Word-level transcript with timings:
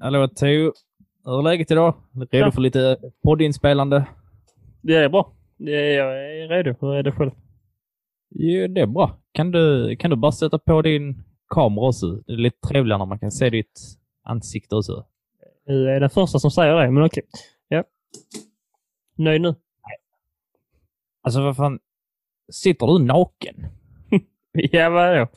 Hallå 0.00 0.28
Theo. 0.28 0.72
Hur 1.24 1.38
är 1.38 1.42
läget 1.42 1.70
idag? 1.70 1.94
Redo 2.14 2.46
Ja. 2.46 2.50
för 2.52 2.60
lite 2.60 2.98
poddinspelande? 3.22 4.06
Det 4.82 4.94
är 4.94 5.08
bra. 5.08 5.32
Det 5.56 5.72
är, 5.72 5.98
jag 5.98 6.16
är 6.42 6.48
redo. 6.48 6.74
Hur 6.80 6.94
är 6.94 7.02
det 7.02 7.12
själv? 7.12 7.30
Jo, 8.30 8.66
det 8.68 8.80
är 8.80 8.86
bra. 8.86 9.18
Kan 9.32 9.50
du, 9.50 9.96
kan 9.96 10.10
du 10.10 10.16
bara 10.16 10.32
sätta 10.32 10.58
på 10.58 10.82
din 10.82 11.22
kamera 11.48 11.84
också? 11.88 12.06
Det 12.26 12.32
är 12.32 12.36
lite 12.36 12.68
trevligare 12.68 12.98
när 12.98 13.06
man 13.06 13.18
kan 13.18 13.30
se 13.30 13.50
ditt 13.50 13.80
ansikte 14.22 14.76
också. 14.76 15.06
Du 15.66 15.90
är 15.90 16.00
den 16.00 16.10
första 16.10 16.38
som 16.38 16.50
säger 16.50 16.74
det, 16.74 16.90
men 16.90 17.04
okej. 17.04 17.22
Ja. 17.68 17.84
Nöjd 19.16 19.40
nu? 19.40 19.54
Alltså 21.22 21.42
vad 21.42 21.56
fan. 21.56 21.78
Sitter 22.52 22.86
du 22.86 23.04
naken? 23.04 23.66
Ja, 24.52 24.90
vad 24.90 25.04
är 25.04 25.14
det? 25.14 25.28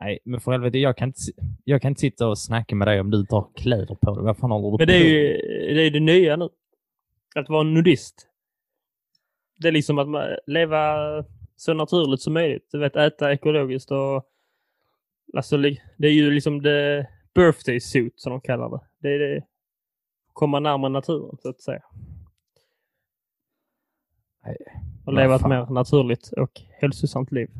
Nej, 0.00 0.18
men 0.24 0.40
för 0.40 0.52
helvete, 0.52 0.78
jag 0.78 0.96
kan, 0.96 1.08
inte, 1.08 1.20
jag 1.64 1.82
kan 1.82 1.88
inte 1.88 2.00
sitta 2.00 2.28
och 2.28 2.38
snacka 2.38 2.76
med 2.76 2.88
dig 2.88 3.00
om 3.00 3.10
du 3.10 3.26
har 3.30 3.48
kläder 3.54 3.94
på 3.94 4.14
dig. 4.14 4.24
Vad 4.24 4.36
fan 4.36 4.50
håller 4.50 4.64
du 4.64 4.70
Men 4.70 4.78
på 4.78 4.84
det 4.84 4.94
är 4.94 5.04
ju 5.04 5.74
det, 5.74 5.86
är 5.86 5.90
det 5.90 6.00
nya 6.00 6.36
nu. 6.36 6.48
Att 7.34 7.48
vara 7.48 7.62
nudist. 7.62 8.28
Det 9.58 9.68
är 9.68 9.72
liksom 9.72 9.98
att 9.98 10.08
man, 10.08 10.28
leva 10.46 10.96
så 11.56 11.74
naturligt 11.74 12.20
som 12.20 12.32
möjligt. 12.32 12.68
Du 12.72 12.78
vet, 12.78 12.96
äta 12.96 13.32
ekologiskt 13.32 13.90
och... 13.90 14.26
Alltså, 15.36 15.56
det 15.56 16.06
är 16.06 16.12
ju 16.12 16.30
liksom 16.30 16.62
det 16.62 17.08
birthday 17.34 17.80
suit 17.80 18.20
som 18.20 18.30
de 18.30 18.40
kallar 18.40 18.70
det. 18.70 18.80
Det 18.98 19.14
är 19.14 19.18
det. 19.18 19.44
Komma 20.32 20.60
närmare 20.60 20.92
naturen, 20.92 21.36
så 21.42 21.48
att 21.48 21.60
säga. 21.60 21.82
Nej, 24.44 24.56
Och 25.04 25.12
leva 25.12 25.34
ett 25.34 25.48
mer 25.48 25.66
naturligt 25.66 26.32
och 26.32 26.60
hälsosamt 26.80 27.32
liv. 27.32 27.50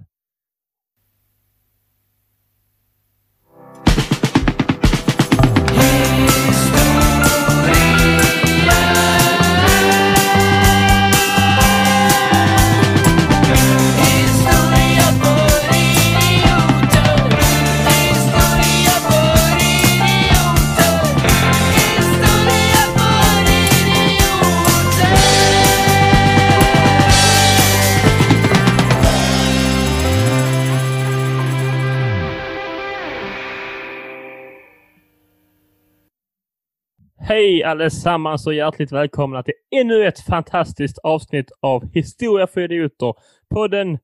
Hej 37.29 37.63
allesammans 37.65 38.47
och 38.47 38.55
hjärtligt 38.55 38.93
välkomna 38.93 39.43
till 39.43 39.55
ännu 39.71 40.07
ett 40.07 40.21
fantastiskt 40.21 40.99
avsnitt 40.99 41.51
av 41.61 41.93
Historia 41.93 42.47
för 42.47 42.61
idioter. 42.61 43.15
Podden 43.49 43.99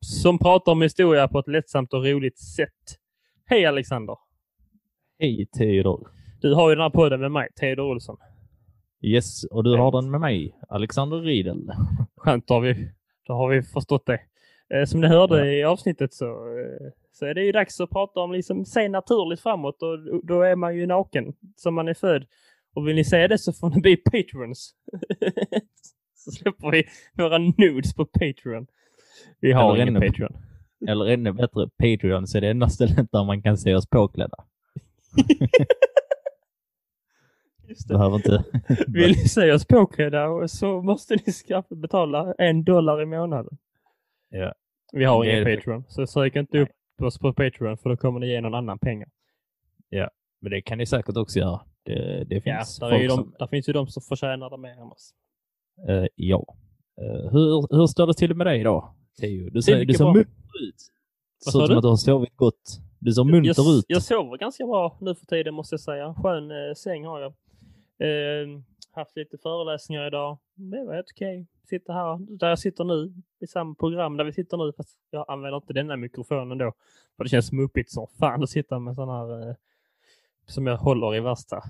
som 0.00 0.38
pratar 0.38 0.72
om 0.72 0.82
historia 0.82 1.28
på 1.28 1.38
ett 1.38 1.48
lättsamt 1.48 1.92
och 1.92 2.04
roligt 2.04 2.38
sätt. 2.38 2.98
Hej 3.46 3.66
Alexander! 3.66 4.16
Hej 5.18 5.46
Theodor. 5.46 6.08
Du 6.40 6.54
har 6.54 6.68
ju 6.68 6.74
den 6.74 6.82
här 6.82 6.90
podden 6.90 7.20
med 7.20 7.32
mig, 7.32 7.48
Theodor 7.60 7.84
Olsson. 7.84 8.16
Yes, 9.02 9.44
och 9.44 9.64
du 9.64 9.76
har 9.76 9.92
den 9.92 10.10
med 10.10 10.20
mig, 10.20 10.56
Alexander 10.68 11.20
Riedel. 11.20 11.72
Skönt, 12.16 12.46
då 12.46 12.54
har 12.54 12.60
vi, 12.60 12.90
då 13.26 13.32
har 13.32 13.48
vi 13.48 13.62
förstått 13.62 14.06
det. 14.06 14.20
Eh, 14.74 14.84
som 14.84 15.00
ni 15.00 15.06
hörde 15.06 15.54
i 15.54 15.64
avsnittet 15.64 16.14
så, 16.14 16.24
eh, 16.26 17.03
så 17.18 17.26
är 17.26 17.34
det 17.34 17.44
ju 17.44 17.52
dags 17.52 17.80
att 17.80 17.90
prata 17.90 18.20
om 18.20 18.32
liksom 18.32 18.64
se 18.64 18.88
naturligt 18.88 19.40
framåt 19.40 19.82
och 19.82 19.98
då 20.26 20.42
är 20.42 20.56
man 20.56 20.76
ju 20.76 20.86
naken 20.86 21.34
som 21.56 21.74
man 21.74 21.88
är 21.88 21.94
född. 21.94 22.26
Och 22.74 22.88
vill 22.88 22.96
ni 22.96 23.04
se 23.04 23.26
det 23.26 23.38
så 23.38 23.52
får 23.52 23.70
ni 23.70 23.80
bli 23.80 23.96
patrons. 23.96 24.74
så 26.14 26.30
släpper 26.30 26.70
vi 26.70 26.84
våra 27.12 27.38
nudes 27.38 27.94
på 27.94 28.06
Patreon. 28.06 28.66
Vi 29.40 29.52
har 29.52 29.74
Eller 29.74 29.82
ingen 29.82 29.96
ännu- 29.96 30.06
Patreon. 30.06 30.36
Eller 30.88 31.04
ännu 31.06 31.32
bättre, 31.32 31.68
Patreon, 31.78 32.26
så 32.26 32.36
är 32.38 32.40
det 32.40 32.48
enda 32.48 32.68
stället 32.68 33.12
där 33.12 33.24
man 33.24 33.42
kan 33.42 33.58
se 33.58 33.74
oss 33.74 33.88
påklädda. 33.90 34.36
Just 37.68 37.88
det. 37.88 37.94
Behöver 37.94 38.16
inte... 38.16 38.44
Vill 38.86 39.10
ni 39.10 39.28
se 39.28 39.52
oss 39.52 39.66
påklädda 39.66 40.48
så 40.48 40.82
måste 40.82 41.14
ni 41.26 41.32
skaffa, 41.32 41.74
betala 41.74 42.34
en 42.38 42.64
dollar 42.64 43.02
i 43.02 43.06
månaden. 43.06 43.58
Ja. 44.28 44.54
Vi 44.92 45.04
har 45.04 45.24
ingen. 45.24 45.44
Patreon, 45.56 45.84
så 45.88 46.06
sök 46.06 46.36
inte 46.36 46.58
upp 46.58 46.68
oss 47.02 47.18
på 47.18 47.32
Patreon 47.32 47.76
för 47.78 47.90
då 47.90 47.96
kommer 47.96 48.20
ni 48.20 48.28
ge 48.28 48.40
någon 48.40 48.54
annan 48.54 48.78
pengar. 48.78 49.08
Men 50.40 50.50
det 50.50 50.62
kan 50.62 50.78
ni 50.78 50.86
säkert 50.86 51.16
också 51.16 51.38
göra. 51.38 51.60
Det, 51.82 52.24
det 52.24 52.34
Ja, 52.34 52.40
finns 52.40 52.78
där, 52.78 52.86
är 52.86 52.90
folk 52.90 53.02
ju 53.02 53.08
de, 53.08 53.14
som... 53.16 53.34
där 53.38 53.46
finns 53.46 53.68
ju 53.68 53.72
de 53.72 53.86
som 53.86 54.02
förtjänar 54.02 54.50
det 54.50 54.56
mer 54.56 54.70
än 54.72 54.82
oss. 54.92 55.14
Eh, 55.88 56.06
ja. 56.14 56.44
Eh, 57.00 57.30
hur, 57.32 57.76
hur 57.76 57.86
står 57.86 58.06
det 58.06 58.14
till 58.14 58.34
med 58.34 58.46
dig 58.46 58.60
idag, 58.60 58.94
Theo? 59.20 59.50
Du 59.50 59.62
ser, 59.62 59.84
du 59.84 59.94
ser 59.94 60.04
munter 60.04 60.20
ut. 60.68 60.74
Vad 61.44 61.52
Ser 61.52 61.60
ut 61.62 61.66
som 61.66 61.68
du? 61.68 61.76
att 61.76 61.82
du 61.82 61.88
har 61.88 61.96
sovit 61.96 62.36
gott. 62.36 62.80
Du 62.98 63.12
ser 63.12 63.24
munter 63.24 63.54
jag, 63.56 63.78
ut. 63.78 63.84
jag 63.88 64.02
sover 64.02 64.38
ganska 64.38 64.66
bra 64.66 64.98
nu 65.00 65.14
för 65.14 65.26
tiden 65.26 65.54
måste 65.54 65.72
jag 65.72 65.80
säga. 65.80 66.14
Skön 66.14 66.50
eh, 66.50 66.74
säng 66.76 67.04
har 67.04 67.20
jag. 67.20 67.32
Eh, 68.00 68.48
haft 68.94 69.16
lite 69.16 69.38
föreläsningar 69.38 70.06
idag. 70.06 70.38
Det 70.54 70.84
var 70.84 70.94
helt 70.94 71.10
okej. 71.14 71.46
Sitter 71.68 71.92
här 71.92 72.38
där 72.38 72.48
jag 72.48 72.58
sitter 72.58 72.84
nu. 72.84 73.14
I 73.40 73.46
samma 73.46 73.74
program 73.74 74.16
där 74.16 74.24
vi 74.24 74.32
sitter 74.32 74.56
nu. 74.56 74.72
Fast 74.76 74.98
jag 75.10 75.24
använder 75.28 75.56
inte 75.56 75.72
denna 75.72 75.96
mikrofonen 75.96 76.58
då. 76.58 76.72
För 77.16 77.24
det 77.24 77.30
känns 77.30 77.52
muppigt 77.52 77.90
som 77.90 78.06
fan 78.18 78.42
att 78.42 78.50
sitta 78.50 78.78
med 78.78 78.94
sån 78.94 79.08
här 79.08 79.48
eh, 79.48 79.54
som 80.46 80.66
jag 80.66 80.76
håller 80.76 81.16
i 81.16 81.20
värsta 81.20 81.62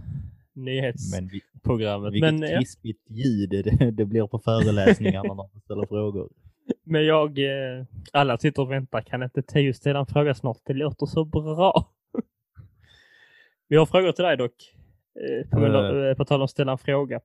nyhetsprogrammet. 0.53 2.13
Men 2.13 2.13
vi, 2.13 2.21
vilket 2.21 2.41
Men, 2.41 2.51
ja. 2.51 2.59
krispigt 2.59 3.11
ljud 3.11 3.51
det, 3.51 3.91
det 3.97 4.05
blir 4.05 4.27
på 4.27 4.39
föreläsningarna 4.39 5.29
när 5.29 5.35
man 5.35 5.49
ställer 5.65 5.87
frågor. 5.87 6.31
Men 6.85 7.05
jag, 7.05 7.39
eh, 7.39 7.85
alla 8.13 8.39
sitter 8.39 8.63
och 8.63 8.71
väntar. 8.71 9.01
Kan 9.01 9.23
inte 9.23 9.43
Teo 9.43 9.75
ställa 9.75 9.99
en 9.99 10.07
fråga 10.07 10.35
snart? 10.35 10.61
Det 10.65 10.73
låter 10.73 11.07
så 11.07 11.25
bra. 11.25 11.89
Vi 13.69 13.77
har 13.77 13.87
frågor 13.87 14.13
till 14.13 14.25
dig 14.25 14.37
dock. 14.37 14.75
Eh, 15.21 15.49
på, 15.51 15.67
eh, 15.67 16.17
på 16.17 16.25
tal 16.25 16.41
om 16.41 16.45
att 16.45 16.51
ställa 16.51 16.73
en 16.73 16.79
fråga. 16.79 17.21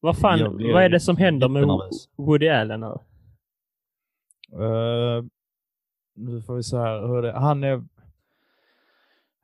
Vad 0.00 0.18
fan, 0.18 0.56
vad 0.72 0.82
är 0.82 0.88
det 0.88 1.00
som 1.00 1.16
händer 1.16 1.48
med. 1.48 1.68
Woody 2.16 2.48
Allen 2.48 2.82
här? 2.82 3.00
Uh, 4.60 5.24
nu 6.14 6.42
får 6.42 6.56
vi 6.56 6.62
se 6.62 6.76
här. 6.76 7.06
Hur 7.06 7.22
det, 7.22 7.32
han 7.32 7.64
är... 7.64 7.84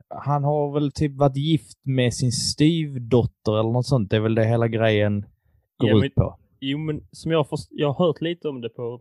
Han 0.09 0.45
har 0.45 0.73
väl 0.73 0.93
typ 0.93 1.17
varit 1.17 1.37
gift 1.37 1.79
med 1.83 2.15
sin 2.15 2.33
styvdotter 2.33 3.61
eller 3.61 3.71
något 3.71 3.87
sånt. 3.87 4.11
Det 4.11 4.17
är 4.17 4.21
väl 4.21 4.35
det 4.35 4.45
hela 4.45 4.69
grejen 4.69 5.21
går 5.77 5.89
Ja, 5.89 5.97
men- 5.97 6.05
ut 6.05 6.15
på. 6.15 6.39
Jo, 6.61 6.79
men 6.79 7.07
som 7.13 7.33
jag, 7.33 7.49
först, 7.49 7.69
jag 7.71 7.93
har 7.93 8.07
hört 8.07 8.21
lite 8.21 8.49
om 8.49 8.61
det 8.61 8.69
på 8.69 9.01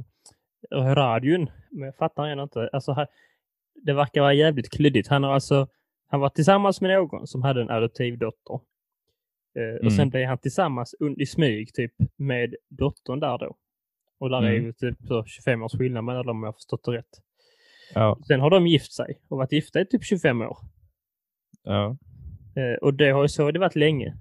radion, 0.72 1.50
men 1.72 1.86
jag 1.86 1.96
fattar 1.96 2.28
ändå 2.28 2.44
inte. 2.44 2.70
Alltså, 2.74 2.92
här, 2.92 3.08
det 3.76 3.94
verkar 3.94 4.22
vara 4.22 4.34
jävligt 4.34 4.70
klyddigt. 4.70 5.08
Han 5.08 5.24
har 5.24 5.34
alltså 5.34 5.68
han 6.08 6.20
var 6.20 6.30
tillsammans 6.30 6.82
med 6.82 6.92
någon 6.92 7.28
som 7.28 7.42
hade 7.42 7.62
en 7.62 7.70
adoptivdotter. 7.70 8.54
Eh, 8.54 9.64
Mm. 9.76 9.86
Och 9.86 9.94
sen 9.94 10.10
blev 10.10 10.28
han 10.28 10.38
tillsammans 10.38 10.96
i 11.18 11.26
smyg 11.26 11.74
typ 11.74 11.94
med 12.16 12.56
dottern 12.70 13.20
där 13.20 13.38
då. 13.38 13.58
Och 14.20 14.30
där 14.30 14.38
är 14.44 14.52
Mm. 14.52 14.66
ju 14.66 14.74
typ 14.74 14.98
så 15.08 15.26
25 15.26 15.64
års 15.64 15.72
skillnad 15.78 16.04
mellan 16.04 16.26
dem 16.26 16.38
om 16.38 16.44
jag 16.44 16.48
har 16.48 16.54
förstått 16.54 16.84
det 16.84 16.92
rätt. 16.92 17.22
Ja. 17.94 18.20
Sen 18.28 18.40
har 18.40 18.50
de 18.50 18.68
gift 18.68 18.94
sig 18.94 19.20
och 19.28 19.38
varit 19.38 19.52
gifta 19.52 19.82
i 19.82 19.86
typ 19.86 20.04
25 20.04 20.42
år. 20.42 20.58
ja. 21.64 21.98
Eh, 22.56 22.74
och 22.82 22.94
det 22.94 23.10
har 23.10 23.22
ju 23.22 23.28
så 23.30 23.52
det 23.52 23.60
varit 23.60 23.76
länge. 23.76 24.18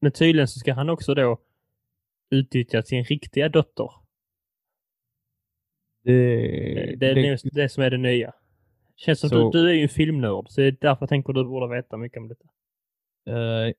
Men 0.00 0.12
tydligen 0.12 0.48
så 0.48 0.58
ska 0.58 0.72
han 0.72 0.90
också 0.90 1.14
då 1.14 1.38
utnyttja 2.30 2.82
sin 2.82 3.04
riktiga 3.04 3.48
dotter. 3.48 3.90
Det, 6.04 6.12
Det 6.96 7.06
är 7.10 7.14
det, 7.14 7.38
det 7.52 7.68
som 7.68 7.82
är 7.82 7.90
det 7.90 7.96
nya. 7.98 8.34
Känns 8.98 9.20
som 9.20 9.28
Så- 9.28 9.46
att 9.46 9.52
du, 9.52 9.62
du 9.62 9.70
är 9.70 9.74
ju 9.74 9.82
en 9.82 9.88
filmnörd, 9.88 10.46
så 10.48 10.60
det 10.60 10.66
är 10.66 10.76
därför 10.80 11.02
jag 11.02 11.08
tänker 11.08 11.30
att 11.30 11.36
du 11.36 11.44
borde 11.44 11.76
veta 11.76 11.96
mycket 11.96 12.18
om 12.18 12.28
detta. 12.28 12.44
Eh, 13.30 13.72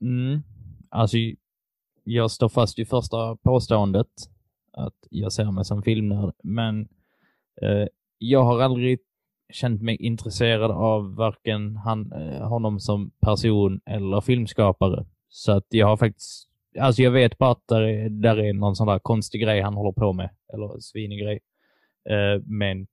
mm. 0.00 0.42
Alltså, 0.88 1.16
jag 2.04 2.30
står 2.30 2.48
fast 2.48 2.78
vid 2.78 2.88
första 2.88 3.36
påståendet 3.36 4.06
att 4.72 4.94
jag 5.10 5.32
ser 5.32 5.50
mig 5.50 5.64
som 5.64 5.82
filmnörd, 5.82 6.34
men 6.42 6.88
eh, 7.62 7.86
jag 8.18 8.44
har 8.44 8.60
aldrig 8.60 8.98
känt 9.52 9.82
mig 9.82 9.96
intresserad 9.96 10.70
av 10.70 11.14
varken 11.14 11.76
han, 11.76 12.12
eh, 12.12 12.48
honom 12.48 12.80
som 12.80 13.10
person 13.20 13.80
eller 13.86 14.20
filmskapare. 14.20 15.06
Så 15.28 15.52
att 15.52 15.66
jag 15.68 15.86
har 15.86 15.96
faktiskt, 15.96 16.48
alltså 16.78 17.02
jag 17.02 17.10
vet 17.10 17.38
bara 17.38 17.50
att 17.50 17.68
där 17.68 17.82
är, 17.82 18.08
där 18.08 18.36
är 18.36 18.52
någon 18.52 18.76
sån 18.76 18.86
där 18.86 18.98
konstig 18.98 19.42
grej 19.42 19.60
han 19.60 19.74
håller 19.74 19.92
på 19.92 20.12
med, 20.12 20.30
eller 20.52 20.80
svinig 20.80 21.20
grej. 21.20 21.40
Eh, 22.10 22.42
men 22.44 22.86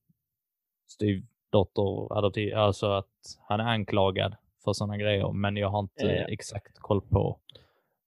styvdotter, 1.65 2.17
adoptiv, 2.17 2.55
alltså 2.55 2.91
att 2.91 3.05
han 3.47 3.59
är 3.59 3.63
anklagad 3.63 4.35
för 4.63 4.73
sådana 4.73 4.97
grejer, 4.97 5.31
men 5.31 5.57
jag 5.57 5.69
har 5.69 5.79
inte 5.79 6.05
ja. 6.05 6.27
exakt 6.27 6.79
koll 6.79 7.01
på 7.01 7.39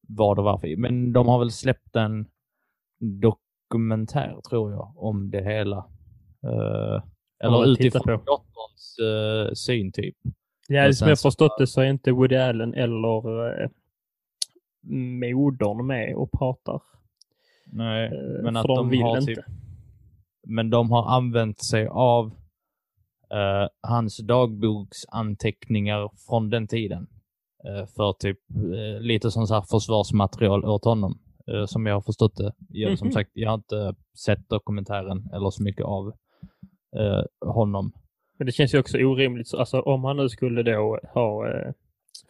vad 0.08 0.38
och 0.38 0.44
varför. 0.44 0.76
Men 0.76 1.12
de 1.12 1.29
har 1.29 1.38
väl 1.38 1.50
släppt 1.50 1.97
en 1.97 2.26
dokumentär, 3.00 4.41
tror 4.49 4.73
jag, 4.73 4.93
om 4.97 5.31
det 5.31 5.43
hela. 5.43 5.85
Man 6.43 7.02
eller 7.44 7.67
utifrån 7.67 8.05
dotterns 8.05 8.99
uh, 9.02 9.55
syn, 9.55 9.93
typ. 9.93 10.17
Ja, 10.69 10.93
som 10.93 11.08
jag 11.08 11.20
förstått 11.20 11.58
det 11.58 11.67
så 11.67 11.81
är 11.81 11.85
inte 11.87 12.12
Woody 12.12 12.37
Allen 12.37 12.75
eller 12.75 13.62
eh, 13.62 13.69
modern 15.35 15.87
med 15.87 16.14
och 16.14 16.32
pratar. 16.32 16.82
Nej, 17.73 18.06
Eh, 18.06 18.43
men 18.43 18.56
att 18.56 18.67
de 18.67 18.76
de, 18.76 18.88
vill 18.88 19.02
har 19.02 19.19
inte. 19.19 19.35
typ, 19.35 19.44
men 20.47 20.70
de 20.70 20.91
har 20.91 21.17
använt 21.17 21.61
sig 21.61 21.87
av 21.87 22.32
eh, 23.32 23.69
hans 23.82 24.17
dagboksanteckningar 24.19 26.11
från 26.29 26.50
den 26.50 26.67
tiden. 26.69 27.06
Eh, 27.65 27.87
för 27.97 28.12
typ 28.12 28.38
eh, 28.75 29.00
lite 29.00 29.31
som 29.31 29.47
så 29.47 29.55
här 29.55 29.62
försvarsmaterial 29.71 30.65
åt 30.65 30.85
honom. 30.85 31.19
Som 31.67 31.87
jag 31.87 31.94
har 31.94 32.00
förstått 32.00 32.37
det. 32.37 32.53
Jag, 32.69 32.99
Som 32.99 33.06
Mhm. 33.09 33.12
sagt, 33.12 33.31
jag 33.35 33.49
har 33.50 33.55
inte 33.55 33.94
sett 34.19 34.49
dokumentären 34.49 35.31
eller 35.35 35.50
så 35.50 35.62
mycket 35.62 35.85
av 35.87 36.12
honom. 37.47 37.93
Men 38.38 38.47
det 38.47 38.53
känns 38.53 38.75
ju 38.75 38.79
också 38.79 38.99
orimligt. 38.99 39.49
så- 39.49 39.59
Alltså 39.59 39.81
om 39.81 40.05
han 40.05 40.17
nu 40.17 40.29
skulle 40.29 40.62
då 40.62 40.99
ha... 41.15 41.47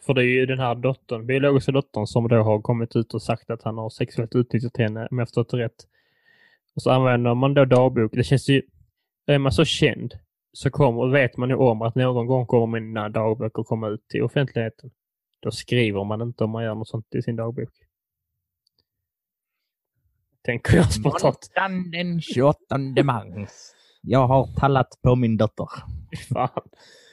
För 0.05 0.13
det 0.13 0.21
är 0.21 0.25
ju 0.39 0.45
den 0.45 0.59
här 0.59 0.75
dottern, 0.75 1.25
biologiska 1.25 1.71
dottern 1.71 2.07
som 2.07 2.27
då 2.27 2.35
har 2.35 2.61
kommit 2.61 2.95
ut 2.95 3.13
och 3.13 3.21
sagt 3.21 3.49
att 3.49 3.63
han 3.63 3.77
har 3.77 3.89
sexuellt 3.89 4.35
utnyttjat 4.35 4.77
henne, 4.77 5.07
om 5.11 5.19
jag 5.19 5.27
förstått 5.27 5.49
det 5.49 5.57
rätt. 5.57 5.87
Och 6.75 6.81
så 6.81 6.89
använder 6.91 7.33
man 7.35 7.53
då 7.53 7.65
dagbok. 7.65 8.11
Det 8.13 8.23
känns 8.23 8.49
ju... 8.49 8.61
Är 9.25 9.37
man 9.37 9.51
så 9.51 9.65
känd 9.65 10.13
så 10.53 10.69
kommer, 10.69 11.07
vet 11.11 11.37
man 11.37 11.49
ju 11.49 11.55
om 11.55 11.81
att 11.81 11.95
någon 11.95 12.27
gång 12.27 12.45
kommer 12.45 12.79
mina 12.79 13.09
dagböcker 13.09 13.63
komma 13.63 13.87
ut 13.87 14.07
till 14.07 14.23
offentligheten. 14.23 14.91
Då 15.39 15.51
skriver 15.51 16.03
man 16.03 16.21
inte 16.21 16.43
om 16.43 16.49
man 16.49 16.63
gör 16.63 16.75
något 16.75 16.87
sånt 16.87 17.15
i 17.15 17.21
sin 17.21 17.35
dagbok. 17.35 17.69
Tänker 20.45 20.75
jag 20.77 20.91
spontant. 20.93 21.49
Måndagen 21.57 21.91
den 21.91 22.21
28 22.21 22.57
mars. 23.03 23.49
Jag 24.01 24.27
har 24.27 24.47
tallat 24.59 24.87
på 25.03 25.15
min 25.15 25.37
dotter. 25.37 25.67
Fan. 26.33 26.49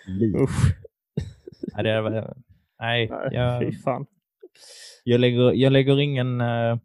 Liv. 0.06 0.34
Usch. 0.36 0.74
Nej, 1.74 1.82
det 1.84 1.90
är, 1.90 2.10
nej 2.10 3.08
Nej, 3.10 3.10
jag, 3.32 3.60
Fy 3.62 3.72
fan. 3.72 4.06
jag, 5.04 5.20
lägger, 5.20 5.52
jag 5.52 5.72
lägger 5.72 6.00
ingen 6.00 6.40
uh, 6.40 6.78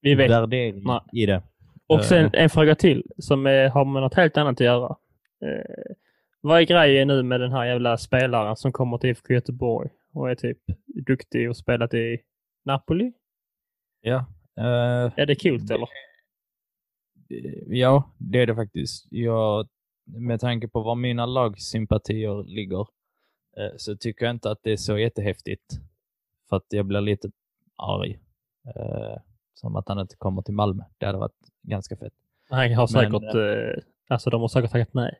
Vi 0.00 0.14
vet. 0.14 0.30
värdering 0.30 0.82
Nej. 0.84 1.00
i 1.12 1.26
det. 1.26 1.42
Och 1.86 2.04
sen 2.04 2.24
Eh. 2.24 2.42
en 2.42 2.50
fråga 2.50 2.74
till 2.74 3.04
som 3.18 3.46
eh, 3.46 3.72
har 3.72 3.84
med 3.84 4.02
något 4.02 4.14
helt 4.14 4.36
annat 4.36 4.52
att 4.52 4.60
göra. 4.60 4.96
Eh, 5.44 5.94
vad 6.40 6.60
är 6.60 6.64
grejen 6.64 7.08
nu 7.08 7.22
med 7.22 7.40
den 7.40 7.52
här 7.52 7.64
jävla 7.64 7.96
spelaren 7.96 8.56
som 8.56 8.72
kommer 8.72 8.98
till 8.98 9.10
IFK 9.10 9.34
Göteborg 9.34 9.90
och 10.12 10.30
är 10.30 10.34
typ 10.34 10.58
duktig 11.06 11.48
och 11.48 11.56
spelat 11.56 11.94
i 11.94 12.18
Napoli? 12.64 13.12
Ja. 14.00 14.16
eh, 14.58 15.12
Är 15.16 15.26
det 15.26 15.42
coolt 15.42 15.70
eller? 15.70 15.88
ja, 17.66 18.10
det 18.18 18.38
är 18.42 18.46
det 18.46 18.54
faktiskt. 18.54 19.06
Jag, 19.10 19.68
med 20.04 20.40
tanke 20.40 20.68
på 20.68 20.82
var 20.82 20.94
mina 20.94 21.26
lagsympatier 21.26 22.44
ligger 22.44 22.80
eh, 23.56 23.72
så 23.76 23.96
tycker 23.96 24.24
jag 24.24 24.34
inte 24.34 24.50
att 24.50 24.62
det 24.62 24.72
är 24.72 24.76
så 24.76 24.98
jättehäftigt. 24.98 25.74
För 26.48 26.56
att 26.56 26.66
jag 26.68 26.86
blir 26.86 27.00
lite 27.00 27.30
arg. 27.76 28.18
Eh, 28.76 29.16
som 29.54 29.76
att 29.76 29.88
han 29.88 29.98
inte 29.98 30.16
kommer 30.16 30.42
till 30.42 30.54
Malmö. 30.54 30.84
Det 30.98 31.06
hade 31.06 31.18
varit 31.18 31.50
ganska 31.62 31.96
fett. 31.96 32.12
Han 32.48 32.58
har 32.74 32.88
Men, 32.94 33.12
säkert, 33.12 33.34
eh, 33.34 33.82
alltså 34.08 34.30
de 34.30 34.40
har 34.40 34.48
säkert 34.48 34.70
tackat 34.70 34.94
nej. 34.94 35.18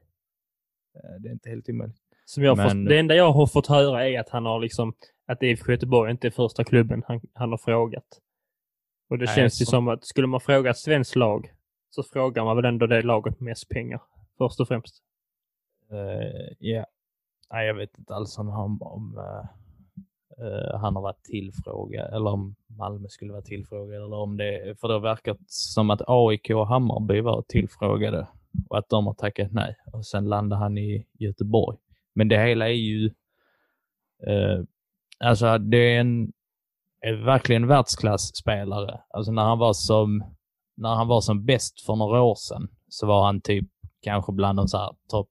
Eh, 0.95 1.21
det 1.21 1.29
är 1.29 1.33
inte 1.33 1.51
helt 1.51 1.69
omöjligt. 1.69 1.99
Som 2.25 2.43
jag 2.45 2.57
Men- 2.57 2.69
först, 2.69 2.89
det 2.89 2.99
enda 2.99 3.15
jag 3.15 3.33
har 3.33 3.47
fått 3.47 3.67
höra 3.67 4.09
är 4.09 4.21
att 4.21 4.29
han 4.29 4.47
har 4.47 4.61
liksom, 4.61 4.93
att 5.27 5.43
IFK 5.43 5.73
Göteborg 5.73 6.11
inte 6.11 6.27
är 6.27 6.31
första 6.31 6.65
klubben 6.65 7.03
han, 7.09 7.21
han 7.33 7.51
har 7.51 7.59
frågat. 7.59 8.21
Och 9.11 9.19
det 9.19 9.25
Nej, 9.25 9.35
känns 9.35 9.61
ju 9.63 9.65
som- 9.65 9.71
som 9.73 9.89
att 9.89 10.05
skulle 10.05 10.27
man 10.27 10.41
fråga 10.41 10.71
ett 10.71 10.79
svenskt 10.79 11.17
lag 11.17 11.53
så 11.91 12.03
frågar 12.03 12.45
man 12.45 12.57
väl 12.57 12.65
ändå 12.65 12.87
det 12.87 13.03
laget 13.03 13.41
med 13.41 13.45
mest 13.51 13.69
pengar. 13.69 14.01
Först 14.39 14.61
och 14.61 14.69
främst. 14.69 15.03
Eh, 15.91 16.55
Ja. 16.59 16.87
Nej, 17.53 17.67
jag 17.67 17.75
vet 17.75 17.99
inte 17.99 18.15
alls 18.15 18.39
om, 18.39 18.49
han- 18.49 18.79
om 18.81 19.19
eh, 19.19 19.49
eh, 20.47 20.79
han 20.81 20.95
har 20.95 21.03
varit 21.03 21.23
tillfrågad 21.25 22.15
eller 22.15 22.31
om 22.31 22.55
Malmö 22.67 23.09
skulle 23.09 23.33
vara 23.33 23.43
tillfrågad 23.43 24.03
eller 24.03 24.17
om 24.17 24.37
det, 24.37 24.81
för 24.81 24.89
det 24.89 24.95
har 24.95 25.01
verkat 25.01 25.39
som 25.47 25.91
att 25.91 26.03
AIK 26.07 26.51
och 26.51 26.67
Hammarby 26.69 27.21
var 27.21 27.43
tillfrågade 27.43 28.27
och 28.69 28.79
att 28.79 28.89
de 28.89 29.07
har 29.07 29.15
tackat 29.15 29.53
nej 29.53 29.77
och 29.93 30.07
sen 30.07 30.25
landar 30.25 30.57
han 30.57 30.79
i 30.79 31.07
Göteborg. 31.19 31.79
Men 32.15 32.29
det 32.29 32.39
hela 32.39 32.69
är 32.69 32.73
ju, 32.73 33.07
eh, 34.27 34.63
alltså 35.19 35.59
det 35.59 35.77
är 35.77 36.01
en, 36.01 36.33
är 37.01 37.13
verkligen 37.13 37.67
världsklasspelare. 37.67 39.01
Alltså 39.11 39.33
när 39.33 39.43
han 39.45 39.59
var 39.59 39.73
som, 39.73 40.25
när 40.77 40.95
han 40.95 41.09
var 41.09 41.21
som 41.21 41.45
bäst 41.45 41.81
för 41.81 41.97
några 41.97 42.23
år 42.23 42.35
sedan 42.35 42.69
så 42.89 43.07
var 43.07 43.27
han 43.27 43.41
typ 43.41 43.69
kanske 44.03 44.33
bland 44.33 44.59
de 44.59 44.69
så 44.69 44.79
här 44.79 44.93
topp 45.09 45.31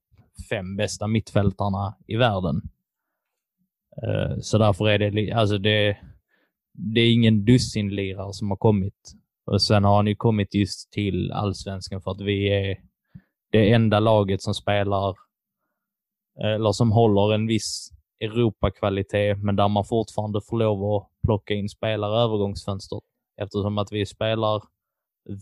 fem 0.50 0.76
bästa 0.76 1.06
mittfältarna 1.06 1.96
i 2.06 2.16
världen. 2.16 2.62
Eh, 4.02 4.36
Så 4.40 4.58
därför 4.58 4.88
är 4.88 4.98
det, 4.98 5.32
alltså 5.32 5.58
det, 5.58 5.96
det 6.72 7.00
är 7.00 7.12
ingen 7.12 7.44
dussinlirare 7.44 8.32
som 8.32 8.50
har 8.50 8.56
kommit. 8.56 9.12
Och 9.46 9.62
sen 9.62 9.84
har 9.84 9.96
han 9.96 10.06
ju 10.06 10.14
kommit 10.14 10.54
just 10.54 10.92
till 10.92 11.32
allsvenskan 11.32 12.02
för 12.02 12.10
att 12.10 12.20
vi 12.20 12.48
är 12.48 12.76
det 13.54 13.72
enda 13.72 14.00
laget 14.00 14.42
som 14.42 14.54
spelar, 14.54 15.16
eller 16.40 16.72
som 16.72 16.92
håller 16.92 17.34
en 17.34 17.46
viss 17.46 17.90
Europakvalitet, 18.20 19.38
men 19.42 19.56
där 19.56 19.68
man 19.68 19.84
fortfarande 19.84 20.40
får 20.40 20.58
lov 20.58 20.94
att 20.94 21.08
plocka 21.26 21.54
in 21.54 21.68
spelare 21.68 22.20
i 22.20 22.24
övergångsfönstret. 22.24 23.02
Eftersom 23.36 23.78
att 23.78 23.92
vi 23.92 24.06
spelar 24.06 24.62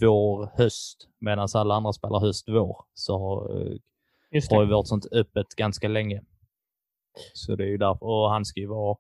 vår, 0.01 0.51
höst, 0.57 1.09
medan 1.21 1.49
alla 1.55 1.75
andra 1.75 1.93
spelar 1.93 2.21
höst, 2.21 2.49
vår, 2.49 2.77
så 2.95 3.15
eh, 3.51 3.77
har 4.51 4.65
det. 4.65 4.73
varit 4.73 4.89
sånt 4.89 5.07
öppet 5.13 5.49
ganska 5.57 5.89
länge. 5.89 6.23
Så 7.35 7.57
det 7.57 7.65
är 7.65 7.69
ju 7.69 7.79
därför, 7.79 8.07
och 8.07 8.31
han 8.31 8.45
ska 8.45 8.61
ju 8.61 8.67
vara 8.67 8.97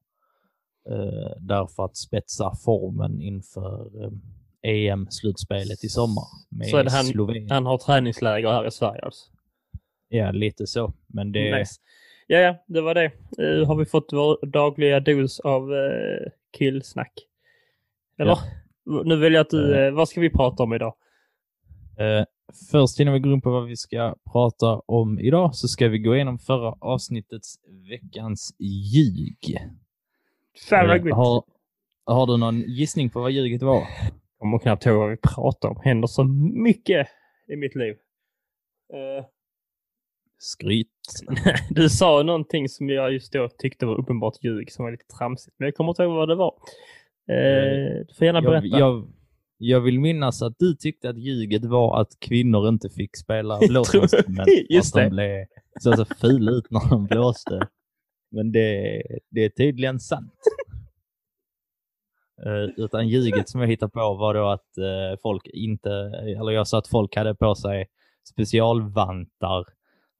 eh, 0.90 1.36
där 1.40 1.66
för 1.66 1.84
att 1.84 1.96
spetsa 1.96 2.52
formen 2.64 3.20
inför 3.20 4.04
eh, 4.04 4.10
EM-slutspelet 4.62 5.84
i 5.84 5.88
sommar 5.88 6.24
Så 6.70 6.76
är 6.76 6.84
det 6.84 6.90
han- 6.90 7.04
Slovenien. 7.04 7.50
Han 7.50 7.66
har 7.66 7.78
träningsläger 7.78 8.48
här 8.48 8.66
i 8.66 8.70
Sverige 8.70 9.02
alltså. 9.02 9.24
Ja, 10.08 10.30
lite 10.30 10.66
så. 10.66 10.92
Men 11.06 11.32
det, 11.32 11.58
Nice. 11.58 11.74
Ja, 12.26 12.38
ja, 12.38 12.64
det 12.66 12.80
var 12.80 12.94
det. 12.94 13.04
Eh, 13.38 13.66
har 13.66 13.76
vi 13.76 13.84
fått 13.84 14.08
vår 14.12 14.46
dagliga 14.46 15.00
dos 15.00 15.40
av 15.40 15.70
uh, 15.72 16.28
killsnack? 16.58 17.12
Eller? 18.18 18.38
Nu 19.04 19.16
vill 19.16 19.32
jag 19.32 19.40
att 19.40 19.50
du, 19.50 19.74
Eh. 19.74 19.86
eh, 19.86 19.92
vad 19.92 20.08
ska 20.08 20.20
vi 20.20 20.30
prata 20.30 20.62
om 20.62 20.72
idag? 20.72 20.94
Eh, 21.98 22.24
först 22.70 23.00
innan 23.00 23.14
vi 23.14 23.20
går 23.20 23.32
in 23.32 23.40
på 23.40 23.50
vad 23.50 23.66
vi 23.66 23.76
ska 23.76 24.14
prata 24.32 24.66
om 24.86 25.18
idag 25.20 25.54
så 25.54 25.68
ska 25.68 25.88
vi 25.88 25.98
gå 25.98 26.14
igenom 26.14 26.38
förra 26.38 26.74
avsnittets 26.80 27.54
veckans 27.90 28.54
ljug. 28.94 29.56
Fan 30.68 30.88
vad 30.88 31.02
gott. 31.02 31.14
har, 31.14 31.42
har 32.04 32.26
du 32.26 32.36
någon 32.36 32.60
gissning 32.60 33.10
på 33.10 33.20
vad 33.20 33.30
ljuget 33.32 33.62
var? 33.62 33.86
Kommer 34.42 34.58
knappt 34.58 34.86
ihåg 34.86 34.98
vad 34.98 35.10
vi 35.10 35.16
pratar 35.16 35.68
om. 35.68 35.80
Händer 35.84 36.08
så 36.08 36.24
mycket 36.64 37.08
i 37.52 37.56
mitt 37.56 37.74
liv. 37.74 37.96
Eh, 38.92 39.24
Skryt. 40.38 40.88
du 41.70 41.88
sa 41.88 42.22
någonting 42.22 42.68
som 42.68 42.88
jag 42.88 43.12
just 43.12 43.32
då 43.32 43.48
tyckte 43.58 43.86
var 43.86 44.00
uppenbart 44.00 44.44
ljug 44.44 44.72
som 44.72 44.84
var 44.84 44.92
lite 44.92 45.06
tramsigt. 45.18 45.56
Men 45.58 45.66
jag 45.66 45.74
kommer 45.74 45.90
inte 45.90 46.02
ihåg 46.02 46.14
vad 46.14 46.28
det 46.28 46.34
var. 46.34 46.54
Eh, 47.28 48.06
du 48.08 48.14
får 48.18 48.26
gärna 48.26 48.42
berätta. 48.42 48.66
Jag, 48.66 48.80
jag, 48.80 49.12
jag 49.58 49.80
vill 49.80 50.00
minnas 50.00 50.42
att 50.42 50.58
du 50.58 50.74
tyckte 50.74 51.10
att 51.10 51.18
ljuget 51.18 51.64
var 51.64 52.00
att 52.00 52.20
kvinnor 52.20 52.68
inte 52.68 52.90
fick 52.90 53.16
spela 53.16 53.58
blåsinstrument. 53.68 54.48
just 54.68 54.96
att 54.96 55.02
det. 55.02 55.08
de 55.08 55.10
blev, 55.10 55.46
såg 55.80 55.96
så 55.96 56.04
fula 56.04 56.52
ut 56.52 56.70
när 56.70 56.90
de 56.90 57.06
blåste. 57.06 57.68
Men 58.30 58.52
det, 58.52 59.02
det 59.30 59.44
är 59.44 59.48
tydligen 59.48 60.00
sant. 60.00 60.34
Eh, 62.46 62.84
utan 62.84 63.08
ljuget 63.08 63.48
som 63.48 63.60
jag 63.60 63.68
hittade 63.68 63.92
på 63.92 64.14
var 64.14 64.34
då 64.34 64.48
att 64.48 64.78
eh, 64.78 65.18
folk 65.22 65.46
inte, 65.46 65.90
eller 66.40 66.52
jag 66.52 66.66
sa 66.68 66.78
att 66.78 66.88
folk 66.88 67.16
hade 67.16 67.34
på 67.34 67.54
sig 67.54 67.86
specialvantar 68.28 69.66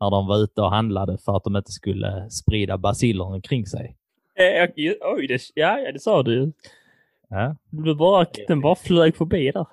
när 0.01 0.11
de 0.11 0.27
var 0.27 0.39
ute 0.39 0.63
och 0.63 0.71
handlade 0.71 1.19
för 1.19 1.37
att 1.37 1.45
de 1.45 1.57
inte 1.57 1.73
skulle 1.73 2.31
sprida 2.31 2.79
basiller 2.79 3.25
omkring 3.25 3.67
sig. 3.67 3.97
Eh, 4.35 4.69
oj, 5.17 5.27
det, 5.27 5.41
ja, 5.55 5.79
ja, 5.79 5.93
det 5.93 5.99
sa 5.99 6.23
du 6.23 6.35
ju. 6.35 6.53
Ja. 7.29 7.57
Du 7.71 7.95
bara, 7.95 8.27
den 8.49 8.61
bara 8.61 8.75
flög 8.75 9.17
förbi 9.17 9.51
där. 9.51 9.67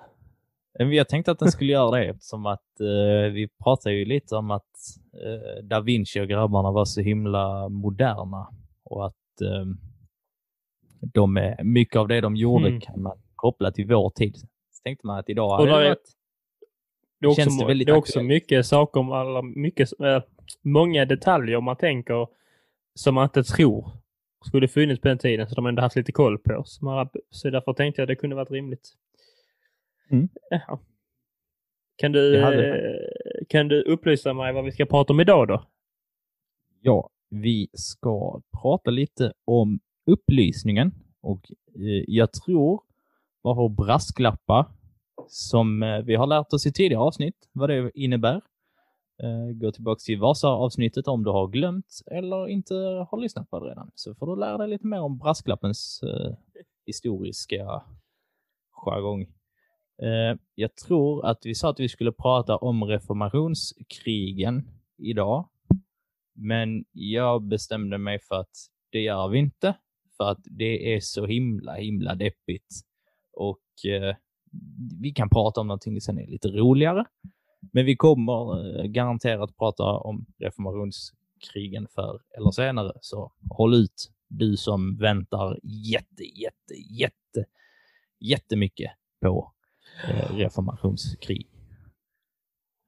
Jag 0.78 1.08
tänkte 1.08 1.30
att 1.30 1.38
den 1.38 1.52
skulle 1.52 1.72
göra 1.72 1.90
det 1.90 2.04
eftersom 2.04 2.46
att 2.46 2.80
eh, 2.80 3.32
vi 3.32 3.48
pratade 3.64 3.94
ju 3.94 4.04
lite 4.04 4.36
om 4.36 4.50
att 4.50 4.70
eh, 5.24 5.64
Da 5.64 5.80
Vinci 5.80 6.20
och 6.20 6.28
grabbarna 6.28 6.70
var 6.70 6.84
så 6.84 7.00
himla 7.00 7.68
moderna 7.68 8.48
och 8.84 9.06
att 9.06 9.40
eh, 9.42 9.64
de 11.00 11.36
är, 11.36 11.64
mycket 11.64 11.96
av 11.96 12.08
det 12.08 12.20
de 12.20 12.36
gjorde 12.36 12.68
Mm. 12.68 12.80
kan 12.80 13.02
man 13.02 13.18
koppla 13.34 13.70
till 13.72 13.86
vår 13.86 14.10
tid. 14.10 14.36
Så 14.36 14.82
tänkte 14.84 15.06
man 15.06 15.18
att 15.18 15.28
idag 15.28 15.50
hade 15.50 15.64
det 15.66 15.72
varit... 15.72 15.98
Det 17.20 17.26
är 17.26 17.30
också, 17.30 17.42
Känns 17.42 17.58
det 17.58 17.66
väldigt 17.66 17.86
det 17.86 17.92
är 17.92 17.96
också 17.96 18.10
aktuellt? 18.10 18.28
mycket 18.28 18.66
saker 18.66 19.00
om 19.00 19.12
alla, 19.12 19.42
mycket, 19.42 20.00
eh, 20.00 20.22
många 20.62 21.04
detaljer 21.04 21.60
man 21.60 21.76
tänker 21.76 22.26
som 22.94 23.14
man 23.14 23.24
inte 23.24 23.44
tror 23.44 23.90
skulle 24.46 24.68
funnits 24.68 25.00
på 25.00 25.08
den 25.08 25.18
tiden, 25.18 25.48
så 25.48 25.54
de 25.54 25.66
ändå 25.66 25.82
haft 25.82 25.96
lite 25.96 26.12
koll 26.12 26.38
på. 26.38 26.62
Så, 26.66 26.84
man, 26.84 27.08
så 27.30 27.50
därför 27.50 27.72
tänkte 27.72 28.02
jag 28.02 28.08
det 28.08 28.16
kunde 28.16 28.36
varit 28.36 28.50
rimligt. 28.50 28.88
Mm. 30.10 30.28
Jaha. 30.50 30.78
Kan 31.96 32.12
du, 32.12 32.36
eh, 32.36 32.94
kan 33.48 33.68
du 33.68 33.82
upplysa 33.82 34.32
mig 34.34 34.52
vad 34.52 34.64
vi 34.64 34.72
ska 34.72 34.86
prata 34.86 35.12
om 35.12 35.20
idag 35.20 35.48
då? 35.48 35.64
Ja, 36.80 37.10
vi 37.30 37.68
ska 37.72 38.40
prata 38.62 38.90
lite 38.90 39.32
om 39.44 39.80
upplysningen 40.12 40.92
och 41.22 41.50
eh, 41.74 42.04
jag 42.06 42.32
tror, 42.32 42.82
bara 43.42 43.54
för 43.54 43.66
att 43.66 43.76
brasklappa, 43.76 44.72
som 45.28 45.82
eh, 45.82 45.98
vi 45.98 46.14
har 46.14 46.26
lärt 46.26 46.52
oss 46.52 46.66
i 46.66 46.72
tidigare 46.72 47.02
avsnitt, 47.02 47.48
vad 47.52 47.70
det 47.70 47.90
innebär. 47.94 48.40
Eh, 49.22 49.52
gå 49.54 49.72
tillbaka 49.72 49.98
till 49.98 50.20
Vasa-avsnittet 50.20 51.08
om 51.08 51.24
du 51.24 51.30
har 51.30 51.48
glömt 51.48 52.00
eller 52.06 52.48
inte 52.48 52.74
har 53.10 53.20
lyssnat 53.20 53.50
på 53.50 53.60
det 53.60 53.70
redan, 53.70 53.90
så 53.94 54.14
får 54.14 54.26
du 54.26 54.40
lära 54.40 54.58
dig 54.58 54.68
lite 54.68 54.86
mer 54.86 55.00
om 55.00 55.18
brasklappens 55.18 56.00
historiska 56.86 57.82
jargong. 58.70 59.26
Jag 60.54 60.76
tror 60.76 61.26
att 61.26 61.38
vi 61.46 61.54
sa 61.54 61.70
att 61.70 61.80
vi 61.80 61.88
skulle 61.88 62.12
prata 62.12 62.56
om 62.56 62.84
reformationskrigen 62.84 64.68
idag. 64.98 65.48
Men 66.34 66.84
jag 66.92 67.42
bestämde 67.42 67.98
mig 67.98 68.18
för 68.18 68.34
att 68.34 68.56
det 68.92 69.00
gör 69.00 69.28
vi 69.28 69.38
inte. 69.38 69.74
För 70.20 70.30
att 70.30 70.40
det 70.44 70.94
är 70.94 71.00
så 71.00 71.26
himla, 71.26 71.74
himla 71.74 72.14
deppigt. 72.14 72.80
Och 73.32 73.90
eh, 73.90 74.16
vi 75.00 75.12
kan 75.12 75.28
prata 75.28 75.60
om 75.60 75.66
någonting 75.66 76.00
som 76.00 76.18
är 76.18 76.26
lite 76.26 76.48
roligare. 76.48 77.04
Men 77.72 77.86
vi 77.86 77.96
kommer 77.96 78.66
eh, 78.80 78.84
garanterat 78.84 79.56
prata 79.56 79.84
om 79.84 80.26
reformationskrigen 80.38 81.86
förr 81.94 82.20
eller 82.36 82.50
senare. 82.50 82.92
Så 83.00 83.32
håll 83.50 83.74
ut, 83.74 84.10
du 84.28 84.56
som 84.56 84.96
väntar 84.96 85.58
jätte, 85.62 86.22
jätte, 86.22 86.74
jätte, 86.98 87.44
jättemycket 88.20 88.90
på 89.20 89.52
eh, 90.08 90.36
reformationskrig. 90.36 91.46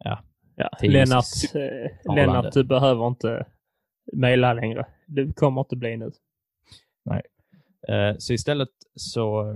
Ja, 0.05 0.23
Ja, 0.57 0.71
Lennart, 0.83 1.25
eh. 1.55 2.15
Lennart, 2.15 2.53
du 2.53 2.65
behöver 2.65 3.07
inte 3.07 3.47
mejla 4.13 4.53
längre. 4.53 4.87
Det 5.07 5.37
kommer 5.37 5.61
inte 5.61 5.77
bli 5.77 5.97
nu. 5.97 6.13
Eh, 7.89 8.17
Så 8.19 8.33
istället 8.33 8.69
så 8.95 9.55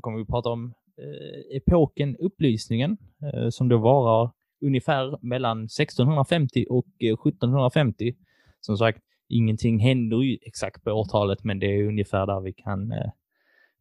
kommer 0.00 0.18
vi 0.18 0.24
prata 0.24 0.48
om 0.48 0.74
eh, 0.98 1.56
epoken 1.56 2.16
upplysningen 2.16 2.96
eh, 3.22 3.48
som 3.50 3.68
då 3.68 3.78
varar 3.78 4.30
ungefär 4.64 5.18
mellan 5.22 5.64
1650 5.64 6.66
och 6.70 6.86
eh, 6.98 7.12
1750. 7.28 8.14
Som 8.60 8.76
sagt, 8.76 9.02
ingenting 9.28 9.78
händer 9.78 10.22
ju 10.22 10.38
exakt 10.42 10.84
på 10.84 10.90
årtalet, 10.90 11.44
men 11.44 11.58
det 11.58 11.66
är 11.66 11.86
ungefär 11.86 12.26
där 12.26 12.40
vi 12.40 12.52
kan 12.52 12.92
eh, 12.92 13.10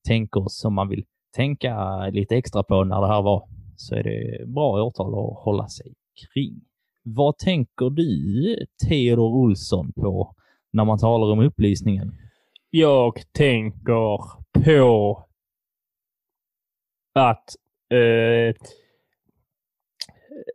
tänka 0.08 0.40
oss 0.40 0.66
om 0.66 0.74
man 0.74 0.90
vill 0.90 1.06
tänka 1.36 2.06
lite 2.10 2.36
extra 2.38 2.64
på 2.64 2.84
när 2.84 3.02
det 3.02 3.08
här 3.08 3.22
var. 3.22 3.48
Så 3.76 3.96
är 3.96 4.04
det 4.04 4.46
bra 4.48 4.84
årtal 4.84 5.08
att 5.14 5.44
hålla 5.46 5.68
sig 5.68 5.94
kring. 6.34 6.62
Vad 7.04 7.38
tänker 7.38 7.90
du, 7.90 8.58
Theodor 8.88 9.36
Olsson, 9.36 9.92
på 9.94 10.36
när 10.74 10.86
man 10.86 10.98
talar 11.00 11.32
om 11.32 11.40
upplysningen? 11.40 12.16
Jag 12.74 13.22
tänker 13.32 14.22
på 14.66 15.24
att 17.14 17.56
eh, 17.94 18.56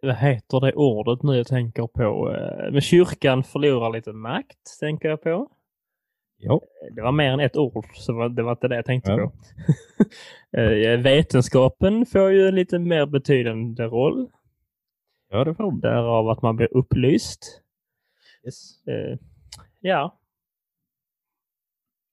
vad 0.02 0.16
heter 0.16 0.60
det 0.60 0.72
ordet 0.72 1.22
nu 1.22 1.36
jag 1.36 1.46
tänker 1.46 1.86
på? 1.86 2.34
Eh, 2.34 2.72
men 2.72 2.80
kyrkan 2.80 3.44
förlorar 3.44 3.90
lite 3.92 4.12
makt, 4.12 4.78
tänker 4.80 5.08
jag 5.08 5.22
på. 5.22 5.48
Jo. 6.38 6.60
Det 6.92 7.02
var 7.02 7.12
mer 7.12 7.30
än 7.32 7.40
ett 7.40 7.56
ord, 7.56 7.86
så 7.94 8.28
det 8.28 8.42
var 8.42 8.52
inte 8.52 8.68
det 8.68 8.76
jag 8.76 8.84
tänkte 8.84 9.10
Ja. 9.10 9.16
på. 9.30 9.32
Eh, 10.56 11.00
Vetenskapen 11.00 12.06
får 12.06 12.30
ju 12.30 12.48
en 12.48 12.54
lite 12.54 12.78
mer 12.78 13.06
betydande 13.06 13.84
roll. 13.84 14.30
Ja, 15.30 15.44
det 15.44 15.54
får 15.54 15.80
Därav 15.80 16.28
att 16.28 16.42
man 16.42 16.56
blir 16.56 16.76
upplyst. 16.76 17.62
Yes. 18.44 18.86
Eh, 18.86 19.18
ja. 19.80 20.18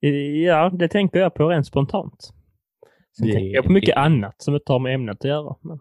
Eh, 0.04 0.10
Ja, 0.44 0.70
det 0.74 0.88
tänker 0.88 1.20
jag 1.20 1.34
på 1.34 1.50
rent 1.50 1.68
spontant. 1.68 2.34
Sen 3.18 3.28
Det- 3.28 3.34
tänker 3.34 3.56
jag 3.56 3.66
på 3.66 3.72
mycket 3.72 3.98
annat 3.98 4.42
som 4.42 4.56
inte 4.56 4.72
har 4.72 4.80
med 4.80 4.94
ämnet 4.96 5.18
att 5.18 5.24
göra. 5.30 5.56
Men... 5.62 5.80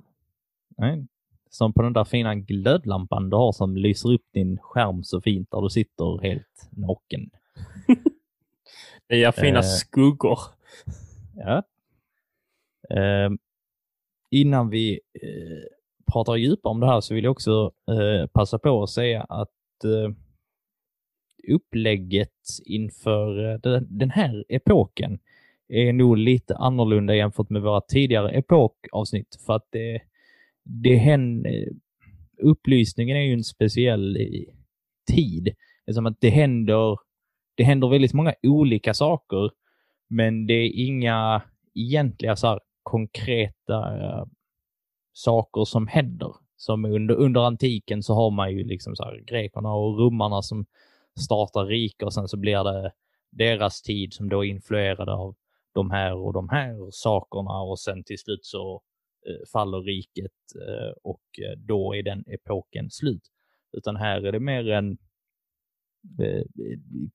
Nej. 0.79 1.07
Som 1.51 1.73
på 1.73 1.83
den 1.83 1.93
där 1.93 2.05
fina 2.05 2.35
glödlampan 2.35 3.31
du 3.31 3.37
har 3.37 3.53
som 3.53 3.77
lyser 3.77 4.13
upp 4.13 4.25
din 4.33 4.59
skärm 4.59 5.03
så 5.05 5.21
fint 5.21 5.49
där 5.51 5.61
du 5.61 5.69
sitter 5.71 6.23
helt 6.23 6.69
naken. 6.71 7.31
Det 9.09 9.17
ger 9.19 9.33
fina 9.33 9.59
Eh. 9.59 9.63
skuggor. 9.63 10.39
Ja. 11.37 11.63
Ehm, 12.97 13.39
innan 14.31 14.69
vi 14.71 15.01
eh, 15.23 15.63
pratar 16.13 16.37
djupare 16.37 16.71
om 16.71 16.81
det 16.81 16.87
här 16.87 17.01
så 17.01 17.15
vill 17.15 17.25
jag 17.25 17.31
också 17.31 17.73
eh, 17.91 18.27
passa 18.27 18.59
på 18.59 18.83
att 18.83 18.91
säga 18.91 19.23
att 19.23 19.85
eh, 19.85 20.15
upplägget 21.49 22.29
inför 22.65 23.53
eh, 23.53 23.81
den- 23.89 24.11
här 24.11 24.45
epoken 24.49 25.19
är 25.69 25.93
nog 25.93 26.17
lite 26.17 26.57
annorlunda 26.57 27.15
jämfört 27.15 27.51
med 27.51 27.63
våra 27.63 27.81
tidigare 27.81 28.31
epokavsnitt 28.31 29.37
för 29.47 29.53
att 29.53 29.67
det, 29.71 30.01
det 30.65 30.97
händer, 30.97 31.51
eh, 31.51 31.67
upplysningen 32.43 33.17
är 33.17 33.21
ju 33.21 33.33
en 33.33 33.45
speciell 33.45 34.17
eh, 34.17 34.55
tid. 35.13 35.49
Eftersom 35.87 36.07
att 36.07 36.21
det 36.21 36.31
händer, 36.31 36.97
det 37.55 37.65
händer 37.65 37.89
väldigt 37.89 38.13
många 38.15 38.35
olika 38.43 38.95
saker 38.95 39.51
men 40.09 40.47
det 40.47 40.55
är 40.55 40.71
inga 40.87 41.43
egentliga 41.75 42.37
så 42.37 42.47
här, 42.47 42.61
konkreta 42.83 43.85
saker 45.13 45.65
som 45.65 45.87
händer. 45.87 46.35
Som 46.57 46.85
under, 46.85 47.15
under 47.15 47.41
antiken 47.41 48.03
så 48.03 48.15
har 48.15 48.31
man 48.31 48.53
ju 48.53 48.65
liksom 48.65 48.97
så 48.97 49.05
här, 49.05 49.21
grekerna 49.27 49.73
och 49.75 49.99
romarna 49.99 50.43
som 50.43 50.67
startar 51.21 51.67
rike 51.67 52.05
och 52.05 52.15
sen 52.15 52.29
så 52.29 52.37
blir 52.37 52.65
det 52.65 52.93
deras 53.31 53.83
tid 53.83 54.13
som 54.13 54.29
då 54.29 54.45
är 54.45 54.49
influerade 54.49 55.13
av 55.13 55.37
de 55.75 55.91
här 55.91 56.15
och 56.15 56.33
de 56.33 56.49
här 56.49 56.89
sakerna 56.91 57.61
och 57.61 57.81
sen 57.81 58.05
till 58.05 58.19
slut 58.19 58.45
så 58.45 58.83
eh, 59.27 59.47
faller 59.53 59.81
riket 59.81 60.33
eh, 60.69 60.93
och 61.03 61.23
eh, 61.39 61.59
då 61.59 61.95
är 61.95 62.03
den 62.03 62.25
epoken 62.27 62.91
slut. 62.91 63.23
Utan 63.73 63.97
här 63.97 64.27
är 64.27 64.33
det 64.33 64.41
mer 64.41 64.69
en 64.69 64.99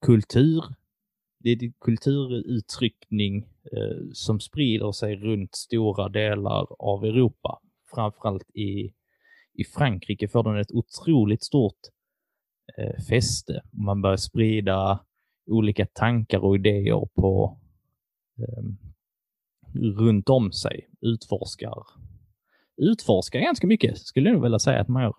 kultur 0.02 0.64
det 1.40 1.50
är 1.50 1.64
en 1.64 1.74
kulturuttryckning 1.80 3.50
som 4.14 4.40
sprider 4.40 4.92
sig 4.92 5.16
runt 5.16 5.56
stora 5.56 6.10
delar 6.10 6.68
av 6.80 7.06
Europa. 7.06 7.60
Framförallt 7.96 8.50
i, 8.54 8.94
i 9.54 9.64
Frankrike 9.64 10.28
får 10.28 10.44
den 10.44 10.58
ett 10.58 10.72
otroligt 10.72 11.44
stort 11.44 11.80
eh, 12.78 13.04
fäste. 13.10 13.62
Man 13.72 14.02
börjar 14.02 14.18
sprida 14.18 15.00
olika 15.48 15.86
tankar 15.86 16.40
och 16.40 16.56
idéer 16.56 17.08
på 17.16 17.58
eh, 18.40 18.64
runt 19.74 20.30
om 20.30 20.52
sig. 20.52 20.88
Utforskar 21.02 21.84
utforskar 22.78 23.40
ganska 23.40 23.68
mycket, 23.68 23.98
skulle 23.98 24.30
jag 24.30 24.34
nog 24.34 24.44
vilja 24.44 24.60
säga 24.60 24.82
att 24.82 24.88
man 24.88 25.04
gör. 25.04 25.14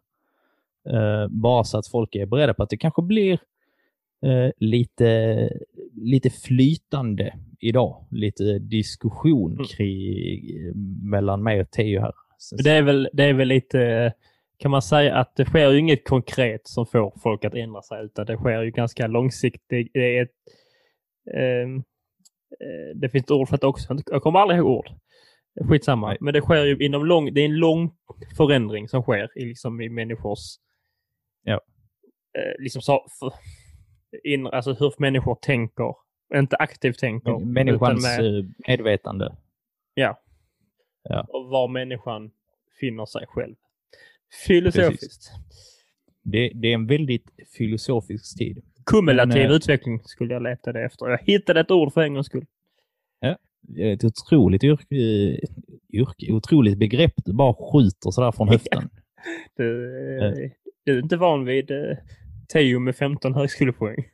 Eh, 0.94 1.28
bara 1.28 1.64
så 1.64 1.78
att 1.78 1.86
folk 1.86 2.14
är 2.14 2.26
beredda 2.26 2.54
på 2.54 2.62
att 2.62 2.70
det 2.70 2.76
kanske 2.76 3.02
blir 3.02 3.32
eh, 4.22 4.50
lite, 4.56 5.50
lite 5.94 6.30
flytande 6.30 7.34
idag. 7.60 8.04
Lite 8.10 8.58
diskussion 8.58 9.52
Mm. 9.52 9.64
kring, 9.64 10.40
mellan 11.10 11.42
mig 11.42 11.60
och 11.60 11.70
Teo 11.70 12.00
här. 12.00 12.12
Det 12.64 12.70
är, 12.70 12.82
väl, 12.82 13.08
det 13.12 13.24
är 13.24 13.34
väl 13.34 13.48
lite, 13.48 14.12
kan 14.58 14.70
man 14.70 14.82
säga 14.82 15.16
att 15.16 15.36
det 15.36 15.44
sker 15.44 15.70
ju 15.70 15.78
inget 15.78 16.08
konkret 16.08 16.68
som 16.68 16.86
får 16.86 17.12
folk 17.22 17.44
att 17.44 17.54
ändra 17.54 17.82
sig 17.82 18.04
utan 18.04 18.26
det 18.26 18.36
sker 18.36 18.62
ju 18.62 18.70
ganska 18.70 19.06
långsiktigt. 19.06 19.90
Det 19.94 20.18
är 20.18 20.22
ett, 20.22 20.30
ehm, 21.36 21.76
eh, 22.60 22.96
det 22.96 23.08
finns 23.08 23.24
ett 23.24 23.30
ord 23.30 23.48
för 23.48 23.56
det 23.56 23.66
också. 23.66 23.96
Jag 24.06 24.22
kommer 24.22 24.40
aldrig 24.40 24.58
ihåg 24.58 24.78
ord. 24.78 24.90
Skitsamma. 25.68 26.08
Nej. 26.08 26.18
Men 26.20 26.34
det 26.34 26.40
sker 26.40 26.64
ju 26.64 26.76
inom 26.78 27.06
lång, 27.06 27.34
det 27.34 27.40
är 27.40 27.44
en 27.44 27.56
lång 27.56 27.90
förändring 28.36 28.88
som 28.88 29.02
sker 29.02 29.38
i, 29.38 29.44
liksom 29.44 29.80
i 29.80 29.88
människors... 29.88 30.38
Ja. 31.42 31.60
Eh, 32.38 32.62
liksom 32.62 32.82
så, 32.82 33.06
för, 33.20 33.32
in, 34.24 34.46
alltså 34.46 34.72
hur 34.72 34.94
människor 34.98 35.38
tänker. 35.42 35.94
Inte 36.34 36.56
aktivt 36.56 36.98
tänker. 36.98 37.38
Människans 37.38 38.04
utan 38.04 38.24
med, 38.24 38.38
eh, 38.38 38.44
medvetande. 38.68 39.36
ja. 39.94 40.22
Ja. 41.02 41.26
Och 41.28 41.48
var 41.48 41.68
människan 41.68 42.30
finner 42.80 43.06
sig 43.06 43.26
själv. 43.28 43.54
Filosofiskt. 44.46 45.30
Det, 46.22 46.52
det 46.54 46.68
är 46.68 46.74
en 46.74 46.86
väldigt 46.86 47.30
filosofisk 47.56 48.38
tid. 48.38 48.62
Kumulativ 48.86 49.42
Men, 49.42 49.50
eh, 49.50 49.56
utveckling 49.56 50.00
skulle 50.04 50.34
jag 50.34 50.42
leta 50.42 50.72
det 50.72 50.84
efter. 50.84 51.06
Jag 51.06 51.18
hittade 51.18 51.60
ett 51.60 51.70
ord 51.70 51.92
för 51.92 52.00
en 52.00 52.14
gångs 52.14 52.26
skull. 52.26 52.46
Ett 53.78 54.04
otroligt 54.04 54.64
yrke, 54.64 54.94
yrke 55.92 56.32
otroligt 56.32 56.78
begrepp. 56.78 57.12
Du 57.16 57.32
bara 57.32 57.54
skjuter 57.54 58.10
sådär 58.10 58.32
från 58.32 58.48
höften. 58.48 58.90
Du, 59.56 59.88
Eh. 60.22 60.50
du 60.84 60.98
är 60.98 61.02
inte 61.02 61.16
van 61.16 61.44
vid 61.44 61.70
eh, 61.70 61.96
Teo 62.52 62.78
med 62.78 62.96
15 62.96 63.34
högskolepoäng. 63.34 64.04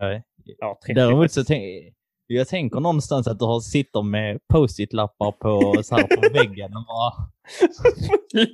Nej. 0.00 0.22
Ja, 0.44 0.78
30 0.86 0.94
Däremot 0.94 1.32
så 1.32 1.44
tänk, 1.44 1.94
jag 2.34 2.48
tänker 2.48 2.80
någonstans 2.80 3.26
att 3.26 3.38
du 3.38 3.60
sitter 3.62 4.02
med 4.02 4.40
post-it-lappar 4.48 5.32
på, 5.32 5.82
så 5.82 5.96
här 5.96 6.16
på 6.16 6.34
väggen 6.38 6.76
och 6.76 6.84
bara 6.84 7.12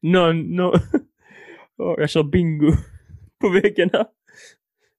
någon, 0.00 0.56
någon... 0.56 0.80
Åh, 1.78 1.94
jag 1.98 2.10
kör 2.10 2.22
bingo 2.22 2.72
på 3.40 3.48
väggen 3.48 3.90
här. 3.92 4.06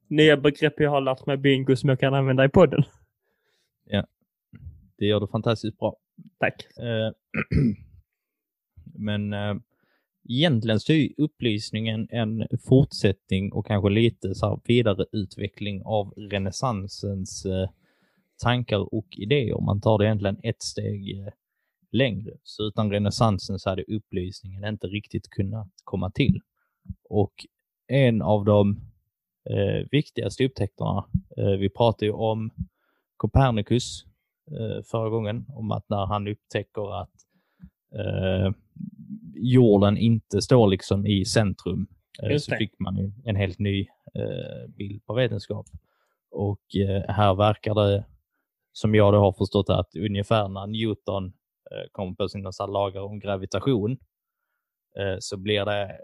nya 0.08 0.38
begrepp 0.38 0.80
jag 0.80 0.90
har 0.90 1.02
lärt 1.02 1.26
mig 1.26 1.38
bingo 1.38 1.76
som 1.76 1.90
jag 1.90 2.00
kan 2.00 2.14
använda 2.14 2.46
i 2.46 2.50
podden. 2.50 2.84
Det 4.98 5.06
gör 5.06 5.20
du 5.20 5.28
fantastiskt 5.28 5.80
bra. 5.80 5.96
Tack. 6.40 6.68
Eh, 6.78 7.12
Men 8.96 9.34
eh, 9.34 9.56
egentligen 10.30 10.80
så 10.80 10.94
är 10.94 11.10
upplysningen 11.18 12.08
en 12.12 12.48
fortsättning 12.68 13.52
och 13.52 13.66
kanske 13.66 13.90
lite 13.90 14.36
så 14.36 14.50
här 14.50 14.60
vidareutveckling 14.66 15.82
av 15.86 16.14
renässansens 16.18 17.46
eh, 17.46 17.70
tankar 18.44 18.94
och 18.94 19.08
idéer. 19.18 19.62
Man 19.62 19.82
tar 19.82 19.98
det 19.98 20.06
egentligen 20.06 20.40
ett 20.44 20.62
steg 20.62 21.20
eh, 21.20 21.34
längre. 21.92 22.32
Så 22.44 22.64
utan 22.64 22.92
renässansen 22.92 23.60
så 23.60 23.70
hade 23.70 23.84
upplysningen 23.84 24.66
inte 24.66 24.88
riktigt 24.88 25.30
kunnat 25.30 25.72
komma 25.84 26.12
till. 26.12 26.42
Och 27.10 27.34
en 27.88 28.22
av 28.22 28.46
de 28.46 28.82
eh, 29.50 29.88
viktigaste 29.92 30.46
upptäckterna, 30.46 31.06
eh, 31.38 31.60
vi 31.60 31.70
pratade 31.70 32.06
ju 32.06 32.12
om 32.12 32.52
Copernicus 33.18 34.06
eh, 34.52 34.84
förra 34.84 35.10
gången, 35.10 35.46
om 35.50 35.72
att 35.72 35.90
när 35.90 36.06
han 36.06 36.28
upptäcker 36.28 37.02
att 37.02 37.12
eh, 37.94 38.52
jorden 39.36 39.98
inte 39.98 40.42
står 40.42 40.68
liksom 40.68 41.06
i 41.06 41.26
centrum, 41.26 41.88
eh, 42.24 42.38
så 42.38 42.56
fick 42.56 42.80
man 42.80 43.14
en 43.26 43.36
helt 43.36 43.60
ny 43.60 43.82
eh, 44.16 44.70
bild 44.78 45.06
på 45.06 45.14
vetenskap. 45.14 45.66
Och 46.32 46.76
eh, 46.76 47.04
här 47.08 47.36
verkar 47.36 47.76
det, 47.76 48.06
som 48.72 48.96
jag 48.96 49.14
då 49.14 49.20
har 49.20 49.34
förstått 49.34 49.70
att 49.70 49.96
ungefär 49.96 50.48
när 50.48 50.68
Newton 50.68 51.26
eh, 51.72 51.88
kom 51.92 52.16
på 52.16 52.28
sina 52.28 52.52
så 52.52 52.68
lagar 52.68 53.02
om 53.02 53.20
gravitation 53.20 53.92
eh, 55.00 55.18
så 55.20 55.38
blir 55.38 55.66
det 55.66 55.98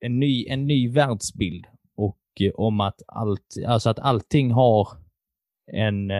en 0.00 0.18
ny, 0.18 0.46
en 0.48 0.66
ny 0.66 0.88
världsbild 0.88 1.66
och 1.96 2.18
om 2.54 2.80
att, 2.80 3.02
allt, 3.06 3.54
alltså 3.66 3.90
att 3.90 3.98
allting 3.98 4.50
har 4.50 4.88
en, 5.72 6.10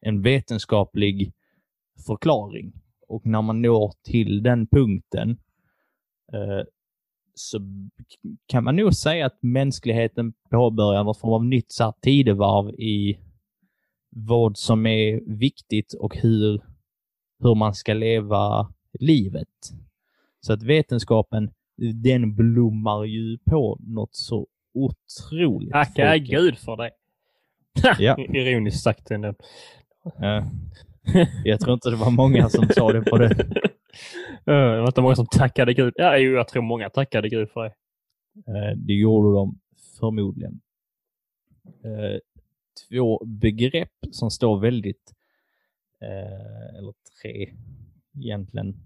en 0.00 0.22
vetenskaplig 0.22 1.32
förklaring. 2.06 2.72
Och 3.08 3.26
när 3.26 3.42
man 3.42 3.62
når 3.62 3.92
till 4.02 4.42
den 4.42 4.66
punkten 4.66 5.30
eh, 6.32 6.64
så 7.34 7.60
kan 8.46 8.64
man 8.64 8.76
nog 8.76 8.94
säga 8.94 9.26
att 9.26 9.38
mänskligheten 9.42 10.32
påbörjar 10.50 11.04
någon 11.04 11.14
form 11.14 11.32
av 11.32 11.44
nytt 11.44 11.72
tidevarv 12.02 12.70
i 12.70 13.18
vad 14.10 14.56
som 14.56 14.86
är 14.86 15.20
viktigt 15.38 15.94
och 15.94 16.16
hur, 16.16 16.62
hur 17.38 17.54
man 17.54 17.74
ska 17.74 17.94
leva 17.94 18.72
livet. 19.00 19.48
Så 20.40 20.52
att 20.52 20.62
vetenskapen, 20.62 21.50
den 21.94 22.34
blommar 22.34 23.04
ju 23.04 23.38
på 23.38 23.78
något 23.80 24.14
så 24.14 24.46
otroligt. 24.74 25.72
Tacka 25.72 26.16
gud 26.16 26.58
för 26.58 26.76
det. 26.76 26.90
Ja. 27.98 28.18
Ironiskt 28.18 28.82
sagt 28.82 29.10
ändå. 29.10 29.34
Ja. 30.18 30.44
Jag 31.44 31.60
tror 31.60 31.74
inte 31.74 31.90
det 31.90 31.96
var 31.96 32.10
många 32.10 32.48
som 32.48 32.68
sa 32.68 32.92
det 32.92 33.02
på 33.02 33.18
det. 33.18 33.46
Eh, 34.46 34.54
Det 34.54 34.80
var 34.80 34.86
inte 34.86 35.00
många 35.00 35.14
som 35.16 35.26
tackade 35.26 35.74
gud. 35.74 35.92
Ja, 35.96 36.18
jo, 36.18 36.32
jag 36.32 36.48
tror 36.48 36.62
många 36.62 36.90
tackade 36.90 37.28
gud 37.28 37.50
för 37.50 37.62
det. 37.64 37.74
Eh, 38.52 38.76
Det 38.76 38.92
gjorde 38.92 39.34
de 39.38 39.58
förmodligen. 40.00 40.60
Eh, 41.84 42.18
Två 42.90 43.24
begrepp 43.24 43.92
som 44.10 44.30
står 44.30 44.60
väldigt, 44.60 45.12
eller 46.78 46.92
tre 47.22 47.52
egentligen, 48.16 48.76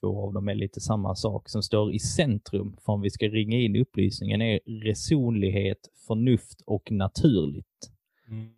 två 0.00 0.20
av 0.26 0.32
dem 0.32 0.48
är 0.48 0.54
lite 0.54 0.80
samma 0.80 1.14
sak, 1.14 1.48
som 1.48 1.62
står 1.62 1.94
i 1.94 1.98
centrum 1.98 2.76
för 2.84 2.92
om 2.92 3.00
vi 3.00 3.10
ska 3.10 3.26
ringa 3.28 3.58
in 3.58 3.76
upplysningen 3.76 4.42
är 4.42 4.60
resonlighet, 4.66 5.78
förnuft 6.06 6.60
och 6.66 6.90
naturligt. 6.92 7.90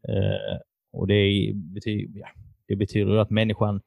Eh, 0.09 0.59
och 0.93 1.07
det, 1.07 1.15
är, 1.15 1.53
betyder, 1.55 2.21
ja, 2.21 2.29
det 2.69 2.77
betyder 2.77 3.17
att 3.17 3.31
människan 3.31 3.81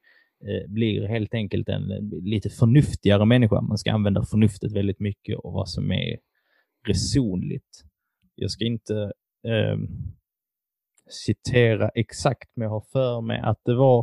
eh, 0.48 0.72
blir 0.72 1.08
helt 1.08 1.34
enkelt 1.34 1.70
en 1.70 1.92
eh, 1.92 2.24
lite 2.24 2.50
förnuftigare 2.50 3.26
människa. 3.26 3.62
Man 3.62 3.78
ska 3.78 3.92
använda 3.92 4.26
förnuftet 4.26 4.72
väldigt 4.72 5.00
mycket 5.00 5.38
och 5.38 5.54
vad 5.54 5.70
som 5.70 5.92
är 5.92 6.18
resonligt. 6.88 7.84
Jag 8.36 8.52
ska 8.52 8.66
inte 8.66 9.12
eh, 9.48 9.78
citera 11.10 11.90
exakt, 11.90 12.50
men 12.56 12.64
jag 12.64 12.72
har 12.72 12.86
för 12.92 13.22
mig 13.22 13.40
att 13.40 13.62
det 13.66 13.76
var 13.76 14.00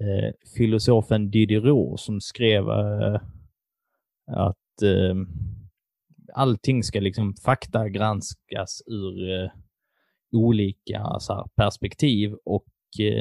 eh, 0.00 0.32
filosofen 0.56 1.30
Diderot 1.30 2.00
som 2.00 2.20
skrev 2.20 2.68
eh, 2.68 3.20
att 4.26 4.82
eh, 4.82 5.14
allting 6.34 6.82
ska 6.82 7.00
liksom 7.00 7.34
faktagranskas 7.44 8.82
ur 8.86 9.42
eh, 9.42 9.50
olika 10.32 11.18
så 11.18 11.34
här, 11.34 11.44
perspektiv 11.56 12.34
och 12.44 12.64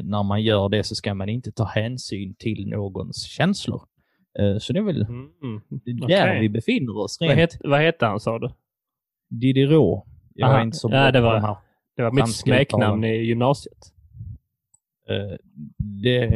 när 0.03 0.23
man 0.23 0.41
gör 0.41 0.69
det 0.69 0.83
så 0.83 0.95
ska 0.95 1.13
man 1.13 1.29
inte 1.29 1.51
ta 1.51 1.63
hänsyn 1.65 2.35
till 2.35 2.67
någons 2.69 3.23
känslor. 3.23 3.81
Eh, 4.39 4.57
så 4.57 4.73
det 4.73 4.79
är 4.79 4.83
väl 4.83 5.01
Mm. 5.01 5.31
där 5.69 6.27
Okej. 6.27 6.39
vi 6.41 6.49
befinner 6.49 6.97
oss 6.97 7.17
Vad, 7.19 7.29
het, 7.31 7.57
vad 7.63 7.79
hette 7.81 8.05
han 8.05 8.19
sa 8.19 8.39
du? 8.39 8.49
Diderot. 9.29 10.05
Jag 10.33 10.49
Aha, 10.49 10.57
är 10.59 10.63
inte 10.63 10.77
så 10.77 10.87
ja, 10.87 10.91
bra 10.91 11.11
det 11.11 11.19
på 11.19 11.25
var- 11.25 11.33
de 11.35 11.41
här. 11.41 11.55
Det 11.95 12.03
var 12.03 12.11
mitt 12.11 12.35
smeknamn 12.35 13.03
i 13.03 13.15
gymnasiet. 13.23 13.93
Eh, 15.09 15.37
Det 16.01 16.27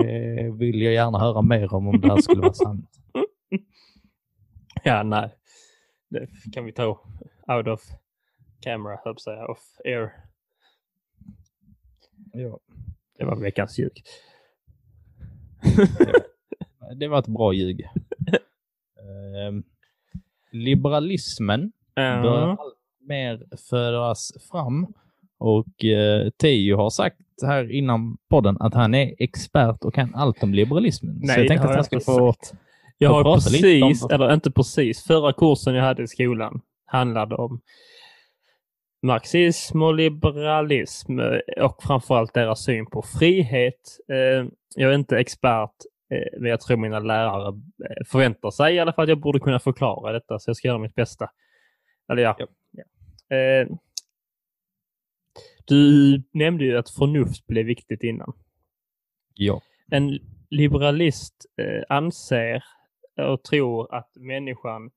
vill 0.60 0.82
jag 0.82 0.94
gärna 0.94 1.20
höra 1.20 1.42
mer 1.42 1.74
om 1.74 1.88
om 1.88 2.02
det 2.02 2.08
här 2.08 2.18
skulle 2.22 2.42
vara 2.42 2.54
sant. 2.54 2.90
Ja, 4.84 5.04
nej. 5.04 5.30
Det 6.10 6.28
kan 6.54 6.66
vi 6.66 6.72
ta 6.72 6.86
out 7.48 7.68
of 7.68 7.82
camera, 8.62 8.98
höll 9.04 9.18
säga. 9.20 9.46
Off 9.48 9.64
air. 9.86 10.10
Ja. 12.34 12.60
Det 13.18 13.26
var 13.26 13.36
veckans 13.36 13.80
ljug. 13.80 14.04
Det 17.00 17.08
var 17.08 17.20
ett 17.20 17.28
bra 17.28 17.54
ljug. 17.54 17.82
Eh, 18.98 19.52
Liberalismen 20.52 21.72
börjar 21.96 22.22
Ja. 22.22 22.58
allt 22.60 22.76
mer 23.08 23.44
föras 23.70 24.32
fram 24.52 24.88
och 25.38 25.86
eh, 25.86 26.30
Teo 26.30 26.78
har 26.78 26.90
sagt 26.90 27.18
här 27.46 27.72
innan 27.72 28.18
podden 28.30 28.58
att 28.60 28.74
han 28.74 28.94
är 28.96 29.16
expert 29.18 29.84
och 29.84 29.94
kan 29.94 30.16
allt 30.16 30.44
om 30.44 30.54
liberalismen. 30.54 31.20
så 31.20 31.26
Nej, 31.28 31.36
jag 31.36 31.44
det 31.46 31.48
tänkte 31.48 31.68
har 31.68 31.74
att 31.74 31.92
jag 31.92 32.00
han 32.00 32.00
inte 32.00 32.06
få... 32.06 32.34
sagt. 32.34 32.54
Jag 32.98 33.10
har 33.10 33.34
precis, 33.36 34.06
eller 34.12 34.34
inte 34.34 34.52
precis, 34.52 35.04
förra 35.04 35.34
kursen 35.34 35.76
jag 35.76 35.84
hade 35.84 36.04
i 36.04 36.08
skolan 36.08 36.62
handlade 36.86 37.36
om 37.36 37.62
marxism 39.06 39.82
och 39.82 39.96
liberalism 39.96 41.20
eh, 41.20 41.64
och 41.66 41.84
framförallt 41.84 42.34
deras 42.34 42.64
syn 42.64 42.86
på 42.86 43.02
frihet. 43.02 43.98
Eh, 44.08 44.46
Jag 44.76 44.92
är 44.92 44.96
inte 44.96 45.18
expert, 45.18 45.72
eh, 46.12 46.40
men 46.40 46.50
jag 46.50 46.62
tror 46.62 46.78
mina 46.78 47.00
lärare 47.00 47.62
förväntar 48.12 48.52
sig 48.52 48.76
i 48.76 48.80
alla 48.80 48.94
fall 48.94 49.04
att 49.04 49.10
jag 49.10 49.20
borde 49.22 49.40
kunna 49.40 49.60
förklara 49.60 50.12
detta, 50.14 50.40
så 50.40 50.50
jag 50.50 50.58
ska 50.58 50.68
göra 50.68 50.78
mitt 50.78 50.96
bästa. 50.96 51.30
Eller 52.12 52.22
ja. 52.24 52.38
Ja. 52.40 53.66
Du 55.66 56.24
nämnde 56.34 56.64
ju 56.66 56.78
att 56.78 56.90
förnuft 56.90 57.48
blev 57.48 57.66
viktigt 57.66 58.04
innan 58.04 58.34
Ja. 59.34 59.62
en 59.92 60.20
liberalist 60.50 61.46
anser 61.90 62.64
och 63.32 63.44
tror 63.44 63.96
att 63.96 64.12
människan 64.16 64.92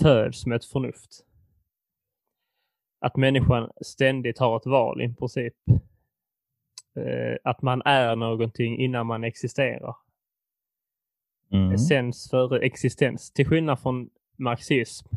föds 0.00 0.46
med 0.46 0.56
ett 0.56 0.64
förnuft. 0.64 1.10
Att 3.02 3.16
människan 3.16 3.70
ständigt 3.80 4.38
har 4.38 4.56
ett 4.56 4.66
val 4.66 5.02
i 5.02 5.14
princip. 5.14 5.54
Eh, 6.96 7.36
att 7.44 7.62
man 7.62 7.82
är 7.84 8.16
någonting 8.16 8.78
innan 8.78 9.06
man 9.06 9.24
existerar. 9.24 9.94
Mm. 11.52 11.72
Essens 11.72 12.30
före 12.30 12.58
existens. 12.58 13.32
Till 13.32 13.46
skillnad 13.46 13.80
från 13.80 14.10
marxism 14.38 15.08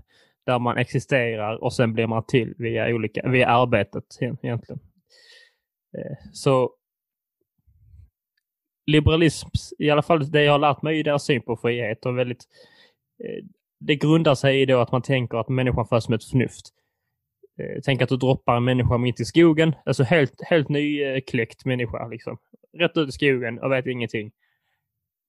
där 0.45 0.59
man 0.59 0.77
existerar 0.77 1.63
och 1.63 1.73
sen 1.73 1.93
blir 1.93 2.07
man 2.07 2.25
till 2.25 2.53
via, 2.57 2.95
olika, 2.95 3.29
via 3.29 3.47
arbetet 3.47 4.17
egentligen. 4.21 4.79
Eh, 5.97 6.17
Så 6.33 6.71
liberalism, 8.85 9.47
i 9.79 9.89
alla 9.89 10.01
fall 10.01 10.31
det 10.31 10.43
jag 10.43 10.51
har 10.51 10.59
lärt 10.59 10.81
mig 10.81 10.99
i 10.99 11.03
deras 11.03 11.23
syn 11.23 11.41
på 11.41 11.55
frihet 11.55 12.05
och 12.05 12.17
väldigt 12.17 12.43
eh, 13.23 13.45
det 13.79 13.95
grundar 13.95 14.35
sig 14.35 14.61
i 14.61 14.65
då 14.65 14.79
att 14.79 14.91
man 14.91 15.01
tänker 15.01 15.37
att 15.37 15.49
människan 15.49 15.87
föds 15.87 16.09
med 16.09 16.15
ett 16.15 16.23
förnuft. 16.23 16.71
Eh, 17.57 17.81
Tänk 17.83 18.01
att 18.01 18.09
du 18.09 18.17
droppar 18.17 18.57
en 18.57 18.63
människa 18.63 18.97
mitt 18.97 19.19
i 19.19 19.25
skogen, 19.25 19.75
alltså 19.85 20.03
helt, 20.03 20.41
helt 20.43 20.69
nykläckt 20.69 21.65
människa 21.65 22.07
liksom. 22.07 22.37
Rätt 22.73 22.97
ut 22.97 23.09
i 23.09 23.11
skogen 23.11 23.59
och 23.59 23.71
vet 23.71 23.85
ingenting. 23.85 24.31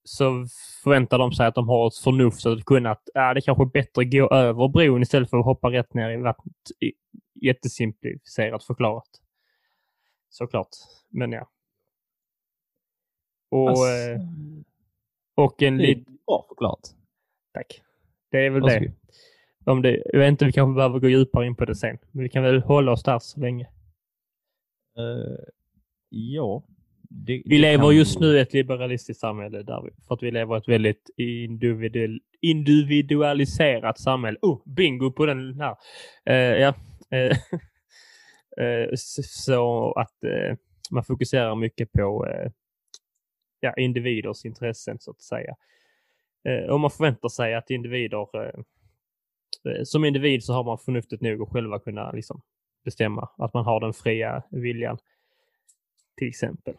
Så 0.05 0.47
förväntar 0.85 1.19
de 1.19 1.33
sig 1.33 1.47
att 1.47 1.55
de 1.55 1.69
har 1.69 1.87
ett 1.87 1.97
förnuft 1.97 2.41
så 2.41 2.53
att 2.53 2.65
kunna 2.65 2.91
att 2.91 3.09
äh, 3.15 3.35
det 3.35 3.41
kanske 3.41 3.65
är 3.65 3.67
bättre 3.67 4.03
att 4.03 4.11
gå 4.11 4.29
över 4.35 4.69
bron 4.69 5.03
istället 5.03 5.31
för 5.31 5.39
att 5.39 5.45
hoppa 5.45 5.71
rätt 5.71 5.95
ner 5.95 6.11
i 6.11 6.17
vattnet. 6.17 6.55
Jättesimplifierat 7.43 8.65
förklarat. 8.65 9.09
Såklart. 10.29 10.69
Men 11.09 11.33
ja. 11.33 11.49
Och, 13.51 13.69
Alltså, 13.71 13.85
eh, 13.85 14.21
och 15.35 15.63
en 15.63 15.77
liten 15.79 16.19
bra 16.27 16.45
förklarat. 16.49 16.95
Tack. 17.55 17.83
Det 18.31 18.47
är 18.47 18.51
väl 18.51 18.63
Varsågod. 18.63 18.89
det. 18.89 18.95
Om 19.67 19.83
det, 19.83 20.03
jag 20.13 20.19
vet 20.21 20.29
inte, 20.29 20.45
vi 20.45 20.53
kanske 20.53 20.75
behöver 20.77 20.99
gå 20.99 21.09
djupare 21.09 21.47
in 21.47 21.57
på 21.57 21.65
det 21.65 21.75
sen. 21.75 21.99
Men 22.13 22.23
vi 22.23 22.29
kan 22.29 22.43
väl 22.43 22.63
hålla 22.63 22.93
oss 22.93 23.03
där 23.03 23.19
så 23.19 23.41
länge. 23.41 23.65
Eh, 24.99 25.45
ja. 26.09 26.63
Det, 27.11 27.33
Vi 27.33 27.43
det 27.45 27.59
lever 27.59 27.85
kan- 27.85 27.97
just 27.97 28.21
nu 28.21 28.27
i 28.37 28.41
ett 28.41 28.53
liberalistiskt 28.53 29.21
samhälle 29.21 29.63
där 29.63 29.83
vi, 29.83 29.91
för 30.09 30.15
att 30.15 30.23
vi 30.23 30.31
lever 30.31 30.55
i 30.55 30.59
ett 30.59 30.69
väldigt 30.69 31.11
individual, 31.17 32.21
individualiserat 32.41 33.99
samhälle. 33.99 34.39
Oh, 34.43 34.63
bingo 34.67 35.13
på 35.13 35.27
den 35.27 35.61
här. 35.61 35.77
Eh, 36.27 36.35
ja. 36.37 36.75
S- 38.93 39.45
så 39.45 39.93
att 39.93 40.15
man 40.91 41.05
fokuserar 41.05 41.55
mycket 41.55 41.93
på 41.93 42.27
ja, 43.61 43.75
individers 43.77 44.45
intressen 44.45 44.99
så 45.01 45.11
att 45.11 45.21
säga. 45.21 45.55
Och 46.71 46.81
man 46.81 46.91
förväntar 46.91 47.29
sig 47.29 47.55
att 47.55 47.71
individer, 47.71 48.27
som 49.85 50.05
individ 50.05 50.45
så 50.45 50.53
har 50.53 50.65
man 50.65 50.79
förnuftet 50.79 51.21
nog 51.21 51.43
att 51.43 51.49
själva 51.49 51.79
kunna 51.79 52.13
liksom, 52.13 52.43
bestämma. 52.85 53.29
Att 53.39 53.55
man 53.55 53.65
har 53.65 53.81
den 53.81 53.93
fria 53.93 54.43
viljan. 54.51 54.99
Till 56.17 56.29
exempel. 56.29 56.75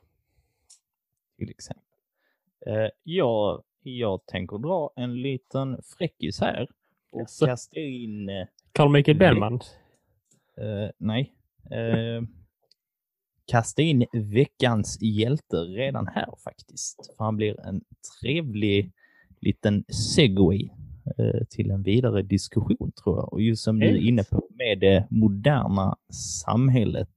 till 1.38 1.50
exempel. 1.50 1.84
Eh, 2.68 2.90
jag, 3.04 3.64
jag 3.84 4.26
tänker 4.26 4.58
dra 4.58 4.92
en 4.96 5.22
liten 5.22 5.82
fräckis 5.98 6.42
här 6.42 6.68
och 7.12 7.22
Jaså? 7.22 7.46
kasta 7.46 7.80
in... 7.80 8.30
Eh, 8.30 8.48
Carl 8.72 8.92
Michael. 8.92 9.18
Bellman. 9.18 9.54
eh, 10.58 10.90
nej. 10.98 11.34
Eh, 11.72 12.22
kasta 13.46 13.82
in 13.82 14.06
veckans 14.14 15.02
hjälte 15.02 15.58
redan 15.58 16.08
här 16.08 16.34
faktiskt. 16.44 17.16
För 17.18 17.24
han 17.24 17.36
blir 17.36 17.60
en 17.60 17.82
trevlig 18.22 18.92
liten 19.42 19.84
segway 20.16 20.64
eh, 20.64 20.72
till 21.50 21.72
en 21.72 21.84
vidare 21.84 22.22
diskussion 22.22 22.92
tror 23.04 23.18
jag. 23.18 23.34
Och 23.34 23.42
just 23.42 23.64
som 23.64 23.80
du 23.80 23.86
är 23.88 24.08
inne 24.08 24.24
på 24.24 24.48
med 24.58 24.80
det 24.80 25.08
moderna 25.10 25.96
samhället. 26.46 27.10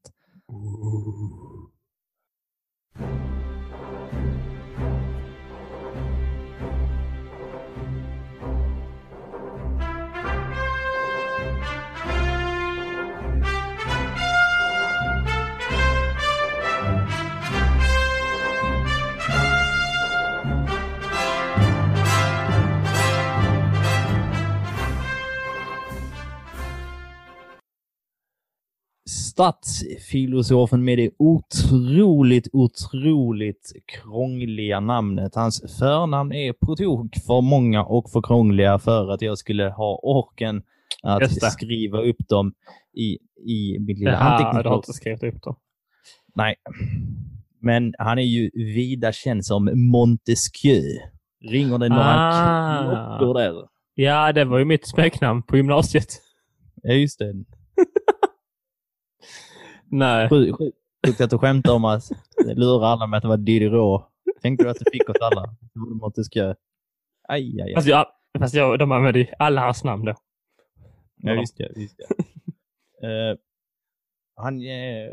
Stadsfilosofen 29.40 30.84
med 30.84 30.98
det 30.98 31.10
otroligt, 31.18 32.48
otroligt 32.52 33.72
krångliga 33.86 34.80
namnet. 34.80 35.34
Hans 35.34 35.78
förnamn 35.78 36.32
är 36.32 36.52
på 36.52 36.76
tok 36.76 37.16
för 37.26 37.40
många 37.40 37.84
och 37.84 38.10
för 38.10 38.22
krångliga 38.22 38.78
för 38.78 39.10
att 39.10 39.22
jag 39.22 39.38
skulle 39.38 39.64
ha 39.68 40.00
orken 40.02 40.62
att 41.02 41.52
skriva 41.52 41.98
upp 41.98 42.28
dem 42.28 42.52
i, 42.96 43.18
i 43.50 43.78
Det 43.78 43.94
lilla 43.94 44.16
här, 44.16 44.62
du 44.62 44.68
har 44.68 44.76
inte 44.76 44.92
skrivit 44.92 45.22
upp 45.22 45.42
dem. 45.42 45.56
Nej. 46.34 46.54
Men 47.60 47.94
han 47.98 48.18
är 48.18 48.22
ju 48.22 48.50
vida 48.54 49.12
känd 49.12 49.44
som 49.44 49.70
Montesquieu. 49.90 50.82
Ringer 51.50 51.78
det 51.78 51.88
några 51.88 52.04
Ah. 52.04 53.18
klockor 53.18 53.34
där? 53.34 53.54
Ja, 53.94 54.32
det 54.32 54.44
var 54.44 54.58
ju 54.58 54.64
mitt 54.64 54.86
smeknamn 54.88 55.42
på 55.42 55.56
gymnasiet. 55.56 56.08
Ja, 56.82 56.92
just 56.92 57.18
det. 57.18 57.34
Nej. 59.90 60.28
Sjukt 60.28 60.58
sjuk, 60.58 60.74
sjukt 61.06 61.20
att 61.20 61.30
du 61.30 61.38
skämtar 61.38 61.74
om 61.74 61.84
att 61.84 62.10
lura 62.54 62.86
alla 62.86 63.06
med 63.06 63.16
att 63.16 63.22
det 63.22 63.28
var 63.28 63.36
Diderot. 63.36 64.02
Tänkte 64.42 64.64
du 64.64 64.70
att 64.70 64.78
du 64.78 64.90
fick 64.92 65.08
oss 65.08 65.16
alla? 65.20 65.54
Aj, 67.28 67.60
aj, 67.60 67.60
aj. 67.62 67.74
Fast, 67.74 67.86
jag, 67.88 68.06
fast 68.38 68.54
jag, 68.54 68.78
de 68.78 68.92
använde 68.92 69.18
ju 69.18 69.26
alla 69.38 69.60
hans 69.60 69.84
namn 69.84 70.04
då. 70.04 70.14
Ja, 71.16 71.34
just 71.34 71.56
det. 71.56 71.72
Just 71.76 71.96
det. 71.96 72.04
Eh, 73.06 73.36
han 74.36 74.62
är, 74.62 75.10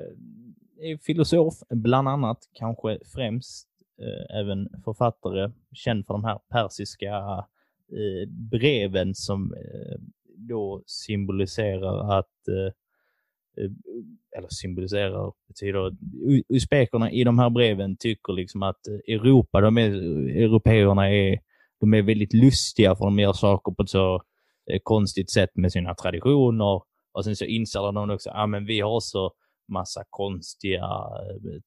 är 0.82 0.98
filosof, 0.98 1.54
bland 1.70 2.08
annat, 2.08 2.38
kanske 2.54 3.00
främst 3.16 3.68
eh, 4.02 4.40
även 4.40 4.70
författare, 4.84 5.52
känd 5.74 6.06
för 6.06 6.14
de 6.14 6.24
här 6.24 6.40
persiska 6.50 7.16
eh, 7.92 8.30
breven 8.30 9.16
som 9.16 9.54
eh, 9.54 10.00
då 10.38 10.84
symboliserar 10.86 12.20
att 12.20 12.48
eh, 12.48 12.56
eh, 12.56 12.72
Eh, 13.58 13.72
eller 14.38 14.48
symboliserar, 14.50 15.34
betyder 15.48 15.92
usbekerna 16.50 17.12
i 17.12 17.24
de 17.24 17.40
här 17.40 17.50
breven 17.50 17.98
tycker 17.98 18.34
liksom 18.34 18.64
att 18.64 18.88
eh, 18.88 19.16
Europa, 19.16 19.62
de 19.62 19.78
är, 19.78 19.90
eh, 19.90 20.44
europeerna 20.44 21.10
är, 21.12 21.40
de 21.80 21.94
är 21.94 22.02
väldigt 22.02 22.34
lustiga 22.34 22.96
för 22.96 23.06
de 23.06 23.20
gör 23.20 23.34
saker 23.34 23.72
på 23.72 23.84
ett 23.84 23.90
så 23.90 24.22
konstigt 24.84 25.32
sätt 25.32 25.50
med 25.56 25.72
sina 25.72 25.96
traditioner. 25.96 26.82
Och 27.14 27.24
sen 27.24 27.36
så 27.36 27.46
inser 27.46 27.92
de 27.92 28.10
också, 28.10 28.30
ja 28.30 28.44
ah, 28.44 28.48
men 28.48 28.66
vi 28.66 28.80
har 28.80 29.00
så 29.00 29.32
massa 29.68 30.04
konstiga 30.10 30.88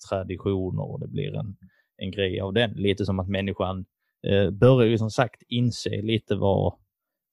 traditioner 0.09 0.93
och 0.93 1.01
det 1.01 1.09
blir 1.09 1.35
en, 1.37 1.57
en 1.97 2.11
grej 2.11 2.41
av 2.41 2.53
den. 2.53 2.71
Lite 2.71 3.05
som 3.05 3.21
att 3.21 3.29
människan 3.29 3.85
eh, 4.27 4.51
börjar 4.51 4.89
ju 4.89 4.99
som 4.99 5.11
sagt 5.11 5.43
inse 5.49 6.03
lite 6.03 6.37
vad 6.37 6.75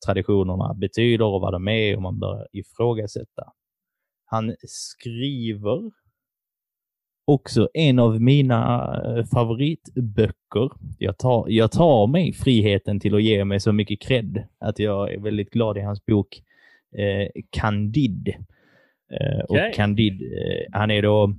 traditionerna 0.05 0.73
betyder 0.73 1.25
och 1.25 1.41
vad 1.41 1.53
de 1.53 1.67
är 1.67 1.95
och 1.95 2.01
man 2.01 2.19
börjar 2.19 2.47
ifrågasätta. 2.51 3.43
Han 4.29 4.55
skriver 4.63 5.91
också 7.25 7.69
en 7.73 7.99
av 7.99 8.21
mina 8.21 8.91
eh, 9.05 9.25
favoritböcker. 9.25 10.71
Jag 10.97 11.17
tar, 11.17 11.45
jag 11.49 11.71
tar 11.71 12.07
mig 12.07 12.33
friheten 12.33 12.99
till 12.99 13.15
att 13.15 13.23
ge 13.23 13.45
mig 13.45 13.59
så 13.59 13.71
mycket 13.71 14.01
cred 14.01 14.47
att 14.59 14.79
jag 14.79 15.13
är 15.13 15.19
väldigt 15.19 15.49
glad 15.49 15.77
i 15.77 15.81
hans 15.81 16.05
bok 16.05 16.41
eh, 16.97 17.41
Candide. 17.49 18.31
Eh, 19.11 19.43
Okej. 19.49 19.69
Och 19.69 19.75
Candide, 19.75 20.25
eh, 20.25 20.65
han 20.71 20.91
är 20.91 21.01
då 21.01 21.35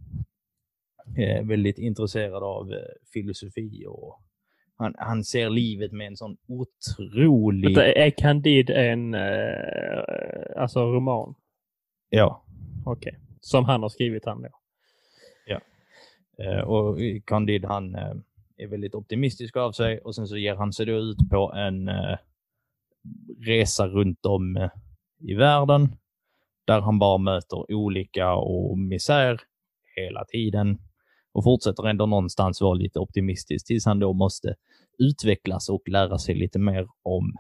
eh, 1.18 1.46
väldigt 1.46 1.78
intresserad 1.78 2.42
av 2.42 2.72
eh, 2.72 2.78
filosofi 3.12 3.84
och 3.88 4.20
han, 4.76 4.94
han 4.98 5.24
ser 5.24 5.50
livet 5.50 5.92
med 5.92 6.06
en 6.06 6.16
sån 6.16 6.36
otrolig... 6.48 7.64
Vänta, 7.64 7.92
är 7.92 8.10
Candide 8.10 8.74
en 8.74 9.14
alltså 10.56 10.80
roman? 10.80 11.34
Ja, 12.10 12.44
Okej. 12.92 13.18
Som 13.40 13.64
han 13.64 13.82
har 13.82 13.88
skrivit 13.88 14.24
han 14.24 14.42
då? 14.42 14.48
Eh, 16.38 16.60
och 16.60 16.98
Candide 17.24 17.68
han 17.68 17.94
eh, 17.94 18.14
är 18.56 18.66
väldigt 18.66 18.94
optimistisk 18.94 19.56
av 19.56 19.72
sig 19.72 19.98
och 20.00 20.14
sen 20.14 20.26
så 20.26 20.36
ger 20.36 20.54
han 20.54 20.72
sig 20.72 20.86
då 20.86 20.92
ut 20.92 21.30
på 21.30 21.52
en 21.52 21.88
eh, 21.88 22.18
resa 23.46 23.86
runt 23.86 24.26
om 24.26 24.68
i 25.20 25.34
världen 25.34 25.88
där 26.66 26.80
han 26.80 26.98
bara 26.98 27.18
möter 27.18 27.72
olika 27.72 28.34
och 28.34 28.78
misär 28.78 29.40
hela 29.96 30.24
tiden 30.24 30.78
och 31.32 31.44
fortsätter 31.44 31.86
ändå 31.88 32.06
någonstans 32.06 32.60
vara 32.60 32.74
lite 32.74 32.98
optimistisk 32.98 33.66
tills 33.66 33.86
han 33.86 33.98
då 33.98 34.12
måste 34.12 34.54
utvecklas 34.98 35.68
och 35.68 35.88
lära 35.88 36.18
sig 36.18 36.34
lite 36.34 36.58
mer 36.58 36.88
om 37.02 37.36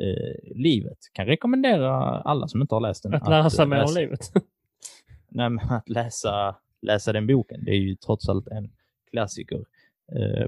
eh, 0.00 0.56
livet. 0.56 0.98
Kan 1.12 1.26
rekommendera 1.26 1.92
alla 2.20 2.48
som 2.48 2.60
inte 2.60 2.74
har 2.74 2.80
läst 2.80 3.02
den 3.02 3.14
Att 3.14 3.28
lära 3.28 3.50
sig 3.50 3.66
mer 3.66 3.84
om 3.84 3.94
livet? 3.94 4.32
Nej, 5.36 5.50
men 5.50 5.70
att 5.70 5.88
läsa, 5.88 6.56
läsa 6.82 7.12
den 7.12 7.26
boken. 7.26 7.64
Det 7.64 7.70
är 7.70 7.78
ju 7.78 7.96
trots 7.96 8.28
allt 8.28 8.48
en 8.48 8.70
klassiker. 9.10 9.64
Eh, 10.12 10.46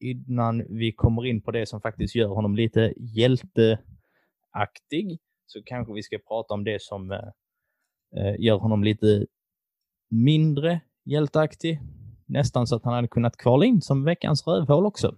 innan 0.00 0.64
vi 0.68 0.92
kommer 0.92 1.26
in 1.26 1.40
på 1.40 1.50
det 1.50 1.66
som 1.66 1.80
faktiskt 1.80 2.14
gör 2.14 2.28
honom 2.28 2.56
lite 2.56 2.94
hjälteaktig 2.96 3.78
så 5.46 5.62
kanske 5.64 5.92
vi 5.92 6.02
ska 6.02 6.18
prata 6.28 6.54
om 6.54 6.64
det 6.64 6.82
som 6.82 7.12
eh, 7.12 7.28
eh 8.16 8.34
gör 8.38 8.58
honom 8.58 8.84
lite 8.84 9.26
mindre 10.10 10.80
hjälteaktig. 11.04 11.80
Nästan 12.26 12.66
så 12.66 12.76
att 12.76 12.84
han 12.84 12.94
hade 12.94 13.08
kunnat 13.08 13.36
kvala 13.36 13.64
in 13.64 13.82
som 13.82 14.04
veckans 14.04 14.46
rövhål 14.46 14.86
också. 14.86 15.14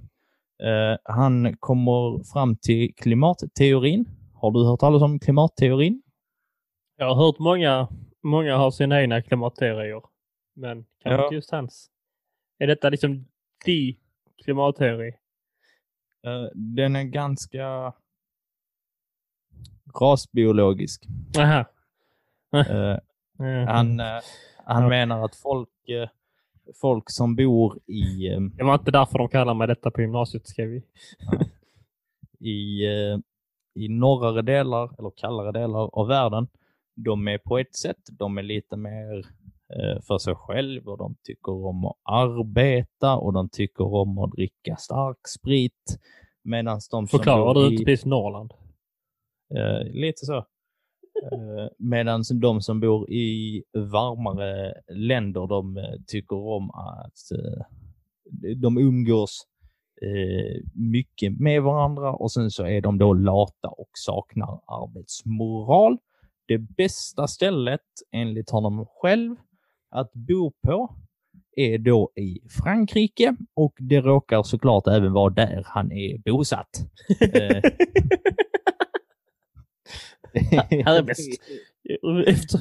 Eh, 0.63 0.97
han 1.05 1.57
kommer 1.57 2.25
fram 2.33 2.57
till 2.57 2.95
klimatteorin. 2.95 4.09
Har 4.35 4.51
du 4.51 4.65
hört 4.65 4.81
talas 4.81 5.03
om 5.03 5.19
klimatteorin? 5.19 6.03
Jag 6.97 7.15
har 7.15 7.27
hört 7.27 7.39
många, 7.39 7.89
många 8.23 8.57
har 8.57 8.71
sina 8.71 9.01
egna 9.01 9.23
klimatteorier. 9.23 10.03
Men 10.55 10.85
kanske 11.03 11.21
Ja. 11.21 11.25
inte 11.25 11.35
just 11.35 11.51
hans. 11.51 11.91
Är 12.59 12.67
detta 12.67 12.89
liksom 12.89 13.25
de 13.65 13.97
klimatteori? 14.45 15.09
Eh, 16.27 16.43
den 16.55 16.97
är 16.97 17.03
ganska 17.05 17.93
rasbiologisk. 20.01 21.05
Aha. 21.39 21.65
Eh, 22.53 22.97
Mm. 23.41 23.67
han 23.69 24.01
eh, 24.01 24.21
han 24.65 24.83
Ja. 24.83 24.89
menar 24.89 25.25
att 25.25 25.35
folk, 25.37 25.69
folk 26.81 27.11
som 27.11 27.37
bor 27.37 27.79
i, 27.87 28.29
Det 28.57 28.65
var 28.65 28.75
inte 28.75 28.91
därför 28.91 29.19
de 29.19 29.29
kallar 29.29 29.55
mig 29.55 29.67
detta 29.67 29.91
på 29.91 30.01
gymnasiet, 30.01 30.47
ska 30.49 30.65
vi. 30.65 30.83
i, 32.51 32.85
i 33.75 33.89
norrare 33.89 34.43
delar, 34.43 34.91
eller 34.99 35.11
kallare 35.17 35.53
delar 35.53 35.99
av 35.99 36.09
världen, 36.09 36.49
de 36.95 37.29
är 37.29 37.39
på 37.39 37.59
ett 37.59 37.75
sätt, 37.75 37.97
de 38.19 38.39
är 38.39 38.43
lite 38.43 38.77
mer 38.77 39.19
eh, 39.77 40.03
för 40.07 40.19
sig 40.19 40.35
själv 40.35 40.89
och 40.89 40.99
de 40.99 41.17
tycker 41.23 41.53
om 41.53 41.85
att 41.85 41.97
arbeta 42.05 43.17
och 43.17 43.33
de 43.33 43.49
tycker 43.49 43.95
om 43.95 44.19
att 44.19 44.31
dricka 44.33 44.77
stark 44.77 45.29
sprit. 45.29 45.99
Medan 46.43 46.75
de 46.75 46.81
som 46.81 47.09
Förklarar 47.09 47.55
bor 47.55 47.63
du 47.63 47.73
inte 47.73 47.85
precis 47.85 48.07
Norrland? 48.07 48.53
Eh, 49.55 49.93
lite 49.93 50.27
så. 50.27 50.37
Eh, 50.37 51.69
Medan 51.79 52.23
de 52.41 52.61
som 52.61 52.81
bor 52.81 53.11
i 53.11 53.63
varmare 53.75 54.75
länder, 54.89 55.47
de 55.47 55.77
eh, 55.77 55.85
tycker 56.07 56.37
om 56.37 56.71
att 56.71 57.39
eh, 57.39 57.65
de 58.57 58.79
umgås 58.79 59.47
eh, 60.03 60.63
mycket 60.75 61.41
med 61.41 61.63
varandra 61.63 62.13
och 62.13 62.33
sen 62.33 62.51
så 62.51 62.67
är 62.67 62.81
de 62.81 62.99
då 62.99 63.13
lata 63.13 63.69
och 63.69 63.91
saknar 63.93 64.61
arbetsmoral. 64.67 65.99
Det 66.51 66.59
bästa 66.59 67.27
stället 67.27 67.81
enligt 68.13 68.51
honom 68.51 68.87
själv 68.87 69.37
att 69.91 70.13
bo 70.13 70.51
på 70.51 70.97
är 71.57 71.79
då 71.79 72.13
i 72.17 72.41
Frankrike 72.49 73.37
och 73.55 73.75
det 73.79 74.01
råkar 74.01 74.43
såklart 74.43 74.87
även 74.87 75.13
vara 75.13 75.31
där 75.31 75.63
han 75.67 75.93
är 75.93 76.19
bosatt. 76.19 76.71
Eh, 77.21 77.31
Här 80.85 80.99
är 80.99 81.03
bäst. 81.03 81.43
Efter... 82.27 82.61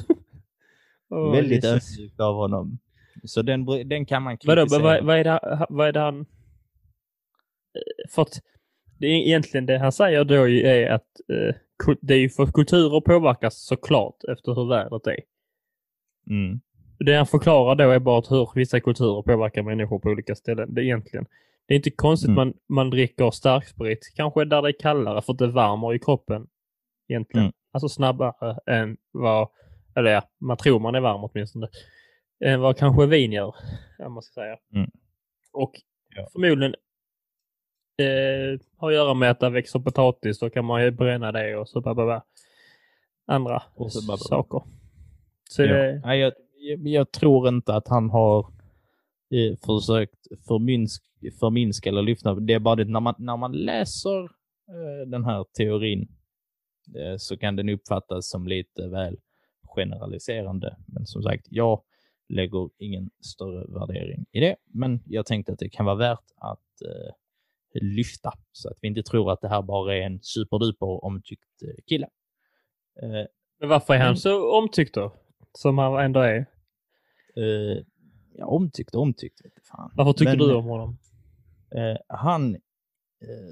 Åh, 1.10 1.32
Väldigt 1.32 1.64
ödmjukt 1.64 2.20
av 2.20 2.34
honom. 2.34 2.78
Så 3.24 3.42
den, 3.42 3.64
den 3.88 4.06
kan 4.06 4.22
man 4.22 4.38
Vadå, 4.44 4.62
kritisera. 4.62 4.82
vad, 4.82 5.04
vad, 5.04 5.18
är 5.18 5.24
det, 5.24 5.66
vad 5.68 5.88
är 5.88 5.92
det 5.92 6.00
han... 6.00 6.20
Eh, 6.20 6.26
För 8.10 8.22
att 8.22 8.42
det 8.98 9.06
är 9.06 9.26
egentligen 9.26 9.66
det 9.66 9.78
han 9.78 9.92
säger 9.92 10.24
då 10.24 10.48
är 10.48 10.90
att 10.90 11.20
eh, 11.28 11.54
det 12.00 12.14
är 12.14 12.18
ju 12.18 12.28
för 12.28 12.46
kulturer 12.46 13.00
påverkas 13.00 13.66
såklart 13.66 14.24
efter 14.32 14.54
hur 14.54 14.68
vädret 14.68 15.06
är. 15.06 15.20
Mm. 16.30 16.60
Det 16.98 17.14
han 17.16 17.26
förklarar 17.26 17.74
då 17.74 17.90
är 17.90 17.98
bara 17.98 18.20
hur 18.30 18.48
vissa 18.54 18.80
kulturer 18.80 19.22
påverkar 19.22 19.62
människor 19.62 19.98
på 19.98 20.08
olika 20.08 20.34
ställen. 20.34 20.74
Det 20.74 20.80
är 20.80 20.84
egentligen. 20.84 21.26
Det 21.66 21.74
är 21.74 21.76
inte 21.76 21.90
konstigt 21.90 22.28
Mm. 22.28 22.36
man, 22.36 22.54
man 22.68 22.90
dricker 22.90 23.30
starksprit, 23.30 24.12
kanske 24.16 24.44
där 24.44 24.62
det 24.62 24.68
är 24.68 24.80
kallare 24.80 25.22
för 25.22 25.32
att 25.32 25.38
det 25.38 25.46
värmer 25.46 25.94
i 25.94 25.98
kroppen. 25.98 26.46
Egentligen. 27.08 27.44
Mm. 27.44 27.52
Alltså 27.72 27.88
snabbare 27.88 28.58
än 28.66 28.96
vad, 29.12 29.48
eller 29.96 30.10
ja, 30.10 30.22
man 30.40 30.56
tror 30.56 30.80
man 30.80 30.94
är 30.94 31.00
varm 31.00 31.24
åtminstone, 31.24 31.68
än 32.44 32.60
vad 32.60 32.76
kanske 32.78 33.06
vin 33.06 33.32
gör. 33.32 33.54
Om 33.98 34.12
man 34.12 34.22
ska 34.22 34.32
säga. 34.40 34.56
Mm. 34.74 34.90
Och 35.52 35.72
Ja. 36.16 36.28
förmodligen 36.32 36.74
eh, 38.00 38.58
har 38.76 38.88
att 38.88 38.94
göra 38.94 39.14
med 39.14 39.30
att 39.30 39.40
det 39.40 39.50
växer 39.50 39.78
potatis, 39.78 40.38
då 40.38 40.50
kan 40.50 40.64
man 40.64 40.84
ju 40.84 40.90
bränna 40.90 41.32
det 41.32 41.56
och 41.56 41.68
så 41.68 41.80
bababa. 41.80 42.22
andra 43.26 43.62
Och 43.74 43.92
så 43.92 44.06
bababa. 44.06 44.16
saker. 44.18 44.62
Så 45.50 45.62
Ja. 45.62 45.74
det, 45.74 46.00
Nej, 46.04 46.18
jag, 46.20 46.32
jag, 46.60 46.86
jag 46.88 47.12
tror 47.12 47.48
inte 47.48 47.74
att 47.74 47.88
han 47.88 48.10
har 48.10 48.38
eh, 49.34 49.56
försökt 49.66 50.26
förminsk, 50.48 51.02
förminska 51.40 51.88
eller 51.88 52.02
lyfta. 52.02 52.34
Det 52.34 52.52
är 52.54 52.58
bara 52.58 52.76
det 52.76 52.84
när 52.84 53.00
man, 53.00 53.14
när 53.18 53.36
man 53.36 53.52
läser 53.52 54.22
eh, 54.22 55.06
den 55.06 55.24
här 55.24 55.44
teorin 55.58 56.08
eh, 56.96 57.16
så 57.18 57.36
kan 57.36 57.56
den 57.56 57.68
uppfattas 57.68 58.30
som 58.30 58.46
lite 58.48 58.88
väl 58.88 59.16
generaliserande. 59.76 60.76
Men 60.86 61.06
som 61.06 61.22
sagt, 61.22 61.46
jag 61.50 61.82
lägger 62.28 62.70
ingen 62.78 63.10
större 63.20 63.66
värdering 63.78 64.24
i 64.32 64.40
det. 64.40 64.56
Men 64.74 65.02
jag 65.06 65.26
tänkte 65.26 65.52
att 65.52 65.58
det 65.58 65.68
kan 65.68 65.86
vara 65.86 65.96
värt 65.96 66.24
att 66.36 66.82
eh, 66.82 67.12
lyfta 67.74 68.32
så 68.52 68.68
att 68.68 68.78
vi 68.82 68.88
inte 68.88 69.02
tror 69.02 69.32
att 69.32 69.40
det 69.40 69.48
här 69.48 69.62
bara 69.62 69.96
är 69.96 70.00
en 70.00 70.20
superduper 70.22 71.04
omtyckt 71.04 71.62
eh, 71.62 71.84
kille. 71.86 72.08
Eh, 73.02 73.26
men 73.60 73.68
varför 73.68 73.94
är 73.94 73.98
han 73.98 74.16
så 74.16 74.58
omtyckt 74.58 74.94
då? 74.94 75.14
Som 75.52 75.78
han 75.78 76.04
ändå 76.04 76.20
är. 76.20 76.46
Eh, 77.36 77.82
ja, 78.32 78.46
omtyckt 78.46 78.94
och 78.94 79.02
omtyckt. 79.02 79.44
Vet 79.44 79.66
fan. 79.66 79.90
Varför 79.94 80.12
tycker 80.12 80.36
Men, 80.36 80.48
du 80.48 80.54
om 80.54 80.64
honom? 80.64 80.98
Eh, 81.74 81.96
han 82.08 82.56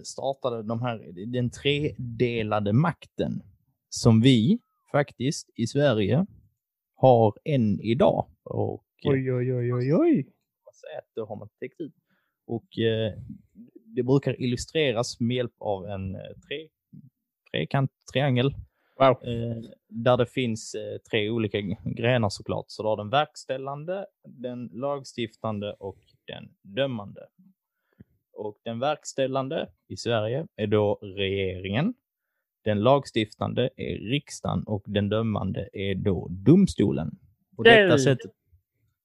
startade 0.04 0.62
de 0.62 0.82
här, 0.82 1.26
den 1.26 1.50
tredelade 1.50 2.72
makten 2.72 3.42
som 3.88 4.20
vi 4.20 4.58
faktiskt 4.92 5.50
i 5.54 5.66
Sverige 5.66 6.26
har 6.94 7.34
än 7.44 7.80
idag. 7.80 8.26
Och 8.44 8.84
Oj, 9.04 9.32
oj, 9.32 9.54
oj, 9.54 9.74
oj, 9.74 9.94
oj. 9.94 10.32
säger 10.74 10.98
att 10.98 11.10
det 11.14 11.20
har 11.20 11.36
man 11.36 11.48
täckt 11.60 11.80
ut. 11.80 11.94
Och 12.46 12.78
eh, 12.78 13.12
det 13.94 14.02
brukar 14.02 14.42
illustreras 14.42 15.20
med 15.20 15.36
hjälp 15.36 15.54
av 15.58 15.86
en 15.86 16.14
eh, 16.14 16.20
tre, 16.20 16.68
trekant, 17.52 17.90
triangel 18.12 18.54
Wow. 18.98 19.28
Eh, 19.28 19.56
där 19.88 20.16
det 20.16 20.26
finns 20.26 20.74
eh, 20.74 20.98
tre 21.10 21.30
olika 21.30 21.60
grenar 21.84 22.28
såklart. 22.28 22.64
Så 22.68 22.82
du 22.82 22.88
har 22.88 22.96
den 22.96 23.10
verkställande, 23.10 24.06
den 24.24 24.70
lagstiftande 24.72 25.72
och 25.72 25.98
den 26.26 26.48
dömande. 26.62 27.20
Och 28.32 28.58
den 28.64 28.78
verkställande 28.78 29.68
i 29.88 29.96
Sverige 29.96 30.46
är 30.56 30.66
då 30.66 30.94
regeringen. 31.02 31.94
Den 32.64 32.80
lagstiftande 32.80 33.70
är 33.76 33.98
riksdagen 33.98 34.64
och 34.64 34.84
den 34.86 35.08
dömande 35.08 35.68
är 35.72 35.94
då 35.94 36.26
domstolen. 36.30 37.18
Är- 37.58 37.64
detta 37.64 37.98
sättet, 37.98 38.30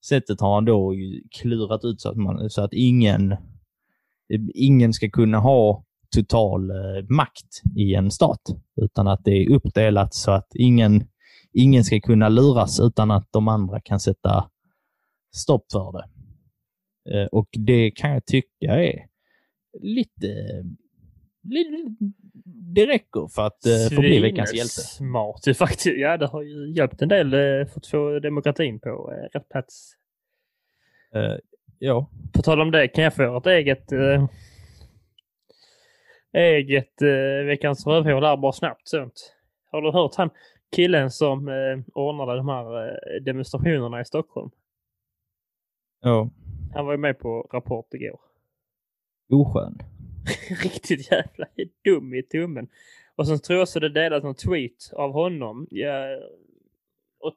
sättet 0.04 0.40
har 0.40 0.54
han 0.54 0.64
då 0.64 0.94
klurat 1.30 1.84
ut 1.84 2.00
så 2.00 2.08
att, 2.08 2.16
man, 2.16 2.50
så 2.50 2.62
att 2.62 2.72
ingen, 2.72 3.36
ingen 4.54 4.92
ska 4.92 5.10
kunna 5.10 5.38
ha 5.38 5.84
total 6.16 6.70
eh, 6.70 6.76
makt 7.08 7.62
i 7.76 7.94
en 7.94 8.10
stat, 8.10 8.40
utan 8.76 9.08
att 9.08 9.24
det 9.24 9.30
är 9.30 9.50
uppdelat 9.50 10.14
så 10.14 10.30
att 10.30 10.48
ingen, 10.54 11.04
ingen 11.52 11.84
ska 11.84 12.00
kunna 12.00 12.28
luras 12.28 12.80
utan 12.80 13.10
att 13.10 13.28
de 13.32 13.48
andra 13.48 13.80
kan 13.80 14.00
sätta 14.00 14.50
stopp 15.36 15.64
för 15.72 15.92
det. 15.92 16.08
Eh, 17.10 17.26
och 17.26 17.48
det 17.52 17.90
kan 17.90 18.10
jag 18.10 18.26
tycka 18.26 18.74
är 18.74 19.06
lite... 19.80 20.26
lite 21.42 21.88
det 22.74 22.86
räcker 22.86 23.28
för 23.34 23.46
att 23.46 23.66
eh, 23.66 23.96
få 23.96 24.00
bli 24.00 24.20
veckans 24.20 24.54
hjälte. 24.54 24.80
Smart 24.80 25.56
faktiskt. 25.58 25.96
Ja, 25.96 26.16
det 26.16 26.26
har 26.26 26.42
ju 26.42 26.72
hjälpt 26.72 27.02
en 27.02 27.08
del 27.08 27.34
eh, 27.34 27.66
för 27.66 27.76
att 27.76 27.86
få 27.86 28.18
demokratin 28.18 28.80
på 28.80 29.12
eh, 29.12 29.38
rätt 29.38 29.48
plats. 29.48 29.92
Ja, 31.78 32.10
På 32.32 32.42
tal 32.42 32.60
om 32.60 32.70
det, 32.70 32.88
kan 32.88 33.04
jag 33.04 33.14
få 33.14 33.36
ett 33.38 33.46
eget 33.46 33.92
eh, 33.92 34.26
eget 36.32 37.02
eh, 37.02 37.46
veckans 37.46 37.86
rövhål 37.86 38.24
här 38.24 38.36
bara 38.36 38.52
snabbt 38.52 38.88
sånt. 38.88 39.34
Har 39.70 39.82
du 39.82 39.92
hört 39.92 40.14
han 40.14 40.30
killen 40.76 41.10
som 41.10 41.48
eh, 41.48 41.94
ordnade 41.94 42.36
de 42.36 42.48
här 42.48 42.88
eh, 42.88 43.22
demonstrationerna 43.22 44.00
i 44.00 44.04
Stockholm? 44.04 44.50
ja. 46.00 46.30
Han 46.74 46.86
var 46.86 46.92
ju 46.92 46.98
med 46.98 47.18
på 47.18 47.48
Rapport 47.52 47.94
igår. 47.94 48.20
Oskön. 49.28 49.78
Riktigt 50.62 51.12
jävla 51.12 51.46
dum 51.84 52.14
i 52.14 52.22
tummen. 52.22 52.68
Och 53.16 53.26
sen 53.26 53.38
tror 53.38 53.58
jag 53.58 53.68
så 53.68 53.80
det 53.80 53.88
delas 53.88 54.22
någon 54.22 54.34
tweet 54.34 54.92
av 54.92 55.12
honom. 55.12 55.66
Jag 55.70 56.12
är 56.12 56.22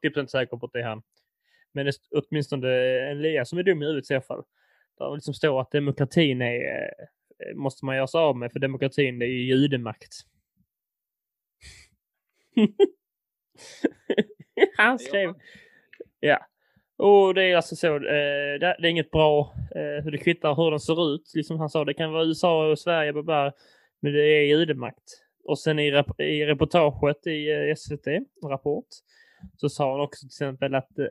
80% 0.04 0.28
säker 0.28 0.58
på 0.58 0.66
att 0.66 0.74
det 0.74 0.80
är 0.80 0.84
han. 0.84 1.02
Men 1.78 1.94
åtminstone 2.12 2.68
en 3.12 3.22
Lia 3.22 3.46
som 3.46 3.60
är 3.60 3.64
dum 3.64 3.82
i 3.82 3.86
huvudet 3.86 4.12
i 4.12 4.14
alla 4.14 4.22
fall. 4.22 4.44
Där 4.98 5.10
det 5.10 5.16
liksom 5.16 5.34
står 5.34 5.62
att 5.62 5.72
demokratin 5.72 6.42
är, 6.42 6.84
eh, 7.40 7.56
måste 7.56 7.86
man 7.86 7.96
göra 7.96 8.08
sig 8.08 8.20
av 8.20 8.38
med 8.38 8.52
för 8.52 8.60
demokratin 8.60 9.20
det 9.20 9.26
är 9.26 9.30
ju 9.30 9.44
judemakt. 9.44 10.14
han 14.78 15.00
skrev. 15.00 15.34
Ja. 16.20 16.48
Och 16.98 17.34
det 17.34 17.44
är 17.44 17.56
alltså 17.56 17.76
så, 17.76 17.96
eh, 17.96 18.60
det, 18.60 18.66
är 18.66 18.86
inget 18.86 19.12
bra, 19.12 19.54
eh, 19.76 20.06
det 20.06 20.18
kvittar 20.18 20.56
hur 20.56 20.72
den 20.72 20.80
ser 20.80 21.14
ut. 21.16 21.32
Liksom 21.36 21.60
han 21.60 21.70
sa, 21.70 21.86
det 21.86 21.94
kan 21.94 22.12
vara 22.12 22.26
USA 22.26 22.72
och 22.72 22.80
Sverige, 22.80 23.14
men 24.00 24.14
det 24.14 24.24
är 24.24 24.44
judemakt. 24.44 25.04
Och 25.44 25.60
sen 25.60 25.80
i, 25.80 25.92
rep- 25.92 26.22
i 26.22 26.46
reportaget 26.46 27.28
i 27.28 27.74
SVT, 27.78 28.08
Rapport, 28.44 28.88
så 29.56 29.70
sa 29.70 29.92
han 29.92 30.02
också 30.02 30.20
till 30.20 30.28
exempel 30.28 30.76
att 30.76 31.00
eh, 31.00 31.06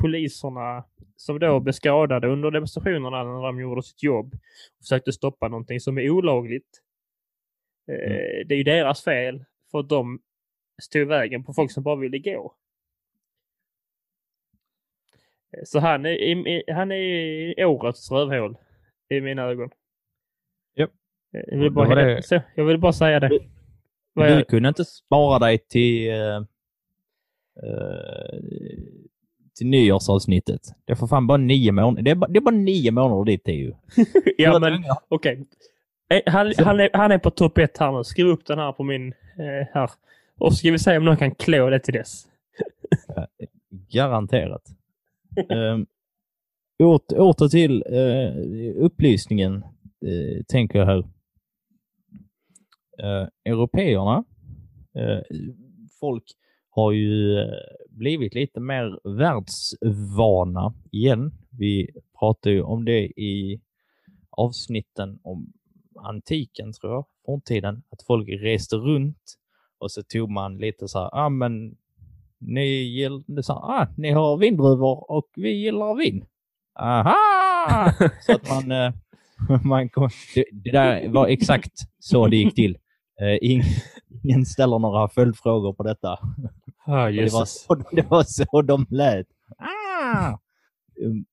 poliserna 0.00 0.84
som 1.16 1.38
då 1.38 1.60
blev 1.60 1.72
skadade 1.72 2.28
under 2.28 2.50
demonstrationerna 2.50 3.24
när 3.24 3.42
de 3.46 3.60
gjorde 3.60 3.82
sitt 3.82 4.02
jobb 4.02 4.34
och 4.34 4.82
försökte 4.84 5.12
stoppa 5.12 5.48
någonting 5.48 5.80
som 5.80 5.98
är 5.98 6.10
olagligt. 6.10 6.82
Eh, 7.92 8.46
Det 8.46 8.54
är 8.54 8.56
ju 8.56 8.62
deras 8.64 9.04
fel 9.04 9.44
för 9.70 9.78
att 9.78 9.88
de 9.88 10.20
stod 10.82 11.02
i 11.02 11.04
vägen 11.04 11.44
på 11.44 11.52
folk 11.54 11.72
som 11.72 11.82
bara 11.82 11.96
ville 11.96 12.18
gå. 12.18 12.54
Eh, 15.52 15.60
Så 15.64 15.78
han 15.78 16.06
är, 16.06 16.10
i- 16.10 16.64
han 16.72 16.92
är 16.92 16.96
i 17.60 17.64
årets 17.64 18.10
rövhål 18.10 18.56
i 19.08 19.20
mina 19.20 19.42
ögon. 19.42 19.70
Japp. 20.76 20.90
Eh, 21.34 21.40
Jag 21.46 21.58
vill 21.58 21.72
bara, 21.72 21.94
Det 21.94 22.44
jag 22.56 22.64
vill 22.64 22.78
bara 22.78 22.92
säga 22.92 23.20
det. 23.20 23.28
Du 23.28 24.22
jag, 24.28 24.48
kunde 24.48 24.68
inte 24.68 24.84
spara 24.84 25.38
dig 25.38 25.58
till, 25.58 26.10
eh, 27.62 28.38
till 29.58 29.66
nyårsavsnittet. 29.66 30.60
Det 30.84 30.92
är 30.92 30.96
för 30.96 31.06
fan 31.06 31.26
bara 31.26 31.38
nio 31.38 31.72
månader. 31.72 32.02
Det 32.02 32.10
är 32.10 32.14
bara, 32.14 32.30
det 32.30 32.38
är 32.38 32.40
bara 32.40 32.54
nio 32.54 32.90
månader 32.90 33.24
dit 33.24 33.44
det 33.44 33.52
är 33.52 33.56
ju. 33.56 33.74
ja, 34.38 34.58
men 34.58 34.84
okej. 35.08 35.46
Eh, 36.10 36.32
Han, 36.32 36.52
han, 36.58 36.80
är, 36.80 36.90
han 36.92 37.12
är 37.12 37.18
på 37.18 37.30
topp 37.30 37.58
ett 37.58 37.78
här 37.78 37.92
nu. 37.92 38.04
Skriv 38.04 38.26
upp 38.26 38.46
den 38.46 38.58
här 38.58 38.72
på 38.72 38.82
min 38.84 39.08
eh, 39.08 39.68
här. 39.72 39.90
Och 40.38 40.52
så 40.52 40.56
ska 40.56 40.70
vi 40.70 40.78
se 40.78 40.96
om 40.96 41.04
någon 41.04 41.16
kan 41.16 41.34
klå 41.34 41.70
det 41.70 41.80
till 41.80 41.94
dess. 41.94 42.24
Garanterat. 43.92 44.62
um, 45.48 45.86
åter, 46.82 47.20
åter 47.20 47.48
till 47.48 47.84
uh, 47.92 48.84
upplysningen, 48.84 49.54
uh, 50.06 50.42
tänker 50.48 50.78
jag 50.78 50.86
här. 50.86 50.98
Uh, 53.02 53.28
europeerna, 53.44 54.24
uh, 54.98 55.20
folk 56.00 56.24
har 56.78 56.92
ju 56.92 57.38
eh, 57.38 57.48
blivit 57.90 58.34
lite 58.34 58.60
mer 58.60 59.16
världsvana 59.18 60.74
igen. 60.92 61.32
Vi 61.50 61.90
pratade 62.18 62.54
ju 62.54 62.62
om 62.62 62.84
det 62.84 63.00
i 63.20 63.60
avsnitten 64.30 65.18
om 65.22 65.52
antiken, 65.94 66.72
tror 66.72 66.92
jag, 66.92 67.04
forntiden, 67.26 67.82
att 67.90 68.02
folk 68.06 68.28
reste 68.28 68.76
runt 68.76 69.38
och 69.78 69.90
så 69.90 70.02
tog 70.02 70.30
man 70.30 70.58
lite 70.58 70.88
så 70.88 70.98
här, 70.98 71.10
ah, 71.12 71.28
men 71.28 71.76
ni, 72.38 72.66
gill, 72.66 73.24
så, 73.42 73.52
ah, 73.52 73.86
ni 73.96 74.10
har 74.10 74.36
vindruvor 74.36 75.10
och 75.10 75.28
vi 75.36 75.50
gillar 75.50 75.94
vin. 75.94 76.24
Aha! 76.80 77.92
så 78.26 78.32
att 78.32 78.48
man, 78.48 78.72
eh, 78.72 78.92
man 79.64 79.88
kom, 79.88 80.08
det, 80.34 80.44
det 80.52 80.70
där 80.70 81.08
var 81.08 81.26
exakt 81.26 81.72
så 81.98 82.26
det 82.26 82.36
gick 82.36 82.54
till. 82.54 82.78
Eh, 83.20 83.50
ing, 83.50 83.62
ingen 84.24 84.46
ställer 84.46 84.78
några 84.78 85.08
följdfrågor 85.08 85.72
på 85.72 85.82
detta. 85.82 86.18
Ah, 86.90 87.06
Och 87.06 87.12
Det 87.12 87.32
var, 87.32 87.44
så, 87.44 87.74
det 87.92 88.10
var 88.10 88.22
så 88.24 88.62
de 88.62 88.86
lät. 88.90 89.26
Ah! 89.58 90.38
Um, 91.00 91.24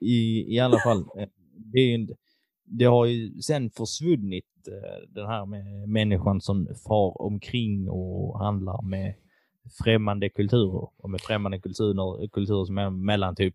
I, 0.00 0.44
I 0.56 0.58
alla 0.58 0.78
fall, 0.78 0.98
eh, 1.18 1.28
det, 1.72 1.94
en- 1.94 2.16
det 2.64 2.84
har 2.84 3.06
ju 3.06 3.40
sen 3.42 3.70
försvunnit 3.70 4.44
eh, 4.68 5.08
den 5.08 5.26
här 5.26 5.46
med 5.46 5.88
människan 5.88 6.40
som 6.40 6.68
far 6.88 7.22
omkring 7.22 7.90
och 7.90 8.38
handlar 8.38 8.82
med 8.82 9.14
främmande 9.84 10.28
kulturer. 10.28 10.88
Och 10.96 11.10
med 11.10 11.20
främmande 11.20 11.58
kulturer, 11.60 12.28
kulturer 12.28 12.64
som 12.64 12.78
är 12.78 12.90
mellan 12.90 13.34
typ 13.36 13.54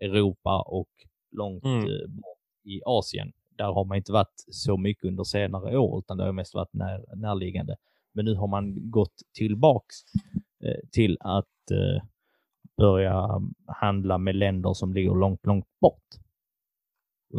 Europa 0.00 0.62
och 0.66 0.88
långt 1.30 1.64
Mm. 1.64 1.84
eh, 1.84 2.08
bort 2.08 2.38
i 2.64 2.80
Asien. 2.86 3.32
Där 3.56 3.64
har 3.72 3.84
man 3.84 3.96
inte 3.96 4.12
varit 4.12 4.44
så 4.50 4.76
mycket 4.76 5.04
under 5.04 5.24
senare 5.24 5.78
år, 5.78 5.98
utan 5.98 6.16
det 6.16 6.24
har 6.24 6.32
mest 6.32 6.54
varit 6.54 6.72
när, 6.72 7.16
närliggande. 7.16 7.76
Men 8.12 8.24
nu 8.24 8.34
har 8.34 8.46
man 8.48 8.90
gått 8.90 9.14
tillbaks 9.34 9.96
Eh, 10.66 10.88
till 10.92 11.16
att 11.20 11.70
eh, 11.70 12.02
börja 12.76 13.42
handla 13.66 14.18
med 14.18 14.36
länder 14.36 14.74
som 14.74 14.94
ligger 14.94 15.14
långt, 15.14 15.46
långt 15.46 15.80
bort. 15.80 16.04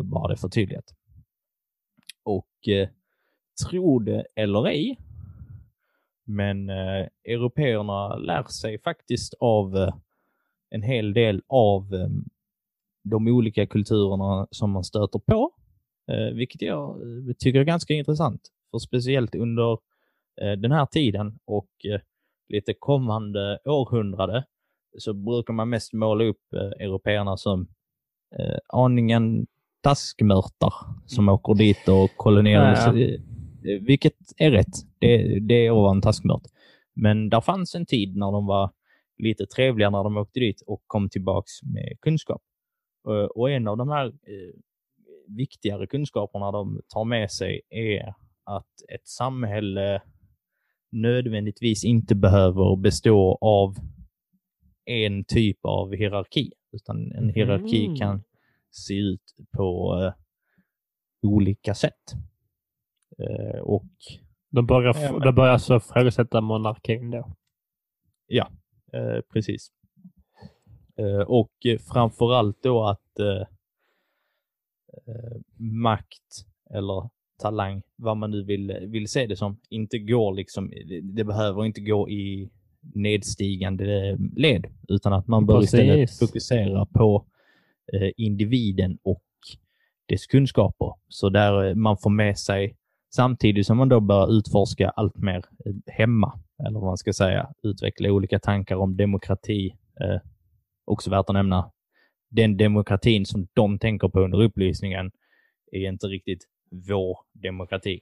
Bara 0.03 0.27
det 0.27 0.37
förtydligat. 0.37 0.93
Och 2.23 2.67
eh, 2.67 2.89
tro 3.69 3.99
det 3.99 4.25
eller 4.35 4.67
ej, 4.67 4.97
men 6.25 6.69
eh, 6.69 7.07
européerna 7.23 8.15
lär 8.15 8.43
sig 8.43 8.79
faktiskt 8.79 9.33
av 9.39 9.77
eh, 9.77 9.95
en 10.69 10.83
hel 10.83 11.13
del 11.13 11.41
av 11.47 11.93
eh, 11.93 12.09
de 13.03 13.27
olika 13.27 13.67
kulturerna 13.67 14.47
som 14.51 14.71
man 14.71 14.83
stöter 14.83 15.19
på, 15.19 15.51
eh, 16.11 16.33
vilket 16.35 16.61
jag 16.61 16.97
tycker 17.39 17.59
är 17.59 17.63
ganska 17.63 17.93
intressant. 17.93 18.41
För 18.71 18.79
speciellt 18.79 19.35
under 19.35 19.77
den 20.57 20.71
här 20.71 20.85
tiden 20.85 21.39
och 21.45 21.85
eh, 21.85 22.01
lite 22.49 22.73
kommande 22.79 23.59
århundrade 23.65 24.43
så 24.97 25.13
brukar 25.13 25.53
man 25.53 25.69
mest 25.69 25.93
måla 25.93 26.23
upp 26.23 26.53
eh, 26.53 26.85
européerna 26.85 27.37
som 27.37 27.67
eh, 28.39 28.57
aningen 28.67 29.47
taskmörtar 29.81 30.73
som 31.05 31.29
åker 31.29 31.53
dit 31.53 31.87
och 31.87 32.09
koloniserar. 32.17 32.73
Ja, 32.73 32.99
ja. 32.99 33.05
Eh, 33.71 33.81
Vilket 33.81 34.13
är 34.37 34.51
rätt. 34.51 34.75
Det, 34.99 35.39
det 35.39 35.65
är 35.65 35.71
att 35.71 35.75
vara 35.75 35.91
en 35.91 36.01
taskmört. 36.01 36.43
Men 36.95 37.29
där 37.29 37.41
fanns 37.41 37.75
en 37.75 37.85
tid 37.85 38.15
när 38.15 38.31
de 38.31 38.45
var 38.45 38.71
lite 39.17 39.45
trevliga 39.45 39.89
när 39.89 40.03
de 40.03 40.17
åkte 40.17 40.39
dit 40.39 40.61
och 40.67 40.83
kom 40.87 41.09
tillbaks 41.09 41.63
med 41.63 41.97
kunskap. 42.01 42.41
Eh, 43.09 43.13
Och 43.25 43.51
en 43.51 43.67
av 43.67 43.77
de 43.77 43.89
här 43.89 44.05
eh, 44.05 44.53
viktigare 45.37 45.87
kunskaperna 45.87 46.51
de 46.51 46.81
tar 46.93 47.03
med 47.05 47.31
sig 47.31 47.61
är 47.69 48.13
att 48.43 48.71
ett 48.93 49.07
samhälle 49.07 50.01
nödvändigtvis 50.91 51.83
inte 51.83 52.15
behöver 52.15 52.75
bestå 52.75 53.37
av 53.41 53.75
en 54.85 55.23
typ 55.23 55.57
av 55.61 55.93
hierarki, 55.93 56.51
utan 56.71 57.11
en 57.11 57.29
hierarki 57.29 57.87
Mhm. 57.87 57.95
kan 57.97 58.23
se 58.71 58.93
ut 58.93 59.35
på 59.51 59.95
eh, 60.03 60.13
olika 61.29 61.73
sätt. 61.75 62.13
Eh, 63.19 63.59
och 63.59 63.85
De 64.49 64.65
börjar, 64.65 64.95
Ja, 65.01 65.11
men- 65.11 65.21
de 65.21 65.35
börjar 65.35 65.53
alltså 65.53 65.75
ifrågasätta 65.75 66.41
monarkin 66.41 67.11
då. 67.11 67.33
Eh, 68.93 69.21
precis. 69.33 69.71
Eh, 70.97 71.19
och 71.27 71.51
framförallt 71.93 72.63
då 72.63 72.83
att 72.87 73.01
makt 75.57 76.45
eller 76.69 77.09
talang, 77.37 77.81
vad 77.95 78.17
man 78.17 78.31
nu 78.31 78.43
vill, 78.43 78.77
vill 78.81 79.07
se 79.07 79.27
det 79.27 79.35
som, 79.35 79.59
inte 79.69 79.99
går 79.99 80.33
liksom, 80.33 80.71
det, 81.03 81.23
behöver 81.23 81.65
inte 81.65 81.81
gå 81.81 82.09
i 82.09 82.49
nedstigande 82.81 84.17
led, 84.35 84.67
utan 84.87 85.13
att 85.13 85.27
man 85.27 85.45
bör 85.45 85.63
istället 85.63 85.95
Precis. 85.95 86.19
fokusera 86.19 86.85
på 86.85 87.25
eh, 87.93 88.11
individen 88.17 88.97
och 89.03 89.23
dess 90.05 90.27
kunskaper. 90.27 90.93
Så 91.07 91.29
där 91.29 91.69
eh, 91.69 91.75
man 91.75 91.97
får 91.97 92.09
med 92.09 92.37
sig, 92.37 92.75
samtidigt 93.15 93.67
som 93.67 93.77
man 93.77 93.89
då 93.89 93.99
bör 93.99 94.37
utforska 94.37 94.89
allt 94.89 95.17
mer 95.17 95.45
eh, 95.65 95.73
hemma, 95.85 96.39
eller 96.67 96.79
vad 96.79 96.87
man 96.87 96.97
ska 96.97 97.13
säga, 97.13 97.49
utveckla 97.63 98.11
olika 98.11 98.39
tankar 98.39 98.75
om 98.75 98.97
demokrati. 98.97 99.75
Eh, 100.01 100.21
också 100.85 101.09
värt 101.09 101.29
att 101.29 101.33
nämna, 101.33 101.71
den 102.29 102.57
demokratin 102.57 103.25
som 103.25 103.47
de 103.53 103.79
tänker 103.79 104.07
på 104.07 104.19
under 104.19 104.41
upplysningen 104.41 105.11
är 105.71 105.89
inte 105.89 106.07
riktigt 106.07 106.47
vår 106.69 107.19
demokrati. 107.33 107.99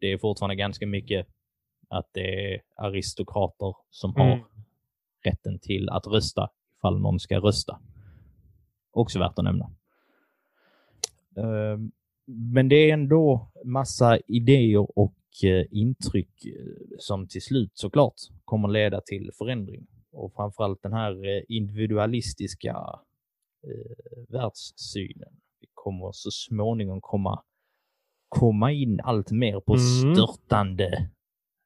Det 0.00 0.06
är 0.06 0.18
fortfarande 0.18 0.54
ganska 0.56 0.86
mycket 0.86 1.26
att 1.88 2.08
det 2.12 2.54
är 2.54 2.62
aristokrater 2.76 3.74
som 3.90 4.14
har 4.16 4.32
Mm. 4.32 4.44
rätten 5.24 5.58
till 5.58 5.88
att 5.88 6.06
rösta 6.06 6.50
ifall 6.78 7.00
någon 7.00 7.20
ska 7.20 7.38
rösta. 7.38 7.80
Också 8.90 9.18
värt 9.18 9.38
att 9.38 9.44
nämna. 9.44 9.70
Ehm, 11.36 11.92
Men 12.52 12.68
det 12.68 12.76
är 12.76 12.92
ändå 12.94 13.50
massa 13.64 14.18
idéer 14.26 14.98
och 14.98 15.14
eh, 15.44 15.66
intryck 15.70 16.44
eh, 16.44 16.96
som 16.98 17.28
till 17.28 17.42
slut 17.42 17.70
såklart 17.74 18.14
kommer 18.44 18.68
leda 18.68 19.00
till 19.00 19.30
förändring. 19.38 19.86
Och 20.12 20.32
framförallt 20.34 20.82
den 20.82 20.92
här 20.92 21.12
eh, 21.36 21.42
individualistiska 21.48 22.70
eh, 23.62 24.22
världssynen. 24.28 25.32
Vi 25.60 25.66
kommer 25.74 26.12
så 26.12 26.30
småningom 26.30 27.00
komma, 27.00 27.42
komma 28.30 28.72
in 28.72 29.00
allt 29.04 29.30
mer 29.30 29.60
på 29.60 29.72
Mm. 29.74 30.14
störtande 30.14 31.08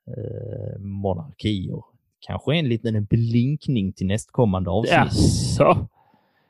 eh, 0.09 0.81
monarkier. 0.81 1.83
Kanske 2.27 2.55
en 2.55 2.69
liten 2.69 3.05
blinkning 3.05 3.93
till 3.93 4.07
nästkommande 4.07 4.71
avsnitt. 4.71 4.93
Jaså? 4.97 5.87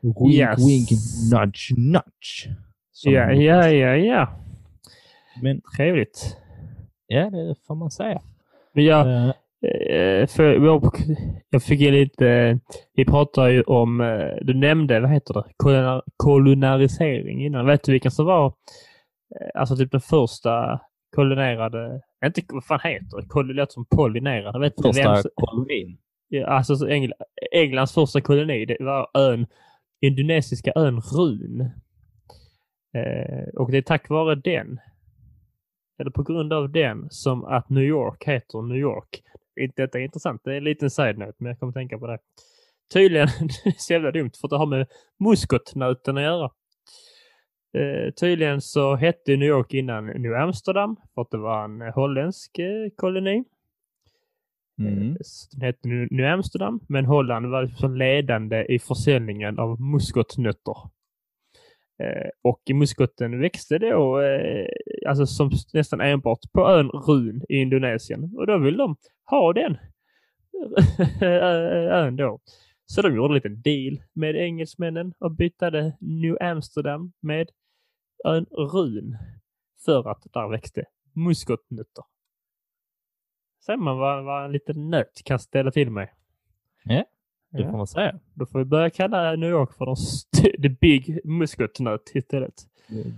Wink, 0.00 0.34
Yes. 0.34 0.68
wink, 0.68 0.88
nudge, 1.32 1.70
nudge. 1.76 2.56
Ja, 3.04 3.32
ja, 3.32 3.68
ja, 3.70 3.96
ja. 3.96 4.28
Men 5.42 5.60
Trevligt. 5.76 6.36
ja, 7.06 7.30
det 7.30 7.54
får 7.66 7.74
man 7.74 7.90
säga. 7.90 8.20
Men 8.72 8.84
jag, 8.84 9.06
eh, 9.26 10.26
för, 10.26 10.64
jag, 11.50 11.62
fick 11.62 11.80
lite, 11.80 12.58
vi 12.94 13.04
pratade 13.04 13.52
ju 13.52 13.62
om, 13.62 14.00
eh, 14.00 14.26
du 14.42 14.54
nämnde, 14.54 15.00
vad 15.00 15.10
heter 15.10 15.34
det, 15.34 16.02
kolonialisering 16.16 17.44
innan. 17.44 17.66
Vet 17.66 17.82
du 17.84 17.92
vilken 17.92 18.10
som 18.10 18.26
var, 18.26 18.52
alltså 19.54 19.76
typ 19.76 19.90
den 19.92 20.00
första 20.00 20.80
koloniserade, 21.16 22.00
inte 22.26 22.42
vad 22.48 22.64
fan 22.64 22.80
heter 22.84 23.16
det, 23.20 23.26
Kol- 23.28 23.52
låter 23.54 23.72
som 23.72 23.86
pollinerade. 23.86 24.58
Vet 24.58 24.74
vem 24.84 24.92
första 24.92 25.22
som- 25.22 25.30
kolonin. 25.34 25.98
Ja, 26.28 26.46
alltså 26.46 26.76
så 26.76 26.86
Engl 26.86 27.10
Englands 27.52 27.94
första 27.94 28.20
koloni, 28.20 28.64
det 28.66 28.76
var 28.80 29.10
ön, 29.14 29.46
indonesiska 30.00 30.72
ön 30.76 31.00
Run. 31.00 31.60
Eh, 32.94 33.48
och 33.54 33.70
det 33.70 33.78
är 33.78 33.82
tack 33.82 34.08
vare 34.08 34.34
den, 34.34 34.80
eller 35.98 36.10
på 36.10 36.22
grund 36.22 36.52
av 36.52 36.70
den, 36.72 37.06
som 37.10 37.44
att 37.44 37.70
New 37.70 37.84
York 37.84 38.24
heter 38.26 38.62
New 38.62 38.76
York. 38.78 39.22
Detta 39.76 39.98
är 39.98 40.02
intressant, 40.02 40.40
det 40.44 40.52
är 40.52 40.56
en 40.56 40.64
liten 40.64 40.90
side-note, 40.90 41.34
men 41.38 41.48
jag 41.50 41.58
kommer 41.58 41.72
tänka 41.72 41.98
på 41.98 42.06
det. 42.06 42.18
Tydligen, 42.94 43.28
det 43.64 43.70
är 43.70 43.74
så 43.78 43.92
jävla 43.92 44.10
dumt, 44.10 44.30
för 44.40 44.48
det 44.48 44.56
har 44.56 44.66
med 44.66 44.86
muskotnöten 45.24 46.16
att 46.16 46.22
göra. 46.22 46.50
Eh, 47.74 48.10
tydligen 48.12 48.60
så 48.60 48.94
hette 48.94 49.36
New 49.36 49.48
York 49.48 49.74
innan 49.74 50.06
New 50.06 50.34
Amsterdam, 50.34 50.96
för 51.14 51.22
att 51.22 51.30
det 51.30 51.38
var 51.38 51.64
en 51.64 51.80
holländsk 51.80 52.58
eh, 52.58 52.90
koloni. 52.96 53.44
Mm. 54.78 55.16
Den 55.52 55.60
hette 55.60 55.88
New 55.88 56.26
Amsterdam, 56.26 56.80
men 56.88 57.04
Holland 57.04 57.46
var 57.46 57.62
liksom 57.62 57.96
ledande 57.96 58.64
i 58.64 58.78
försäljningen 58.78 59.58
av 59.58 59.80
muskotnötter. 59.80 60.76
Eh, 62.02 62.28
och 62.42 62.62
muskoten 62.74 63.40
växte 63.40 63.78
då 63.78 64.20
eh, 64.20 64.66
alltså 65.08 65.26
som 65.26 65.50
nästan 65.72 66.00
enbart 66.00 66.52
på 66.52 66.68
ön 66.68 66.88
Run 66.88 67.42
i 67.48 67.56
Indonesien. 67.56 68.30
Och 68.36 68.46
då 68.46 68.58
vill 68.58 68.76
de 68.76 68.96
ha 69.30 69.52
den 69.52 69.76
ön 71.90 72.16
då. 72.16 72.38
Så 72.86 73.02
de 73.02 73.14
gjorde 73.14 73.30
en 73.30 73.34
liten 73.34 73.62
deal 73.62 74.02
med 74.12 74.36
engelsmännen 74.36 75.14
och 75.18 75.30
bytte 75.30 75.96
New 76.00 76.36
Amsterdam 76.40 77.12
med 77.20 77.48
ön 78.24 78.46
Run 78.50 79.16
för 79.84 80.10
att 80.10 80.26
där 80.32 80.48
växte 80.48 80.84
muskotnötter. 81.12 82.04
Ser 83.66 83.76
man 83.76 83.98
vad, 83.98 84.24
vad 84.24 84.44
en 84.44 84.52
liten 84.52 84.90
nöt 84.90 85.22
kan 85.24 85.38
ställa 85.38 85.70
till 85.70 85.90
med. 85.90 86.08
Ja, 86.84 87.04
det 87.50 87.62
Ja. 87.62 87.70
får 87.70 87.76
man 87.76 87.86
säga. 87.86 88.20
Då 88.34 88.46
får 88.46 88.58
vi 88.58 88.64
börja 88.64 88.90
kalla 88.90 89.36
New 89.36 89.50
York 89.50 89.72
för 89.72 89.94
the 90.62 90.68
big 90.68 91.20
muskotnöt 91.24 92.10
istället. 92.14 92.54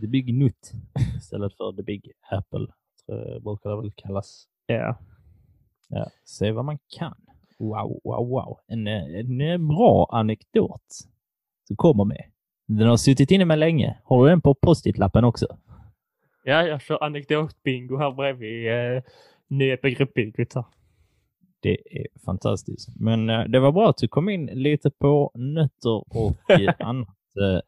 The 0.01 0.07
Big 0.07 0.35
Nut 0.35 0.73
istället 1.19 1.57
för 1.57 1.73
The 1.73 1.83
Big 1.83 2.13
Apple. 2.31 2.67
Jag 3.07 3.43
brukar 3.43 3.71
det 3.71 3.77
väl 3.77 3.93
kallas. 3.93 4.49
Ja. 4.67 4.99
Ja, 5.89 6.11
se 6.25 6.53
vad 6.53 6.65
man 6.65 6.79
kan. 6.99 7.15
Wow, 7.59 8.01
wow, 8.05 8.29
wow. 8.29 8.59
En, 8.67 8.87
en, 8.87 9.69
bra 9.69 10.09
anekdot 10.13 10.87
du 11.69 11.77
kommer 11.77 12.05
med. 12.05 12.25
Den 12.67 12.89
har 12.89 12.97
suttit 12.97 13.31
inne 13.31 13.45
med 13.45 13.59
länge. 13.59 13.99
Har 14.05 14.27
du 14.27 14.33
en 14.33 14.41
på 14.41 14.55
post-it-lappen 14.55 15.25
också? 15.25 15.47
Ja, 16.45 16.63
jag 16.67 16.81
kör 16.83 17.05
anekdotbingo 17.05 17.97
här 17.97 18.13
bredvid 18.13 18.69
eh, 18.69 19.03
nya 19.49 19.77
begreppbingot. 19.83 20.55
Det 21.61 21.79
är 21.91 22.07
fantastiskt. 22.25 22.89
Men 22.97 23.31
eh, 23.31 23.45
det 23.45 23.61
var 23.61 23.73
bra 23.73 23.91
att 23.91 23.97
du 23.99 24.09
kom 24.09 24.29
in 24.29 24.47
lite 24.47 24.91
på 24.91 25.31
nötter 25.35 26.17
och 26.17 26.51
eh, 26.61 26.75
annat 26.79 27.09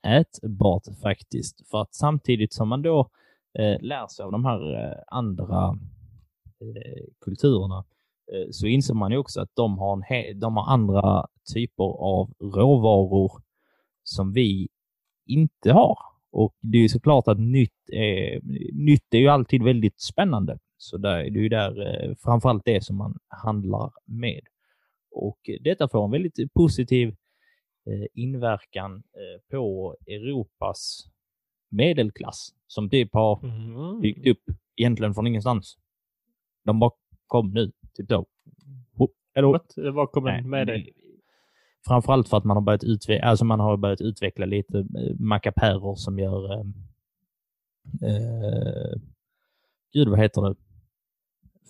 eh, 0.04 0.12
ätbart 0.16 0.82
faktiskt. 1.02 1.70
För 1.70 1.82
att 1.82 1.94
samtidigt 1.94 2.52
som 2.52 2.68
man 2.68 2.82
då 2.82 3.00
eh, 3.58 3.80
lär 3.80 4.06
sig 4.06 4.24
av 4.24 4.32
de 4.32 4.44
här 4.44 4.74
eh, 4.74 4.98
andra 5.06 5.78
eh, 6.60 7.04
kulturerna 7.24 7.84
så 8.50 8.66
inser 8.66 8.94
man 8.94 9.10
ju 9.10 9.18
också 9.18 9.40
att 9.40 9.50
de 9.54 9.78
har, 9.78 10.34
de 10.40 10.56
har 10.56 10.72
andra 10.72 11.26
typer 11.54 11.84
av 11.84 12.32
råvaror 12.40 13.32
som 14.02 14.32
vi 14.32 14.68
inte 15.28 15.72
har. 15.72 15.98
Och 16.30 16.54
det 16.60 16.78
är 16.78 16.88
såklart 16.88 17.28
att 17.28 17.38
nytt 17.40 17.90
är, 17.92 18.40
nytt 18.74 19.14
är 19.14 19.18
ju 19.18 19.28
alltid 19.28 19.62
väldigt 19.62 20.00
spännande. 20.00 20.58
Så 20.76 20.96
där, 20.96 21.16
det 21.30 21.38
är 21.38 21.42
ju 21.42 21.48
där 21.48 22.04
eh, 22.08 22.14
framförallt 22.14 22.64
det 22.64 22.84
som 22.84 22.96
man 22.96 23.18
handlar 23.28 23.92
med. 24.04 24.40
Och 25.10 25.38
detta 25.60 25.88
får 25.88 26.04
en 26.04 26.10
väldigt 26.10 26.54
positiv 26.54 27.08
eh, 27.86 28.06
inverkan 28.14 28.94
eh, 28.96 29.40
på 29.50 29.96
Europas 30.06 31.04
medelklass 31.70 32.48
som 32.66 32.90
typ 32.90 33.14
har 33.14 33.40
Mm. 33.44 34.00
byggt 34.00 34.26
upp 34.26 34.42
egentligen 34.76 35.14
från 35.14 35.26
ingenstans. 35.26 35.76
De 36.64 36.78
bara 36.78 36.90
kom 37.26 37.50
nu, 37.50 37.72
typ 37.94 38.08
då. 38.08 38.26
Eller, 39.34 39.48
What? 39.92 40.12
Kommer 40.12 40.32
Nej, 40.32 40.42
med 40.42 40.66
det- 40.66 40.72
dig? 40.72 40.92
Framförallt 41.88 42.28
för 42.28 42.36
att 42.36 42.44
man 42.44 42.56
har 42.56 42.62
börjat 42.62 42.84
utveckla, 42.84 43.26
alltså 43.28 43.44
man 43.44 43.60
har 43.60 43.76
börjat 43.76 44.00
utveckla 44.00 44.46
lite 44.46 44.78
eh, 44.78 45.14
mackapärer 45.18 45.94
som 45.94 46.18
gör... 46.18 46.52
Eh, 46.52 46.60
eh, 48.02 48.98
gud, 49.92 50.08
vad 50.08 50.18
heter 50.18 50.42
det? 50.42 50.54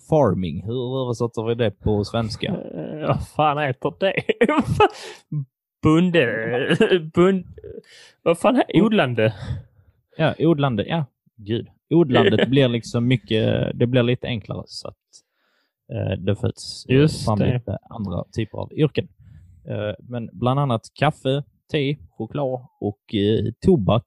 Farming. 0.09 0.63
Hur 0.65 1.01
översätter 1.05 1.43
vi 1.47 1.55
det 1.55 1.71
på 1.71 2.03
svenska? 2.03 2.47
Eh, 2.47 3.07
Vad 3.07 3.27
fan 3.27 3.57
heter 3.57 3.93
det? 3.99 4.13
Bunde... 5.83 6.75
Bund... 7.13 7.45
Vad 8.23 8.39
fan 8.39 8.55
är 8.55 8.81
odlande? 8.81 9.33
Ja, 10.17 10.35
odlande. 10.39 10.85
Ja, 10.87 11.05
gud. 11.35 11.67
Odlandet 11.89 12.49
blir 12.49 12.67
liksom 12.67 13.07
mycket, 13.07 13.71
det 13.79 13.87
blir 13.87 14.03
lite 14.03 14.27
enklare 14.27 14.63
så 14.65 14.87
att 14.87 14.95
eh, 15.93 16.19
det 16.19 16.35
föds 16.35 16.85
Just 16.89 17.25
fram 17.25 17.39
det. 17.39 17.53
lite 17.53 17.77
andra 17.89 18.23
typer 18.35 18.57
av 18.57 18.73
yrken. 18.73 19.07
Eh, 19.69 19.95
men 19.99 20.29
bland 20.33 20.59
annat 20.59 20.81
kaffe, 20.93 21.43
te, 21.71 21.97
choklad 22.09 22.67
och 22.79 23.15
eh, 23.15 23.51
tobak 23.65 24.05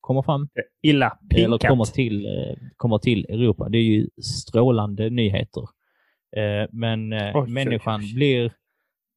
kommer 0.00 0.22
fram. 0.22 0.48
Illa 0.82 1.18
Eller 1.34 1.48
pinkat. 1.58 1.68
kommer 1.70 1.84
till, 1.84 2.26
eh, 2.26 2.56
kommer 2.76 2.98
till 2.98 3.24
Europa. 3.28 3.68
Det 3.68 3.78
är 3.78 3.82
ju 3.82 4.08
strålande 4.22 5.10
nyheter. 5.10 5.62
Eh, 6.36 6.68
men 6.72 7.12
eh, 7.12 7.36
oj, 7.36 7.50
människan 7.50 8.00
oj. 8.00 8.14
blir 8.14 8.52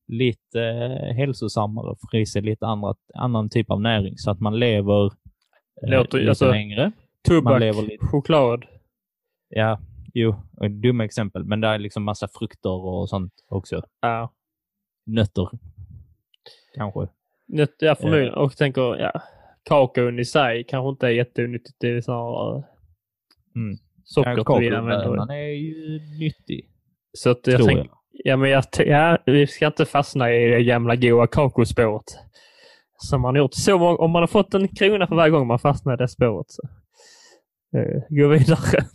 lite 0.08 0.62
eh, 0.64 1.16
hälsosammare, 1.16 1.96
får 2.02 2.20
i 2.20 2.26
sig 2.26 2.42
lite 2.42 2.66
andra, 2.66 2.96
annan 3.14 3.50
typ 3.50 3.72
av 3.72 3.82
näring 3.82 4.18
så 4.18 4.32
att 4.32 4.40
man 4.40 4.60
lever 4.60 5.06
eh, 5.06 5.90
Låter- 5.90 6.18
lite 6.18 6.30
alltså- 6.30 6.52
längre. 6.52 6.82
Man 6.84 6.92
Tobak, 7.42 7.60
lever 7.60 7.82
lite. 7.82 8.06
choklad. 8.06 8.66
Ja, 9.50 9.80
jo, 10.14 10.36
dumma 10.82 11.06
exempel, 11.06 11.44
men 11.44 11.62
det 11.62 11.68
är 11.68 11.80
liksom 11.80 12.04
massa 12.04 12.28
frukter 12.28 12.70
och 12.86 13.10
sånt 13.10 13.34
också. 13.50 13.82
Ja. 14.02 14.34
Nötter, 15.06 15.50
kanske. 16.74 17.08
Ja, 17.80 17.96
förmodligen. 17.96 18.34
Och 18.34 18.58
tänker, 18.58 18.96
ja, 19.00 19.22
kakaon 19.64 20.20
i 20.20 20.26
sig 20.26 20.64
kanske 20.64 20.90
inte 20.90 21.08
är 21.08 21.12
jätteonyttigt. 21.12 21.76
Det 21.80 21.88
är 21.88 22.02
snarare 22.02 22.64
Mm. 23.56 23.78
sockret 24.04 24.38
Ja, 24.48 24.58
vi 24.58 24.76
använder. 24.76 25.34
Är 25.34 25.50
ju 25.50 26.00
nyttig, 26.20 26.70
Så 27.14 27.30
att 27.30 27.48
jag 27.48 27.66
tänker, 27.66 27.90
ja, 28.12 28.38
men 28.38 28.50
jag, 28.50 28.64
ja, 28.78 29.18
vi 29.26 29.48
ska 29.48 29.68
inte 29.68 29.86
fastna 29.86 30.34
i 30.34 30.48
det 30.48 30.64
gamla 30.64 30.96
goa 30.96 31.28
kakaospåret. 31.28 32.04
Som 32.98 33.22
man 33.22 33.36
gjort 33.36 33.54
så 33.54 33.78
många, 33.78 33.98
om 33.98 34.12
man 34.12 34.22
har 34.22 34.28
fått 34.28 34.54
en 34.54 34.68
krona 34.68 35.08
för 35.08 35.16
varje 35.16 35.32
gång 35.32 35.48
man 35.48 35.60
fastnar 35.60 35.94
i 35.94 35.98
det 35.98 36.08
spåret. 36.08 36.46
Så. 36.50 36.62
Eh, 37.78 38.02
gå 38.10 38.28
vidare. 38.28 38.86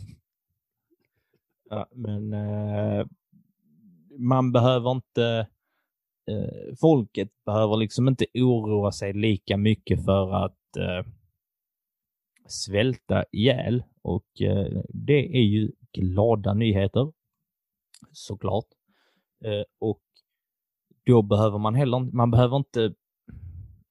Ja, 1.70 1.86
men 1.94 2.32
eh, 2.32 3.06
man 4.18 4.52
behöver 4.52 4.90
inte... 4.90 5.46
Eh, 6.30 6.74
folket 6.80 7.28
behöver 7.46 7.76
liksom 7.76 8.08
inte 8.08 8.26
oroa 8.34 8.92
sig 8.92 9.12
lika 9.12 9.56
mycket 9.56 10.04
för 10.04 10.44
att 10.44 10.76
eh, 10.78 11.12
svälta 12.46 13.24
ihjäl. 13.32 13.82
Och 14.02 14.40
eh, 14.40 14.82
det 14.88 15.36
är 15.38 15.42
ju 15.42 15.72
glada 15.92 16.54
nyheter, 16.54 17.12
såklart. 18.12 18.66
Eh, 19.44 19.64
och 19.80 20.02
då 21.06 21.22
behöver 21.22 21.58
man 21.58 21.74
heller 21.74 21.96
inte- 21.96 22.16
man 22.16 22.30
behöver 22.30 22.56
inte 22.56 22.94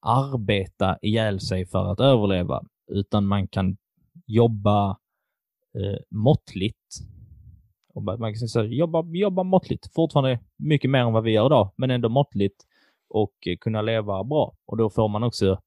arbeta 0.00 0.98
ihjäl 1.02 1.40
sig 1.40 1.66
för 1.66 1.84
att 1.92 2.00
överleva, 2.00 2.62
utan 2.92 3.26
man 3.26 3.48
kan 3.48 3.76
jobba 4.26 4.90
eh, 5.74 5.98
måttligt 6.10 6.98
och 7.96 8.02
man 8.20 8.34
säga 8.48 8.64
jobba, 8.64 9.04
jobba 9.12 9.42
måttligt. 9.42 9.94
Fortfarande 9.94 10.40
mycket 10.56 10.90
mer 10.90 10.98
än 10.98 11.12
vad 11.12 11.24
vi 11.24 11.30
gör 11.32 11.46
idag, 11.46 11.70
men 11.76 11.90
ändå 11.90 12.08
måttligt 12.08 12.66
och 13.08 13.32
kunna 13.60 13.82
leva 13.82 14.24
bra. 14.24 14.56
Och 14.66 14.76
då 14.76 14.90
får 14.90 15.08
man 15.08 15.22
också 15.22 15.60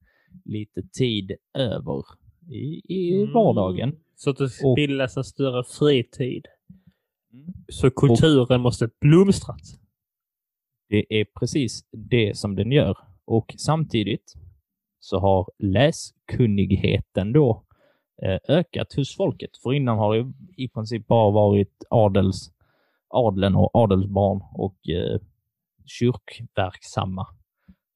lite 0.45 0.81
tid 0.81 1.31
över 1.53 2.03
i, 2.51 2.81
i 2.95 3.25
vardagen. 3.33 3.95
Så 4.15 4.29
att 4.29 4.37
det 4.37 4.49
Och- 4.63 4.75
bildas 4.75 5.17
en 5.17 5.23
större 5.23 5.63
fritid. 5.63 6.45
Så 7.67 7.91
kulturen 7.91 8.61
måste 8.61 8.89
blomstra. 9.01 9.55
Det 10.89 11.05
är 11.19 11.25
precis 11.39 11.83
det 11.91 12.37
som 12.37 12.55
den 12.55 12.71
gör. 12.71 12.97
Och 13.25 13.55
samtidigt 13.57 14.33
så 14.99 15.19
har 15.19 15.47
läskunnigheten 15.57 17.33
då 17.33 17.63
Eh, 18.21 18.39
ökat 18.47 18.93
hos 18.93 19.15
folket. 19.15 19.57
För 19.63 19.73
innan 19.73 19.97
har 19.97 20.15
det 20.15 20.33
i 20.57 20.69
princip 20.69 21.07
bara 21.07 21.31
varit 21.31 21.83
adels, 21.89 22.51
adeln 23.07 23.55
och 23.55 23.69
adelsbarn 23.73 24.41
och 24.53 24.89
eh, 24.89 25.19
kyrkverksamma 25.85 27.27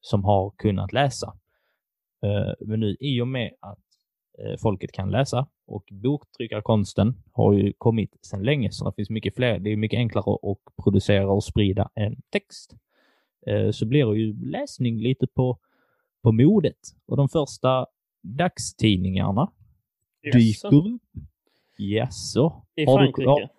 som 0.02 0.24
har 0.24 0.52
kunnat 0.58 0.94
läsa. 0.94 1.34
Eh, 2.26 2.68
men 2.68 2.80
nu 2.80 2.98
i 3.00 3.22
och 3.22 3.28
med 3.28 3.52
att 3.60 3.84
eh, 4.40 4.58
folket 4.62 4.92
kan 4.92 5.12
läsa 5.12 5.48
och 5.68 5.84
boktryckarkonsten 5.92 7.14
har 7.34 7.54
ju 7.54 7.74
kommit 7.78 8.26
sedan 8.26 8.44
länge, 8.44 8.72
så 8.72 8.90
det 8.90 8.96
finns 8.96 9.10
mycket 9.10 9.36
fler. 9.36 9.60
Det 9.60 9.70
är 9.70 9.78
mycket 9.78 9.98
enklare 9.98 10.34
att 10.52 10.84
producera 10.84 11.32
och 11.32 11.44
sprida 11.44 11.90
en 11.96 12.16
text. 12.30 12.74
Eh, 13.48 13.72
så 13.72 13.86
blir 13.86 14.06
det 14.06 14.20
ju 14.20 14.52
läsning 14.52 15.00
lite 15.00 15.28
på, 15.28 15.60
på 16.24 16.32
modet. 16.32 16.80
Och 17.08 17.18
de 17.18 17.30
första 17.30 17.86
dagstidningarna 18.22 19.52
dyker 20.32 20.74
upp. 20.76 21.02
Jaså? 21.78 22.66
I 22.76 22.86
Har 22.86 23.00
du- 23.02 23.06
Frankrike? 23.14 23.50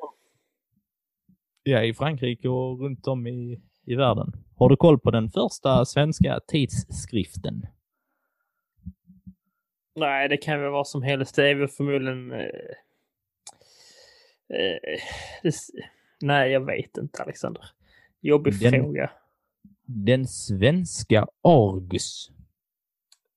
ja, 1.62 1.82
i 1.82 1.94
Frankrike 1.94 2.48
och 2.48 2.80
runt 2.80 3.06
om 3.06 3.26
i, 3.26 3.60
i 3.84 3.94
världen. 3.94 4.32
Har 4.56 4.68
du 4.68 4.76
koll 4.76 4.98
på 4.98 5.10
den 5.10 5.30
första 5.30 5.84
svenska 5.84 6.40
tidskriften? 6.48 7.66
Nej, 9.96 10.28
det 10.28 10.36
kan 10.36 10.60
väl 10.60 10.70
vara 10.70 10.84
som 10.84 11.02
helst. 11.02 11.36
Det 11.36 11.48
är 11.50 11.54
väl 11.54 11.68
förmodligen... 11.68 12.32
Eh, 12.32 12.38
eh, 14.48 15.00
det, 15.42 15.54
nej, 16.22 16.50
jag 16.52 16.66
vet 16.66 16.96
inte 16.96 17.22
Alexander. 17.22 17.64
Jobbig 18.20 18.60
Den- 18.60 18.72
fråga. 18.72 19.10
Den 19.86 20.26
svenska 20.26 21.26
Argus. 21.42 22.30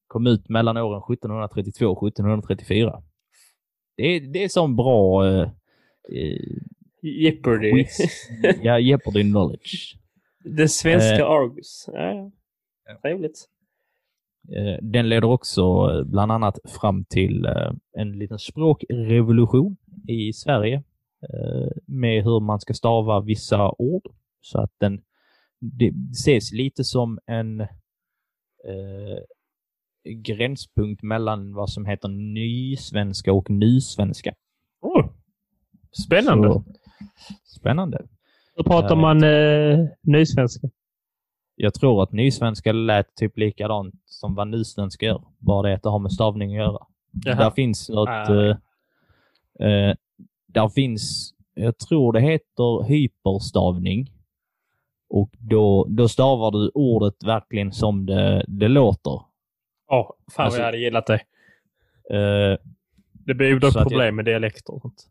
kom 0.07 0.28
ut 0.28 0.49
mellan 0.49 0.78
åren 0.78 1.01
1732 1.13 1.86
och 1.86 2.07
1734. 2.07 3.03
Det 3.98 4.04
är, 4.04 4.20
det 4.22 4.43
är 4.43 4.48
sån 4.50 4.76
bra 4.76 5.28
eh, 5.28 5.50
Jeopardy. 7.02 7.72
quiz. 7.72 7.98
ja, 8.64 8.80
Jeopardy 8.80 9.22
knowledge. 9.22 9.98
Den 10.43 10.70
svenska 10.70 11.24
Eh. 11.24 11.30
Argus. 11.30 11.89
Ja, 11.93 12.32
ja. 12.86 12.98
Trevligt. 13.02 13.45
Eh, 14.56 14.78
Den 14.82 15.10
leder 15.10 15.28
också 15.28 15.62
eh, 15.62 16.04
bland 16.04 16.32
annat 16.32 16.60
fram 16.82 17.06
till 17.06 17.45
eh, 17.45 17.72
en 17.98 18.20
liten 18.20 18.39
språkrevolution 18.39 19.78
i 20.08 20.34
Sverige 20.34 20.84
eh, 21.34 21.70
med 21.86 22.24
hur 22.24 22.39
man 22.39 22.60
ska 22.60 22.74
stava 22.74 23.22
vissa 23.22 23.72
ord 23.78 24.04
så 24.41 24.60
att 24.62 24.72
den 24.80 25.02
det 25.60 25.93
ses 26.12 26.52
lite 26.52 26.84
som 26.84 27.20
en 27.26 27.62
eh, 27.62 27.68
gränspunkt 30.14 31.03
mellan 31.03 31.53
vad 31.53 31.70
som 31.70 31.86
heter 31.86 32.08
nysvenska 32.08 33.34
och 33.34 33.49
nysvenska. 33.49 34.34
Oh. 34.82 35.05
Spännande. 36.05 36.47
Så, 36.47 36.64
spännande. 37.45 38.05
Hur 38.55 38.64
pratar 38.64 38.95
Eh, 38.95 39.01
man 39.01 39.24
eh, 39.24 39.88
nysvenska? 40.01 40.70
Jag 41.55 41.74
tror 41.74 42.03
att 42.03 42.12
nysvenska 42.12 42.72
lät 42.72 43.16
typ 43.16 43.38
likadant 43.38 43.95
som 44.05 44.36
vad 44.36 44.47
nysvenska 44.47 45.05
gör. 45.05 45.24
Bara 45.38 45.68
det 45.68 45.76
att 45.76 45.84
det 45.84 45.89
har 45.89 45.99
med 45.99 46.12
stavning 46.12 46.51
att 46.51 46.66
göra. 46.66 46.86
Där 47.12 47.51
finns 47.51 47.89
något... 47.89 48.10
Ah. 48.10 48.34
Eh, 48.34 48.58
eh, 49.70 49.95
där 50.47 50.70
finns, 50.70 51.34
jag 51.53 51.78
tror 51.78 52.14
det 52.14 52.22
heter 52.22 52.84
hyperstavning. 52.84 54.12
Och 55.10 55.30
då, 55.39 55.86
då 55.89 56.08
stavar 56.08 56.51
du 56.51 56.72
ordet 56.74 57.24
verkligen 57.26 57.72
som 57.72 58.05
det, 58.05 58.45
det 58.47 58.68
låter. 58.68 59.22
Ja, 59.88 60.16
fan 60.32 60.46
Alltså- 60.46 60.58
vad 60.60 60.62
jag 60.62 60.66
hade 60.66 60.78
gillat 60.78 61.06
det. 61.08 61.20
Eh, 62.16 62.58
Det 63.14 63.34
blir 63.34 63.48
ju 63.48 63.60
dock 63.60 63.70
att 63.70 63.76
jag- 63.76 63.84
problem 63.84 64.16
med 64.16 64.26
dialekter 64.26 64.74
och 64.74 64.82
sånt. 64.82 65.08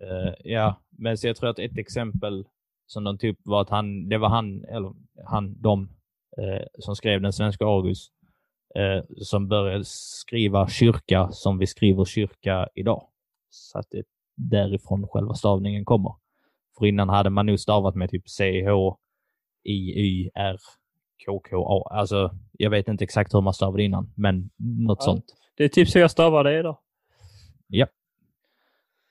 eh, 0.00 0.34
ja, 0.52 0.82
men 0.90 1.18
så 1.18 1.26
jag 1.26 1.36
tror 1.36 1.50
att 1.50 1.58
ett 1.58 1.78
exempel 1.78 2.44
som 2.86 3.04
de 3.04 3.18
typ 3.18 3.38
var 3.44 3.60
att 3.62 3.70
han, 3.70 4.08
det 4.08 4.18
var 4.18 4.28
han, 4.28 4.64
eller 4.64 4.92
han, 5.26 5.60
de 5.62 5.88
eh, 6.38 6.66
som 6.78 6.96
skrev 6.96 7.20
den 7.20 7.32
svenska 7.32 7.64
August, 7.64 8.12
eh, 8.74 9.04
som 9.16 9.48
började 9.48 9.84
skriva 9.84 10.68
kyrka 10.68 11.28
som 11.30 11.58
vi 11.58 11.66
skriver 11.66 12.04
kyrka 12.04 12.68
idag. 12.74 13.08
Så 13.50 13.78
att 13.78 13.86
det 13.90 13.98
är 13.98 14.04
därifrån 14.36 15.08
själva 15.08 15.34
stavningen 15.34 15.84
kommer. 15.84 16.14
För 16.78 16.86
innan 16.86 17.08
hade 17.08 17.30
man 17.30 17.46
nog 17.46 17.60
stavat 17.60 17.94
med 17.94 18.10
typ 18.10 18.28
CH, 18.28 18.96
I, 19.64 20.00
Y, 20.00 20.30
R, 20.34 20.58
KK, 21.26 21.52
A. 21.52 21.88
Alltså, 21.90 22.30
jag 22.52 22.70
vet 22.70 22.88
inte 22.88 23.04
exakt 23.04 23.34
hur 23.34 23.40
man 23.40 23.54
stavade 23.54 23.82
innan, 23.82 24.12
men 24.14 24.50
något 24.56 24.98
Ja. 25.00 25.04
sånt. 25.04 25.24
Det 25.56 25.64
är 25.64 25.68
typ 25.68 25.88
så 25.88 25.98
jag 25.98 26.10
stavar 26.10 26.44
det 26.44 26.58
idag. 26.58 26.76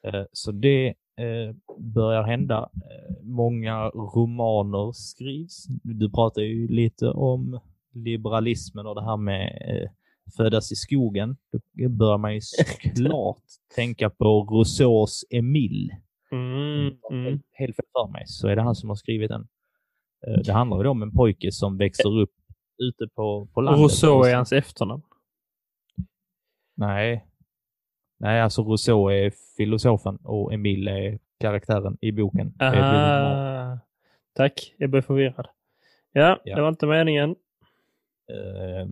Eh, 0.03 0.23
Så 0.31 0.51
det 0.51 0.87
eh, 1.17 1.55
börjar 1.77 2.23
hända. 2.23 2.69
Eh, 2.75 3.15
Många 3.23 3.89
romaner 3.89 4.91
skrivs. 4.91 5.65
Du 5.83 6.09
pratar 6.09 6.41
ju 6.41 6.67
lite 6.67 7.07
om 7.09 7.59
liberalismen 7.93 8.87
och 8.87 8.95
det 8.95 9.03
här 9.03 9.17
med 9.17 9.51
födas 10.37 10.71
i 10.71 10.75
skogen. 10.75 11.37
Då 11.51 11.89
bör 11.89 12.17
man 12.17 12.33
ju 12.35 12.41
såklart 12.41 13.41
tänka 13.75 14.09
på 14.09 14.25
Rousseaus 14.51 15.25
Emile. 15.29 15.97
Mm, 16.31 16.97
mm. 17.11 17.39
Helt 17.51 17.75
fel 17.75 17.85
för 17.93 18.11
mig 18.11 18.23
så 18.27 18.47
är 18.47 18.55
det 18.55 18.61
han 18.61 18.75
som 18.75 18.89
har 18.89 18.95
skrivit 18.95 19.29
den. 19.29 19.47
Eh, 20.27 20.33
Det 20.45 20.51
handlar 20.53 20.83
ju 20.83 20.87
om 20.89 21.01
en 21.01 21.11
pojke 21.11 21.51
som 21.51 21.77
växer 21.77 22.19
upp 22.19 22.31
ute 22.77 23.07
på, 23.15 23.47
på 23.53 23.61
landet. 23.61 23.81
Rousseau 23.83 24.23
är 24.23 24.35
hans 24.35 24.51
efternamn. 24.51 25.03
Nej. 26.75 27.25
Nej, 28.19 28.41
alltså 28.41 28.61
Rousseau 28.63 29.09
är 29.09 29.31
filosofen 29.57 30.15
och 30.23 30.53
Emile 30.53 30.91
är 30.91 31.19
karaktären 31.39 31.97
i 32.01 32.11
boken. 32.11 32.53
Aha. 32.59 33.79
Tack, 34.33 34.73
jag 34.77 34.89
blev 34.89 35.01
förvirrad. 35.01 35.47
Ja, 36.11 36.41
Ja. 36.43 36.55
det 36.55 36.61
var 36.61 36.69
inte 36.69 36.85
meningen. 36.85 37.29
Eh, 38.31 38.87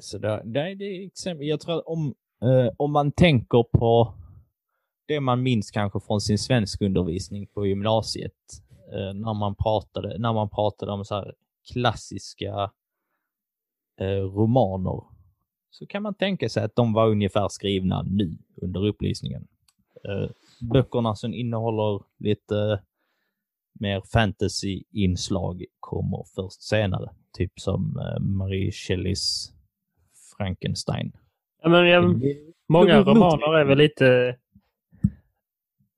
så 0.00 0.18
där, 0.18 0.42
det, 0.44 0.74
det 0.74 0.84
är 0.84 1.06
exempel. 1.06 1.46
Jag 1.46 1.60
tror 1.60 1.78
att 1.78 1.84
om, 1.86 2.14
eh, 2.42 2.72
om 2.76 2.92
man 2.92 3.12
tänker 3.12 3.62
på 3.78 4.14
det 5.06 5.20
man 5.20 5.42
minns 5.42 5.70
kanske 5.70 6.00
från 6.00 6.20
sin 6.20 6.38
svenskundervisning 6.38 7.46
på 7.46 7.66
gymnasiet, 7.66 8.32
eh, 8.92 9.14
när, 9.14 9.34
man 9.34 9.54
pratade, 9.54 10.18
när 10.18 10.32
man 10.32 10.48
pratade 10.48 10.92
om 10.92 11.04
så 11.04 11.14
här 11.14 11.34
klassiska 11.72 12.70
eh, 14.00 14.22
romaner, 14.22 15.02
så 15.70 15.86
kan 15.86 16.02
man 16.02 16.14
tänka 16.14 16.48
sig 16.48 16.64
att 16.64 16.76
de 16.76 16.92
var 16.92 17.08
ungefär 17.08 17.48
skrivna 17.48 18.02
nu 18.02 18.38
under 18.56 18.86
upplysningen. 18.86 19.48
Eh, 20.08 20.30
böckerna 20.72 21.14
som 21.14 21.34
innehåller 21.34 22.04
lite 22.18 22.82
mer 23.80 24.02
fantasy-inslag 24.12 25.64
kommer 25.80 26.24
först 26.34 26.62
senare. 26.62 27.10
Typ 27.32 27.52
som 27.60 28.00
eh, 28.00 28.20
Marie 28.20 28.72
Shelleys 28.72 29.52
Frankenstein. 30.36 31.12
Ja, 31.62 31.68
men 31.68 31.86
jag, 31.86 32.22
många 32.68 33.00
romaner 33.00 33.54
är 33.58 33.64
väl 33.64 33.78
lite 33.78 34.36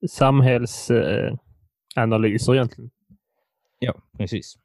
samhällsanalyser 0.08 1.28
eh, 1.28 1.36
analyser 1.94 2.54
egentligen. 2.54 2.90
Ja, 3.78 3.94
precis. 4.18 4.58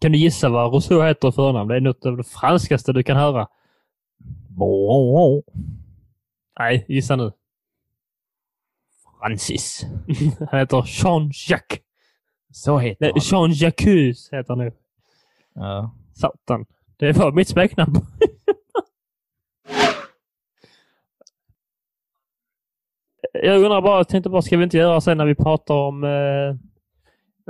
Kan 0.00 0.12
du 0.12 0.18
gissa 0.18 0.48
vad 0.48 0.72
Rousseau 0.72 1.02
heter 1.02 1.28
i 1.28 1.32
förnamn? 1.32 1.68
Det 1.68 1.76
är 1.76 1.80
något 1.80 2.06
av 2.06 2.16
det 2.16 2.24
franskaste 2.24 2.92
du 2.92 3.02
kan 3.02 3.16
höra. 3.16 3.48
Nej, 6.58 6.84
gissa 6.88 7.16
nu. 7.16 7.32
Francis. 9.20 9.86
Han 10.50 10.60
heter 10.60 10.82
Jean-Jacques. 10.86 11.80
Så 12.52 12.78
heter 12.78 12.96
Nej, 13.00 13.12
han. 13.14 13.20
Jean-Jacques 13.20 14.28
heter 14.32 14.48
han 14.48 14.58
nu. 14.58 14.72
Ja. 15.54 15.94
Satan. 16.14 16.66
Det 16.96 17.12
var 17.12 17.32
mitt 17.32 17.48
smeknamn. 17.48 17.94
Jag 23.32 23.56
undrar 23.56 23.82
bara, 23.82 23.96
jag 23.96 24.08
tänkte 24.08 24.30
bara, 24.30 24.42
ska 24.42 24.56
vi 24.56 24.64
inte 24.64 24.76
göra 24.76 25.00
sen 25.00 25.18
när 25.18 25.26
vi 25.26 25.34
pratar 25.34 25.74
om 25.74 26.04
eh, 26.04 26.54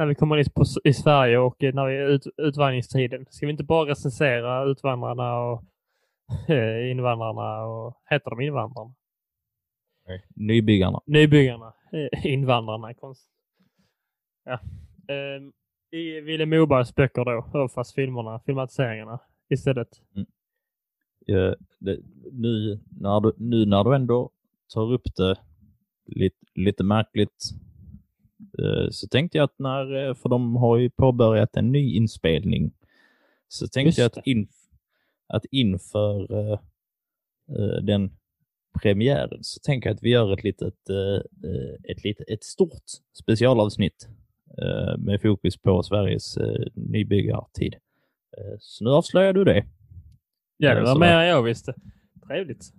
när 0.00 0.06
vi 0.06 0.14
kommer 0.14 0.36
in 0.36 0.44
på, 0.54 0.64
i 0.84 0.92
Sverige 0.92 1.38
och 1.38 1.64
eh, 1.64 1.74
när 1.74 1.86
vi 1.86 1.96
är 1.96 2.06
ut, 2.06 2.26
utvandringstiden. 2.36 3.26
Ska 3.30 3.46
vi 3.46 3.52
inte 3.52 3.64
bara 3.64 3.90
recensera 3.90 4.64
utvandrarna 4.64 5.40
och 5.40 5.64
eh, 6.48 6.90
invandrarna 6.90 7.64
och 7.64 7.96
heter 8.10 8.30
de 8.30 8.40
invandrarna? 8.40 8.94
Nybyggarna. 10.34 11.00
Nybyggarna. 11.06 11.72
Eh, 11.92 12.26
invandrarna. 12.26 12.94
Konst. 12.94 13.28
Ja. 14.44 14.60
Eh, 15.08 15.42
I 15.98 16.20
Vilhelm 16.20 16.50
Mobergs 16.50 16.94
böcker 16.94 17.24
då, 17.52 17.68
fast 17.68 17.94
filmerna, 17.94 18.40
filmatiseringarna 18.46 19.20
istället. 19.48 19.88
Eh, 21.28 21.52
det, 21.78 21.98
nu, 22.32 22.80
när 23.00 23.20
du, 23.20 23.32
nu 23.36 23.66
när 23.66 23.84
du 23.84 23.94
ändå 23.94 24.30
tar 24.74 24.92
upp 24.92 25.14
det 25.16 25.36
lite, 26.06 26.36
lite 26.54 26.84
märkligt 26.84 27.44
så 28.90 29.08
tänkte 29.08 29.38
jag 29.38 29.44
att 29.44 29.58
när, 29.58 30.08
eh, 30.08 30.14
för 30.14 30.28
de 30.28 30.56
har 30.56 30.76
ju 30.76 30.90
påbörjat 30.90 31.56
en 31.56 31.72
ny 31.72 31.94
inspelning, 31.94 32.72
så 33.48 33.66
tänkte 33.68 33.88
Just 33.88 33.98
jag 33.98 34.06
att, 34.06 34.26
in, 34.26 34.48
att 35.26 35.44
inför 35.50 36.32
eh, 36.38 36.58
eh, 37.58 37.82
den 37.82 38.10
premiären 38.82 39.38
så 39.44 39.60
tänker 39.60 39.88
jag 39.88 39.94
att 39.96 40.02
vi 40.02 40.10
gör 40.10 40.32
ett 40.32 40.44
litet, 40.44 40.90
eh, 40.90 41.50
eh, 41.50 41.74
ett, 41.96 42.04
litet, 42.04 42.28
ett 42.30 42.44
stort 42.44 42.82
specialavsnitt 43.22 44.08
eh, 44.62 44.98
med 44.98 45.22
fokus 45.22 45.56
på 45.56 45.82
Sveriges 45.82 46.36
eh, 46.36 46.66
nybyggartid. 46.74 47.74
Eh, 48.38 48.56
så 48.58 48.84
nu 48.84 48.90
avslöjar 48.90 49.32
du 49.32 49.44
det. 49.44 49.64
Ja, 50.56 50.74
det 50.74 50.82
var 50.82 50.98
mer 50.98 51.16
än 51.16 51.26
jag 51.26 51.42
visste. 51.42 51.74
Trevligt. 52.26 52.72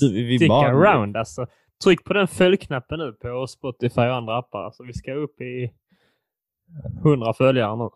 Du, 0.00 0.24
vi 0.26 0.38
Stick 0.38 0.48
bara- 0.48 0.68
around 0.68 1.16
alltså. 1.16 1.46
Tryck 1.84 2.04
på 2.04 2.12
den 2.12 2.28
följknappen 2.28 2.98
nu 2.98 3.12
på 3.12 3.46
Spotify 3.46 4.00
och 4.00 4.14
andra 4.14 4.38
appar. 4.38 4.64
Alltså, 4.64 4.82
vi 4.82 4.92
ska 4.92 5.12
upp 5.14 5.40
i 5.40 5.72
100 7.04 7.32
följare 7.32 7.76
nu. 7.76 7.88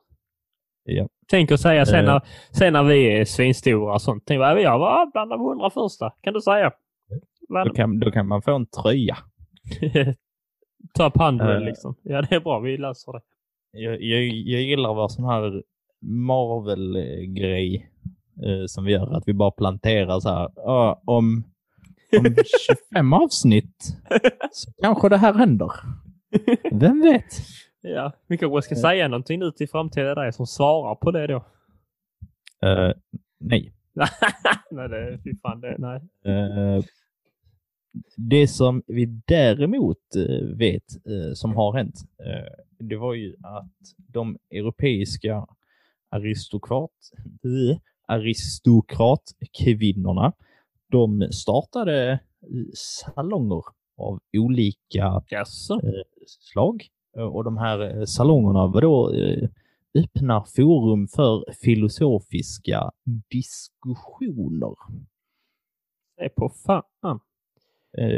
Ja. 0.84 1.08
Tänk 1.30 1.50
att 1.52 1.60
säga 1.60 1.86
sen 1.86 1.98
Eh. 2.04 2.12
när, 2.12 2.20
sen 2.52 2.72
när 2.72 2.82
vi 2.82 3.18
är 3.20 3.24
svinstora 3.24 3.94
och 3.94 4.02
sånt. 4.02 4.22
Tänk 4.26 4.38
vad 4.38 4.60
jag 4.62 4.78
var 4.78 5.10
bland 5.12 5.30
de 5.30 5.40
100 5.40 5.70
första. 5.70 6.10
Kan 6.20 6.34
du 6.34 6.40
säga? 6.40 6.72
Då 7.48 7.70
kan, 7.74 8.00
då 8.00 8.10
kan 8.10 8.26
man 8.28 8.42
få 8.42 8.54
en 8.54 8.66
tröja. 8.66 9.16
Top 10.94 11.20
100 11.20 11.54
Eh. 11.56 11.60
liksom. 11.60 11.94
Ja, 12.02 12.22
det 12.22 12.34
är 12.34 12.40
bra. 12.40 12.58
Vi 12.60 12.76
löser 12.78 13.12
det. 13.12 13.20
Jag, 13.72 14.02
jag, 14.02 14.22
jag 14.24 14.62
gillar 14.62 14.94
vad 14.94 15.12
sån 15.12 15.24
här 15.24 15.62
Marvel-grej 16.02 17.90
eh, 18.46 18.66
som 18.66 18.84
vi 18.84 18.92
gör. 18.92 19.16
Att 19.16 19.28
vi 19.28 19.32
bara 19.34 19.50
planterar 19.50 20.20
så 20.20 20.28
här. 20.28 20.50
"Ja, 20.56 21.02
om, 21.04 21.44
om 22.18 22.34
25 22.66 23.12
avsnitt 23.12 23.96
så 24.52 24.72
kanske 24.82 25.08
det 25.08 25.16
här 25.16 25.34
händer. 25.34 25.72
Vem 26.72 27.00
vet? 27.00 27.40
Ja, 27.80 28.12
vi 28.26 28.38
kanske 28.38 28.62
ska 28.62 28.74
säga 28.74 29.08
någonting 29.08 29.40
nu 29.40 29.50
till 29.50 29.68
framtida 29.68 30.14
dig 30.14 30.32
som 30.32 30.46
svarar 30.46 30.94
på 30.94 31.10
det 31.10 31.26
då. 31.26 31.44
Eh, 32.62 32.92
nej. 33.38 33.72
nej, 34.70 34.88
det, 34.88 35.18
fy 35.24 35.36
fan, 35.42 35.60
det, 35.60 35.76
nej. 35.78 36.00
Eh, 36.24 36.84
det 38.16 38.48
som 38.48 38.82
vi 38.86 39.06
däremot 39.26 40.16
eh, 40.16 40.46
vet 40.56 41.06
eh, 41.06 41.32
som 41.34 41.56
har 41.56 41.76
hänt, 41.76 41.94
eh, 42.18 42.52
det 42.78 42.96
var 42.96 43.14
ju 43.14 43.36
att 43.42 43.72
de 43.96 44.38
europeiska 44.50 45.46
aristokrat, 46.10 46.90
eh, 47.44 47.76
aristokratkvinnorna, 48.06 50.32
de 50.90 51.28
startade 51.32 52.20
salonger 52.74 53.62
av 53.96 54.20
olika 54.38 55.22
Jaså? 55.28 55.74
eh, 55.74 56.02
slag. 56.26 56.86
Eh, 57.16 57.22
Och 57.22 57.44
de 57.44 57.56
här 57.56 57.98
eh, 57.98 58.04
salongerna 58.04 58.66
var 58.66 58.80
då 58.80 59.12
öppna 59.94 60.44
forum 60.56 61.08
för 61.08 61.44
filosofiska 61.62 62.90
diskussioner. 63.30 64.74
Det 66.16 66.24
är 66.24 66.28
på 66.28 66.48
fan. 66.66 67.20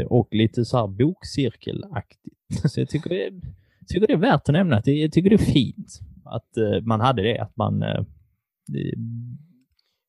Och 0.06 0.28
lite 0.30 0.64
så 0.64 0.76
här 0.76 0.86
bokcirkelaktigt. 0.86 2.36
Så 2.64 2.80
jag 2.80 2.88
tycker 2.88 3.10
det, 3.10 3.26
är, 3.26 3.40
tycker 3.86 4.06
det 4.06 4.12
är 4.12 4.16
värt 4.16 4.48
att 4.48 4.52
nämna. 4.52 4.76
Att 4.76 4.86
jag 4.86 5.12
tycker 5.12 5.30
det 5.30 5.36
är 5.36 5.52
fint 5.52 6.00
att 6.24 6.50
man 6.82 7.00
hade 7.00 7.22
det. 7.22 7.38
Att 7.38 7.56
man 7.56 7.84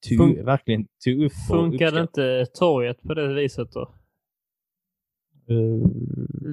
tog, 0.09 0.19
Fun- 0.19 0.45
verkligen 0.45 0.87
tog 1.05 1.13
upp 1.25 1.31
uppskattade. 1.51 2.01
inte 2.01 2.45
torget 2.45 3.01
på 3.01 3.13
det 3.13 3.33
viset 3.33 3.71
då? 3.71 3.81
Eh, 5.49 5.87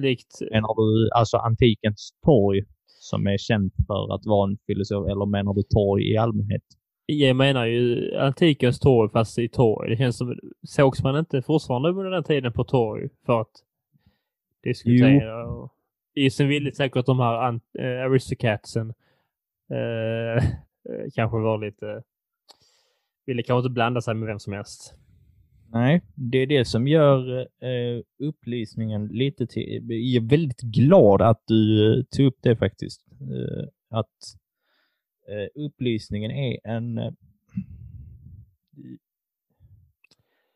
Likt... 0.01 0.41
menar 0.51 0.75
du 0.75 1.09
alltså 1.11 1.37
antikens 1.37 2.13
torg 2.25 2.63
som 2.87 3.27
är 3.27 3.37
känt 3.37 3.73
för 3.87 4.15
att 4.15 4.25
vara 4.25 4.49
en 4.49 4.57
filosof 4.67 5.07
eller 5.09 5.25
menar 5.25 5.53
du 5.53 5.63
torg 5.63 6.11
i 6.13 6.17
allmänhet? 6.17 6.63
Jag 7.05 7.35
menar 7.35 7.65
ju 7.65 8.15
antikens 8.15 8.79
torg 8.79 9.11
fast 9.11 9.39
i 9.39 9.49
torg. 9.49 9.89
Det 9.89 9.97
känns 9.97 10.17
som, 10.17 10.35
sågs 10.67 11.03
man 11.03 11.17
inte 11.17 11.41
fortfarande 11.41 11.89
under 11.89 12.11
den 12.11 12.23
tiden 12.23 12.53
på 12.53 12.63
torg 12.63 13.09
för 13.25 13.41
att 13.41 13.51
diskutera? 14.63 15.47
Och, 15.47 15.73
isen 16.15 16.47
ville 16.47 16.71
säkert 16.71 17.05
de 17.05 17.19
här 17.19 17.59
aristocratsen 18.05 18.93
eh, 19.71 20.37
eh, 20.89 21.05
kanske 21.15 21.37
var 21.37 21.57
lite, 21.57 22.03
ville 23.25 23.43
kanske 23.43 23.67
inte 23.67 23.73
blanda 23.73 24.01
sig 24.01 24.15
med 24.15 24.27
vem 24.27 24.39
som 24.39 24.53
helst. 24.53 24.93
Nej, 25.73 26.01
det 26.15 26.37
är 26.37 26.47
det 26.47 26.65
som 26.65 26.87
gör 26.87 27.39
eh, 27.39 28.03
upplysningen 28.19 29.07
lite 29.07 29.47
till... 29.47 29.85
Jag 29.87 30.23
är 30.23 30.29
väldigt 30.29 30.61
glad 30.61 31.21
att 31.21 31.43
du 31.47 31.93
eh, 31.99 32.03
tog 32.03 32.25
upp 32.25 32.37
det 32.41 32.55
faktiskt. 32.55 33.01
Eh, 33.21 33.67
att 33.89 34.37
eh, 35.27 35.63
upplysningen 35.63 36.31
är 36.31 36.59
en... 36.63 36.97
Eh, 36.97 37.11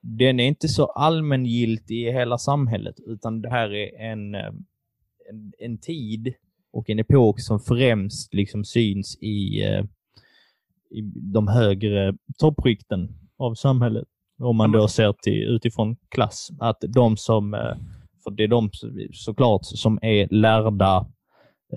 den 0.01 0.39
är 0.39 0.47
inte 0.47 0.67
så 0.67 0.85
allmängiltig 0.85 2.07
i 2.07 2.11
hela 2.11 2.37
samhället, 2.37 2.95
utan 3.05 3.41
det 3.41 3.49
här 3.49 3.73
är 3.73 4.11
en, 4.11 4.35
eh, 4.35 4.53
en, 5.29 5.53
en 5.59 5.77
tid 5.77 6.33
och 6.71 6.89
en 6.89 6.99
epok 6.99 7.41
som 7.41 7.59
främst 7.59 8.33
liksom 8.33 8.65
syns 8.65 9.17
i, 9.21 9.63
eh, 9.63 9.83
i 10.97 11.01
de 11.33 11.47
högre 11.47 12.13
toppskikten 12.37 13.09
av 13.37 13.53
samhället. 13.53 14.03
Om 14.41 14.55
man 14.57 14.71
då 14.71 14.87
ser 14.87 15.13
till 15.13 15.43
utifrån 15.43 15.95
klass, 16.09 16.49
att 16.59 16.77
de 16.87 17.17
som, 17.17 17.53
eh, 17.53 17.75
för 18.23 18.31
det 18.31 18.43
är 18.43 18.47
de 18.47 18.69
såklart 19.13 19.61
som 19.63 19.99
är 20.01 20.27
lärda 20.31 21.05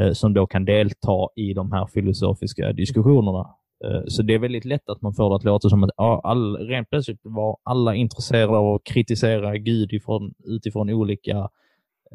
eh, 0.00 0.12
som 0.12 0.34
då 0.34 0.46
kan 0.46 0.64
delta 0.64 1.28
i 1.36 1.54
de 1.54 1.72
här 1.72 1.86
filosofiska 1.86 2.72
diskussionerna. 2.72 3.46
Eh, 3.84 4.02
Så 4.06 4.22
det 4.22 4.34
är 4.34 4.38
väldigt 4.38 4.64
lätt 4.64 4.88
att 4.88 5.02
man 5.02 5.14
får 5.14 5.30
det 5.30 5.36
att 5.36 5.44
låta 5.44 5.68
som 5.68 5.84
att 5.84 5.90
all, 6.24 6.56
rent 6.56 6.90
plötsligt 6.90 7.20
var 7.22 7.56
alla 7.62 7.94
intresserade 7.94 8.56
av 8.56 8.74
att 8.74 8.84
kritisera 8.84 9.56
Gud 9.58 9.92
ifrån, 9.92 10.34
utifrån 10.44 10.90
olika 10.90 11.36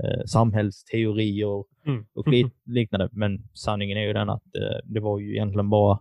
eh, 0.04 0.24
samhällsteorier 0.26 1.64
Mm. 1.86 2.06
och 2.16 2.28
li, 2.28 2.50
liknande. 2.66 3.10
Men 3.12 3.44
sanningen 3.54 3.98
är 3.98 4.02
ju 4.02 4.14
den 4.14 4.30
att 4.30 4.56
eh, 4.56 4.78
det 4.94 5.00
var 5.00 5.20
ju 5.20 5.32
egentligen 5.36 5.70
bara 5.70 6.00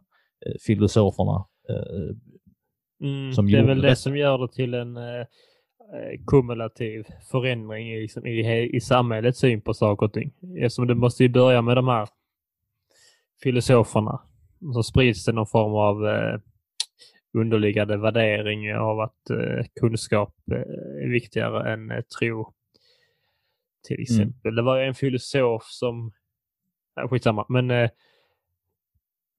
filosoferna 0.66 1.45
eh, 1.68 2.16
Mm, 3.03 3.32
som 3.32 3.47
det 3.47 3.59
är 3.59 3.64
väl 3.64 3.80
det 3.80 3.97
som 3.97 4.16
gör 4.16 4.38
det 4.38 4.53
till 4.53 4.74
en 4.74 4.97
eh, 4.97 5.20
eh, 5.20 6.20
kumulativ 6.26 7.07
förändring 7.30 7.93
i, 7.93 8.09
i, 8.24 8.76
i 8.76 8.80
samhällets 8.80 9.38
syn 9.38 9.61
på 9.61 9.74
saker 9.74 10.07
och 10.07 10.12
ting. 10.12 10.32
Eftersom 10.59 10.86
det 10.86 10.95
måste 10.95 11.22
ju 11.22 11.28
börja 11.28 11.62
med 11.62 11.76
de 11.76 11.88
här 11.88 12.09
filosoferna. 13.43 14.20
Så 14.74 14.82
sprids 14.82 15.24
det 15.24 15.32
någon 15.32 15.47
form 15.47 15.72
av 15.72 16.07
eh, 16.07 16.40
underliggande 17.32 17.97
värdering 17.97 18.74
av 18.74 19.01
att 19.01 19.30
eh, 19.30 19.64
kunskap 19.80 20.34
eh, 20.53 21.05
är 21.05 21.12
viktigare 21.12 21.72
än 21.72 21.90
eh, 21.90 22.01
tro. 22.01 22.53
Till 23.88 24.03
exempel. 24.03 24.55
Det 24.55 24.62
var 24.62 24.78
en 24.78 24.95
filosof 24.95 25.64
som... 25.64 26.12
Ja, 26.95 27.09
skitsamma. 27.09 27.47
Men 27.49 27.70
eh, 27.70 27.76
Eh, 27.84 27.90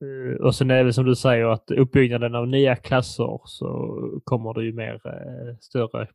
Eh, 0.04 0.45
och 0.45 0.56
sen 0.56 0.72
är 0.72 0.84
det 0.84 0.93
som 0.93 1.06
du 1.06 1.16
säger 1.16 1.45
att 1.45 1.72
uppbyggnaden 1.72 2.36
av 2.36 2.47
nya 2.47 2.76
klasser 2.76 3.41
så 3.45 4.22
kommer 4.24 4.54
det 4.54 4.64
ju 4.64 4.74
mer 4.74 5.01
eh, 5.06 5.58
större 5.60 6.08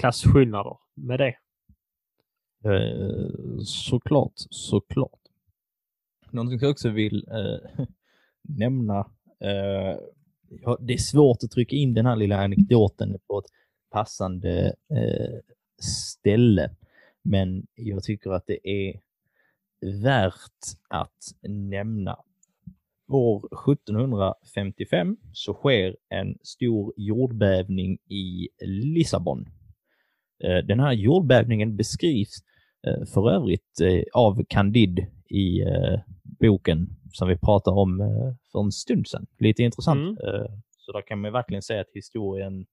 klasskillnader 0.00 0.76
med 0.94 1.20
det. 1.20 1.36
Eh, 2.64 3.58
såklart, 3.64 4.32
såklart. 4.36 5.20
Någonting 6.30 6.58
jag 6.62 6.70
också 6.70 6.88
vill 6.88 7.28
äh, 7.28 7.84
nämna. 8.42 8.98
äh, 9.40 9.98
det 10.80 10.92
är 10.92 10.98
svårt 10.98 11.38
att 11.42 11.50
trycka 11.50 11.76
in 11.76 11.94
den 11.94 12.06
här 12.06 12.16
lilla 12.16 12.44
anekdoten 12.44 13.18
på 13.26 13.38
ett 13.38 13.50
passande 13.90 14.74
äh, 14.90 15.40
ställe. 15.82 16.70
Men 17.22 17.66
jag 17.74 18.02
tycker 18.02 18.30
att 18.30 18.46
det 18.46 18.68
är 18.68 19.00
värt 20.02 20.62
att 20.88 21.48
nämna. 21.48 22.18
År 23.08 23.48
1755 23.70 25.16
så 25.32 25.54
sker 25.54 25.96
en 26.08 26.38
stor 26.42 26.94
jordbävning 26.96 27.98
i 28.10 28.48
Lissabon. 28.66 29.46
Eh, 30.44 30.66
Den 30.66 30.80
här 30.80 30.92
jordbävningen 30.92 31.76
beskrivs 31.76 32.34
eh, 32.86 33.06
för 33.14 33.30
övrigt 33.30 33.80
eh, 33.80 34.02
av 34.12 34.44
Candide 34.48 35.06
i 35.30 35.64
boken 36.40 36.88
som 37.12 37.28
vi 37.28 37.38
pratade 37.38 37.80
om 37.80 37.98
för 38.52 38.60
en 38.60 38.72
stund 38.72 39.06
sedan. 39.06 39.26
Lite 39.38 39.62
intressant. 39.62 40.20
Mm. 40.20 40.46
Så 40.78 40.92
där 40.92 41.02
kan 41.02 41.20
man 41.20 41.32
verkligen 41.32 41.62
säga 41.62 41.80
att 41.80 41.90
historien, 41.94 42.66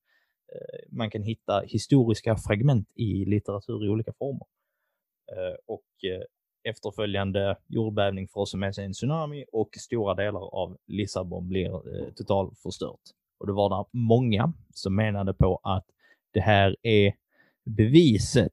man 0.90 1.10
kan 1.10 1.22
hitta 1.22 1.60
historiska 1.66 2.36
fragment 2.36 2.88
i 2.94 3.24
litteratur 3.24 3.86
i 3.86 3.88
olika 3.88 4.12
former. 4.12 4.46
Och 5.66 5.86
efterföljande 6.64 7.56
jordbävning 7.68 8.28
får 8.28 8.40
också 8.40 8.56
med 8.56 8.74
sig 8.74 8.84
en 8.84 8.92
tsunami 8.92 9.44
och 9.52 9.68
stora 9.78 10.14
delar 10.14 10.54
av 10.54 10.76
Lissabon 10.86 11.48
blir 11.48 11.74
eh, 11.74 12.12
totalt 12.14 12.58
förstört. 12.58 13.00
Och 13.38 13.46
det 13.46 13.52
var 13.52 13.68
där 13.70 13.86
många 13.92 14.52
som 14.74 14.96
menade 14.96 15.34
på 15.34 15.60
att 15.62 15.86
det 16.32 16.40
här 16.40 16.76
är 16.82 17.14
beviset 17.64 18.52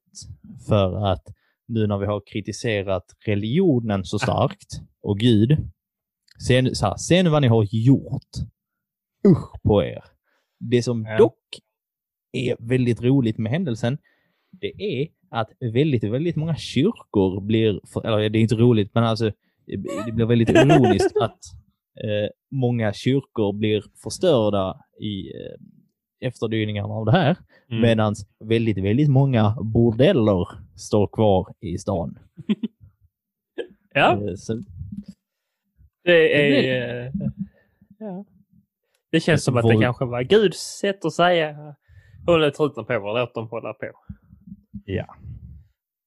för 0.68 1.05
att 1.12 1.28
nu 1.68 1.88
när 1.88 1.97
vi 1.97 2.05
har 2.05 2.22
kritiserat 2.26 3.16
religionen 3.26 4.05
så 4.05 4.20
starkt 4.20 4.82
och 5.01 5.20
Gud, 5.20 5.57
se 6.47 6.62
nu, 6.62 6.76
så 6.76 6.86
här, 6.86 6.95
se 6.97 7.24
nu 7.24 7.30
vad 7.30 7.41
ni 7.41 7.47
har 7.47 7.68
gjort. 7.72 8.32
Usch 9.28 9.62
på 9.64 9.84
er. 9.84 10.03
Det 10.60 10.84
som 10.84 11.07
dock 11.18 11.60
är 12.32 12.55
väldigt 12.60 13.01
roligt 13.01 13.38
med 13.38 13.51
händelsen, 13.51 13.97
det 14.51 15.01
är 15.01 15.07
att 15.32 15.50
väldigt, 15.60 16.04
väldigt 16.04 16.36
många 16.36 16.56
kyrkor 16.56 17.42
blir, 17.42 17.82
eller 18.04 18.30
det 18.30 18.40
är 18.40 18.42
inte 18.42 18.56
roligt, 18.56 18.92
men 18.94 19.04
alltså 19.04 19.32
det 19.66 20.12
blir 20.12 20.26
väldigt 20.26 20.50
ironiskt 20.50 21.18
att 21.22 21.40
eh, 22.04 22.30
många 22.52 22.94
kyrkor 22.94 23.54
blir 23.54 23.84
förstörda 24.04 24.78
i 25.00 25.28
eh, 25.28 26.28
efterdyningarna 26.28 26.94
av 26.94 27.06
det 27.06 27.12
här. 27.12 27.38
Mm. 27.70 27.82
Medan 27.82 28.16
väldigt, 28.44 28.78
väldigt 28.78 29.10
många 29.10 29.58
bordeller 29.62 30.48
står 30.76 31.08
kvar 31.08 31.54
i 31.60 31.78
stan. 31.78 32.20
Ja, 33.94 34.22
Eh, 34.30 34.36
Så, 34.36 34.62
det 36.04 36.42
är... 36.70 37.06
eh, 37.06 37.12
Ja. 38.00 38.26
Det 39.12 39.20
känns 39.20 39.44
som 39.44 39.58
att 39.58 39.68
det 39.68 39.82
kanske 39.82 40.06
var 40.06 40.24
Guds 40.24 40.58
sätt 40.80 41.06
att 41.06 41.14
säga 41.14 41.76
håll 42.26 42.52
truten 42.52 42.86
på 42.86 42.94
och 42.94 43.16
låt 43.20 43.34
dem 43.36 43.48
hålla 43.48 43.74
på. 43.74 43.88
Ja. 44.96 45.16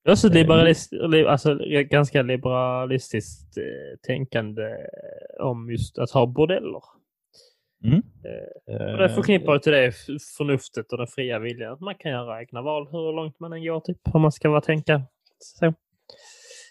Det 0.04 0.10
är 0.10 0.12
också 0.12 0.28
Eh, 0.28 0.34
liberalist, 0.34 0.92
li- 0.92 1.26
alltså, 1.26 1.58
ganska 1.90 2.22
liberalistiskt 2.22 3.56
eh, 3.56 3.98
tänkande 4.06 4.76
om 5.40 5.70
just 5.70 5.98
att 5.98 6.10
ha 6.10 6.26
bordeller. 6.26 6.82
Mm. 7.84 8.02
Och 8.92 8.98
det 8.98 9.08
förknippar 9.08 9.58
till 9.58 9.72
det 9.72 9.92
förnuftet 10.36 10.92
och 10.92 10.98
den 10.98 11.06
fria 11.06 11.38
viljan. 11.38 11.72
Att 11.72 11.80
man 11.80 11.94
kan 11.94 12.10
göra 12.10 12.40
egna 12.40 12.62
val 12.62 12.88
hur 12.90 13.12
långt 13.12 13.40
man 13.40 13.52
än 13.52 13.64
går, 13.64 13.80
typ. 13.80 13.98
Om 14.04 14.22
man 14.22 14.32
ska 14.32 14.50
vara 14.50 14.60
tänka 14.60 15.02
så. 15.38 15.74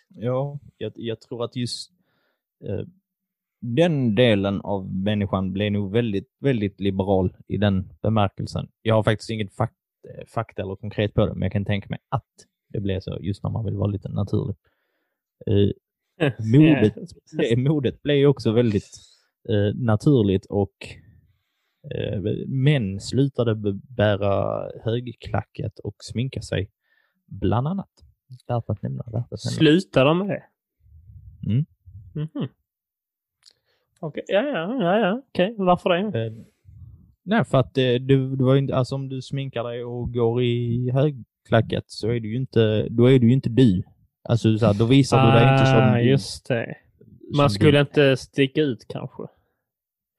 Ja, 0.07 0.59
jag, 0.77 0.91
jag 0.95 1.21
tror 1.21 1.43
att 1.43 1.55
just... 1.55 1.91
Eh, 2.67 2.85
den 3.63 4.15
delen 4.15 4.61
av 4.61 4.93
människan 4.95 5.53
blev 5.53 5.71
nog 5.71 5.91
väldigt, 5.91 6.29
väldigt 6.39 6.79
liberal 6.79 7.37
i 7.47 7.57
den 7.57 7.93
bemärkelsen. 8.01 8.67
Jag 8.81 8.95
har 8.95 9.03
faktiskt 9.03 9.29
inget 9.29 9.59
eh, 9.59 9.67
fakta 10.27 10.61
eller 10.61 10.75
konkret 10.75 11.13
på 11.13 11.25
det, 11.25 11.33
men 11.33 11.41
jag 11.41 11.51
kan 11.51 11.65
tänka 11.65 11.87
mig 11.89 11.99
att 12.09 12.47
det 12.67 12.79
blev 12.79 12.99
så 12.99 13.17
just 13.21 13.43
när 13.43 13.49
man 13.49 13.65
vill 13.65 13.75
vara 13.75 13.87
lite 13.87 14.09
naturlig. 14.09 14.55
Eh, 15.45 15.69
modet, 16.53 16.93
det, 17.37 17.57
modet 17.57 18.01
blev 18.01 18.17
ju 18.17 18.27
också 18.27 18.51
väldigt 18.51 18.89
eh, 19.49 19.75
naturligt 19.75 20.45
och 20.45 20.75
eh, 21.95 22.21
män 22.47 22.99
slutade 22.99 23.55
bära 23.97 24.69
högklackat 24.83 25.79
och 25.79 25.95
sminka 25.99 26.41
sig, 26.41 26.71
bland 27.25 27.67
annat. 27.67 27.89
Värt 28.47 28.69
att 28.69 28.81
nämna. 28.81 29.03
Värt 29.03 29.33
att 29.33 29.45
nämna. 29.45 29.57
Slutar 29.57 30.05
de 30.05 30.17
med 30.17 30.27
det? 30.27 30.43
Mm. 31.51 31.65
Mhm. 32.13 32.47
Okej, 33.99 34.23
ja, 34.27 34.41
ja, 34.41 34.83
ja, 34.83 34.99
ja. 34.99 35.21
okej. 35.29 35.55
Varför 35.57 35.89
det? 35.89 36.45
Eh, 37.25 37.29
nej, 37.29 37.45
för 37.45 37.57
att 37.57 37.77
eh, 37.77 37.93
du, 37.93 38.35
du 38.35 38.43
var 38.43 38.55
inte, 38.55 38.75
alltså 38.75 38.95
om 38.95 39.09
du 39.09 39.21
sminkar 39.21 39.63
dig 39.63 39.83
och 39.83 40.13
går 40.13 40.43
i 40.43 40.91
högklackat 40.93 41.83
så 41.87 42.09
är 42.09 42.19
du 42.19 42.29
ju 42.29 42.35
inte, 42.37 42.87
då 42.89 43.05
är 43.05 43.19
du 43.19 43.27
ju 43.27 43.33
inte 43.33 43.49
du. 43.49 43.83
Alltså 44.23 44.57
så 44.57 44.65
här, 44.65 44.73
då 44.73 44.85
visar 44.85 45.25
du 45.25 45.31
dig 45.39 45.53
inte 45.53 45.65
som 45.65 45.77
Ah, 45.79 45.95
du. 45.97 46.03
just 46.09 46.47
det. 46.47 46.75
Man 47.37 47.49
skulle 47.49 47.71
du. 47.77 47.79
inte 47.81 48.17
sticka 48.17 48.61
ut 48.61 48.85
kanske. 48.89 49.23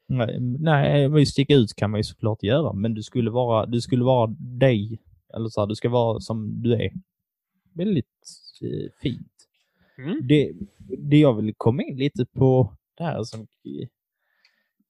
Nej, 0.08 0.40
nej, 0.40 1.26
sticka 1.26 1.54
ut 1.54 1.74
kan 1.76 1.90
man 1.90 2.00
ju 2.00 2.04
såklart 2.04 2.42
göra, 2.42 2.72
men 2.72 2.94
du 2.94 3.02
skulle 3.02 3.30
vara, 3.30 3.66
du 3.66 3.80
skulle 3.80 4.04
vara 4.04 4.34
dig. 4.38 4.98
Eller 5.34 5.48
så 5.48 5.60
här, 5.60 5.66
du 5.66 5.74
ska 5.74 5.88
vara 5.88 6.20
som 6.20 6.62
du 6.62 6.72
är. 6.74 6.90
Väldigt 7.74 8.06
eh, 8.62 8.90
fint. 9.02 9.28
Mm. 9.98 10.20
Det, 10.28 10.52
det 10.98 11.16
jag 11.18 11.34
vill 11.42 11.54
komma 11.56 11.82
in 11.82 11.96
lite 11.96 12.24
på 12.26 12.76
det 12.98 13.04
här 13.04 13.22
som 13.22 13.40
eh, 13.40 13.88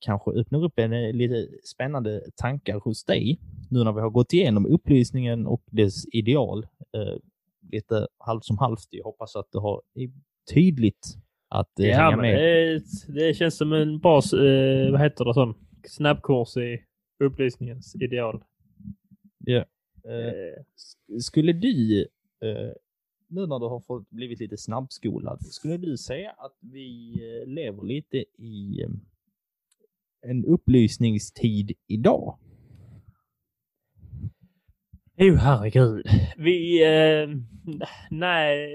kanske 0.05 0.30
öppnar 0.30 0.64
upp 0.64 0.78
en 0.78 0.92
eh, 0.92 1.12
lite 1.12 1.48
spännande 1.64 2.22
tankar 2.36 2.80
hos 2.80 3.05
dig. 3.05 3.38
Nu 3.70 3.84
när 3.84 3.92
vi 3.92 4.00
har 4.00 4.11
gått 4.11 4.32
igenom 4.32 4.66
upplysningen 4.66 5.46
och 5.46 5.62
dess 5.70 6.05
ideal. 6.12 6.66
Eh, 6.96 7.16
lite 7.72 8.07
halvt 8.18 8.44
som 8.44 8.59
halvt. 8.59 8.86
Jag 8.90 9.05
hoppas 9.05 9.36
att 9.36 9.53
det 9.53 9.59
har 9.59 9.82
är 9.94 10.11
tydligt 10.55 11.16
att 11.48 11.78
eh, 11.80 11.86
Ja, 11.86 11.96
hänga 11.96 12.16
med. 12.16 12.34
det, 12.38 12.82
det 13.14 13.34
känns 13.34 13.57
som 13.57 13.72
en 13.72 13.98
bra, 13.98 14.16
eh, 14.18 14.90
vad 14.92 15.00
heter 15.00 15.24
det, 15.24 15.34
sån 15.34 15.55
snabbkurs 15.86 16.57
i 16.57 16.82
upplysningens 17.24 17.94
ideal. 18.00 18.42
Ja. 19.38 19.57
Eh, 19.59 19.64
Eh, 20.05 21.18
Skulle 21.20 21.53
du, 21.53 22.00
eh, 22.40 22.72
nu 23.28 23.46
när 23.46 23.59
du 23.59 23.66
har 23.66 23.80
fått 23.80 24.11
blivit 24.11 24.40
lite 24.40 24.57
snabbskolad, 24.57 25.46
skulle 25.46 25.76
du 25.76 25.96
säga 25.96 26.30
att 26.30 26.57
vi 26.61 27.12
eh, 27.42 27.48
lever 27.48 27.82
lite 27.84 28.24
i 28.38 28.82
eh, 28.82 28.88
en 30.22 30.44
upplysningstid 30.44 31.72
idag? 31.88 32.38
Jo, 35.16 35.34
herregud. 35.34 36.06
Vi... 36.36 36.84
Eh, 36.84 37.28
nej. 38.10 38.68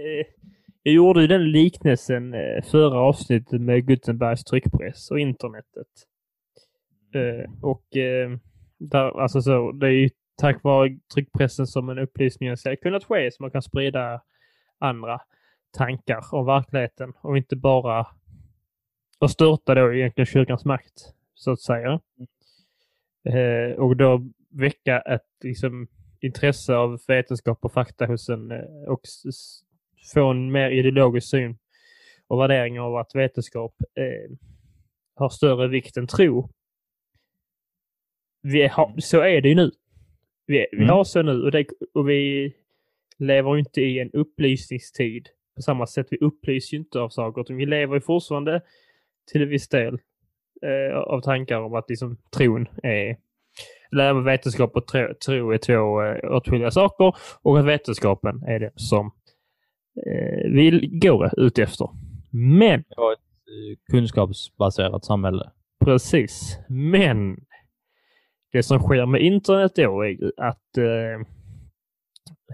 Jag 0.83 0.93
gjorde 0.93 1.21
ju 1.21 1.27
den 1.27 1.51
liknelsen 1.51 2.33
eh, 2.33 2.63
förra 2.71 2.99
avsnittet 2.99 3.61
med 3.61 3.87
Gutenbergs 3.87 4.43
tryckpress 4.43 5.11
och 5.11 5.19
internetet. 5.19 5.87
Eh, 7.15 7.51
och 7.61 7.97
eh, 7.97 8.37
där, 8.79 9.21
alltså 9.21 9.41
så, 9.41 9.71
det 9.71 9.87
är 9.87 9.91
ju 9.91 10.09
tack 10.37 10.63
vare 10.63 10.97
tryckpressen 11.13 11.67
som 11.67 11.89
en 11.89 11.99
upplysning 11.99 12.49
har 12.49 12.75
kunnat 12.75 13.03
ske 13.03 13.31
så 13.31 13.43
man 13.43 13.51
kan 13.51 13.61
sprida 13.61 14.21
andra 14.79 15.19
tankar 15.77 16.23
om 16.31 16.45
verkligheten 16.45 17.13
och 17.21 17.37
inte 17.37 17.55
bara 17.55 18.07
och 19.19 19.31
störta 19.31 19.75
då 19.75 19.93
egentligen 19.93 20.25
kyrkans 20.25 20.65
makt 20.65 21.13
så 21.37 21.51
att 21.51 21.61
säga. 21.61 21.99
Eh, 23.25 23.71
och 23.77 23.97
då 23.97 24.21
väcka 24.49 24.99
ett 24.99 25.27
liksom, 25.43 25.87
intresse 26.21 26.75
av 26.75 26.99
vetenskap 27.07 27.65
och 27.65 27.73
fakta 27.73 28.05
hos 28.05 28.29
en 28.29 28.51
eh, 28.51 28.83
och 28.87 29.01
få 30.13 30.29
en 30.29 30.51
mer 30.51 30.69
ideologisk 30.71 31.29
syn 31.29 31.57
och 32.27 32.39
värdering 32.39 32.79
av 32.79 32.95
att 32.95 33.15
vetenskap 33.15 33.75
eh, 33.95 34.37
har 35.15 35.29
större 35.29 35.67
vikt 35.67 35.97
än 35.97 36.07
tro. 36.07 36.49
Vi 38.41 38.67
har, 38.67 38.93
så 38.97 39.21
är 39.21 39.41
det 39.41 39.49
ju 39.49 39.55
nu. 39.55 39.71
Vi, 40.45 40.67
vi 40.71 40.77
Mm. 40.77 40.89
har 40.89 41.03
så 41.03 41.21
nu 41.21 41.43
och, 41.43 41.51
det, 41.51 41.65
och 41.93 42.09
vi 42.09 42.53
lever 43.17 43.57
inte 43.57 43.81
i 43.81 43.99
en 43.99 44.11
upplysningstid 44.11 45.29
på 45.55 45.61
samma 45.61 45.87
sätt. 45.87 46.07
Vi 46.09 46.17
upplyser 46.17 46.73
ju 46.73 46.79
inte 46.79 46.99
av 46.99 47.09
saker 47.09 47.41
utan 47.41 47.55
vi 47.57 47.65
lever 47.65 47.95
ju 47.95 48.01
fortfarande 48.01 48.61
till 49.31 49.41
en 49.41 49.49
viss 49.49 49.67
del 49.67 49.99
eh, 50.61 50.97
av 50.97 51.21
tankar 51.21 51.61
om 51.61 51.73
att 51.73 51.89
liksom 51.89 52.17
tron 52.35 52.67
är 52.83 53.17
även 54.01 54.23
vetenskap 54.23 54.75
och 54.75 54.87
tro, 54.87 55.13
tro 55.25 55.51
är 55.51 55.57
två 55.57 56.03
eh, 56.03 56.35
åtskilliga 56.35 56.71
saker 56.71 57.15
och 57.41 57.59
att 57.59 57.65
vetenskapen 57.65 58.43
är 58.43 58.59
det 58.59 58.71
som 58.75 59.11
eh, 60.05 60.51
vi 60.51 60.89
går 61.01 61.39
ut 61.39 61.59
efter. 61.59 61.89
Men 62.31 62.83
har 62.97 63.13
ett 63.13 63.19
eh, 63.19 63.91
kunskapsbaserat 63.91 65.05
samhälle. 65.05 65.51
Precis. 65.85 66.59
Men 66.67 67.37
det 68.51 68.63
som 68.63 68.79
sker 68.79 69.05
med 69.05 69.21
internet 69.21 69.71
då 69.75 70.01
är 70.05 70.31
att 70.37 70.77
eh, 70.77 71.27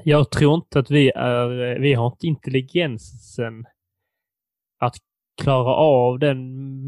jag 0.04 0.32
tror 0.32 0.56
inte 0.56 0.80
att 0.80 0.92
vi 0.92 1.12
är, 1.16 1.80
vi 1.80 1.94
har 1.94 2.08
inte 2.08 2.28
intelligensen 2.28 3.66
att 4.80 4.96
klara 5.42 5.74
av 5.76 6.20
den 6.20 6.40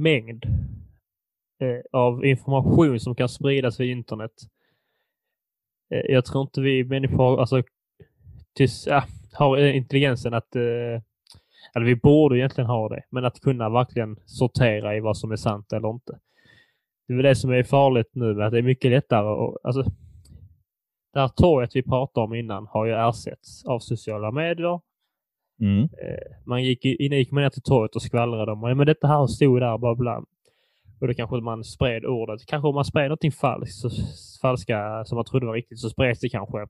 mängd 0.02 0.46
eh, 0.46 0.52
av 1.92 2.26
information 2.26 3.00
som 3.00 3.16
kan 3.16 3.30
spridas 3.30 3.80
via 3.80 3.92
internet. 3.92 4.32
Eh, 5.94 6.14
jag 6.14 6.26
tror 6.26 6.42
inte 6.42 6.62
vi 6.62 6.84
människor 6.84 7.40
alltså, 7.40 7.64
tills, 8.56 8.88
ja, 8.88 9.04
har 9.34 9.58
intelligensen 9.58 10.34
att 10.34 10.56
eh, 10.56 11.02
eller 11.76 11.86
vi 11.86 11.96
borde 11.96 12.38
egentligen 12.38 12.70
ha 12.70 12.90
det, 12.90 13.04
men 13.10 13.26
att 13.26 13.40
kunna 13.40 13.70
verkligen 13.70 14.20
sortera 14.26 14.96
i 14.96 15.00
vad 15.00 15.18
som 15.18 15.32
är 15.32 15.36
sant 15.36 15.74
eller 15.74 15.90
inte. 15.90 16.20
Det 17.08 17.14
är 17.14 17.18
väl 17.18 17.26
det 17.26 17.36
som 17.36 17.52
är 17.52 17.64
farligt 17.64 18.10
nu, 18.14 18.34
med 18.34 18.46
att 18.46 18.52
det 18.52 18.58
är 18.58 18.64
mycket 18.64 18.92
lättare 18.92 19.28
att, 19.28 19.66
alltså, 19.66 19.84
det 21.14 21.20
här 21.20 21.28
torget 21.28 21.76
vi 21.76 21.84
pratade 21.84 22.26
om 22.26 22.34
innan 22.34 22.68
har 22.68 22.86
ju 22.86 22.92
ersatts 22.92 23.66
av 23.66 23.80
sociala 23.80 24.32
medier. 24.32 24.80
Mm. 25.62 25.90
Man 26.46 26.64
gick, 26.64 26.86
in, 26.86 27.12
gick 27.12 27.32
man 27.32 27.44
ner 27.44 27.50
till 27.50 27.62
torget 27.62 27.96
och 27.96 28.02
skvallrade 28.02 28.52
om 28.52 28.60
men 28.60 28.86
detta 28.86 29.08
här 29.08 29.28
stod 29.28 29.62
där, 29.62 29.78
bla 29.78 29.96
bla. 29.96 30.24
Och 31.00 31.08
då 31.08 31.14
kanske 31.14 31.36
man 31.42 31.64
spred 31.64 32.06
ordet. 32.06 32.46
Kanske 32.46 32.68
om 32.68 32.76
man 32.76 32.86
spred 32.86 33.06
någonting 33.06 33.32
falskt, 33.32 33.76
så, 33.76 33.90
falska 34.42 35.06
som 35.06 35.16
man 35.16 35.26
trodde 35.26 35.46
var 35.46 35.54
riktigt, 35.54 35.80
så 35.80 35.90
spreds 35.90 36.20
det 36.20 36.30
kanske 36.30 36.68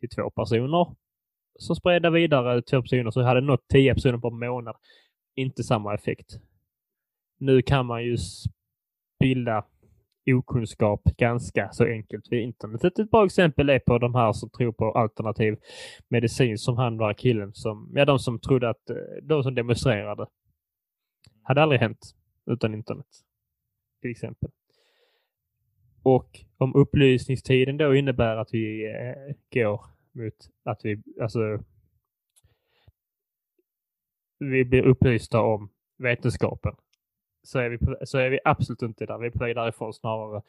till 0.00 0.08
två 0.08 0.30
personer. 0.30 0.94
Så 1.58 1.74
spred 1.74 2.02
det 2.02 2.10
vidare 2.10 2.62
två 2.62 2.82
personer, 2.82 3.10
så 3.10 3.22
hade 3.22 3.40
det 3.40 3.46
nått 3.46 3.68
tio 3.72 3.94
personer 3.94 4.18
på 4.18 4.28
en 4.28 4.38
månad. 4.38 4.76
Inte 5.36 5.62
samma 5.62 5.94
effekt. 5.94 6.36
Nu 7.38 7.62
kan 7.62 7.86
man 7.86 8.04
ju 8.04 8.16
bilda 9.20 9.64
okunskap 10.32 11.04
ganska 11.04 11.68
så 11.72 11.84
enkelt 11.84 12.24
via 12.30 12.40
internet. 12.40 12.84
Ett 12.84 13.10
bra 13.10 13.24
exempel 13.24 13.70
är 13.70 13.78
på 13.78 13.98
de 13.98 14.14
här 14.14 14.32
som 14.32 14.50
tror 14.50 14.72
på 14.72 14.92
alternativ 14.92 15.56
medicin 16.08 16.58
som 16.58 16.76
han 16.76 16.96
var 16.98 17.14
killen 17.14 17.54
som, 17.54 17.92
ja 17.94 18.04
de 18.04 18.18
som 18.18 18.38
trodde 18.38 18.68
att, 18.68 18.90
eh, 18.90 18.96
de 19.22 19.42
som 19.42 19.54
demonstrerade. 19.54 20.26
Hade 21.42 21.62
aldrig 21.62 21.80
hänt 21.80 22.14
utan 22.46 22.74
internet. 22.74 23.06
Till 24.04 24.10
exempel. 24.10 24.50
Och 26.02 26.40
om 26.56 26.74
upplysningstiden 26.74 27.76
då 27.76 27.94
innebär 27.94 28.36
att 28.36 28.54
vi 28.54 28.86
eh, 28.86 29.34
går 29.52 29.80
mot 30.12 30.34
att 30.64 30.80
vi, 30.84 31.02
alltså 31.20 31.62
vi 34.38 34.64
blir 34.64 34.82
upplysta 34.82 35.40
om 35.40 35.68
vetenskapen. 35.98 36.74
Så 37.42 37.58
är 37.58 37.68
vi, 37.70 37.78
på, 37.78 37.96
så 38.04 38.18
är 38.18 38.30
vi 38.30 38.38
absolut 38.44 38.82
inte 38.82 39.06
där. 39.06 39.18
Vi 39.18 39.26
är 39.26 39.30
på 39.30 39.38
väg 39.38 39.56
därifrån 39.56 39.94
snarare. 39.94 40.42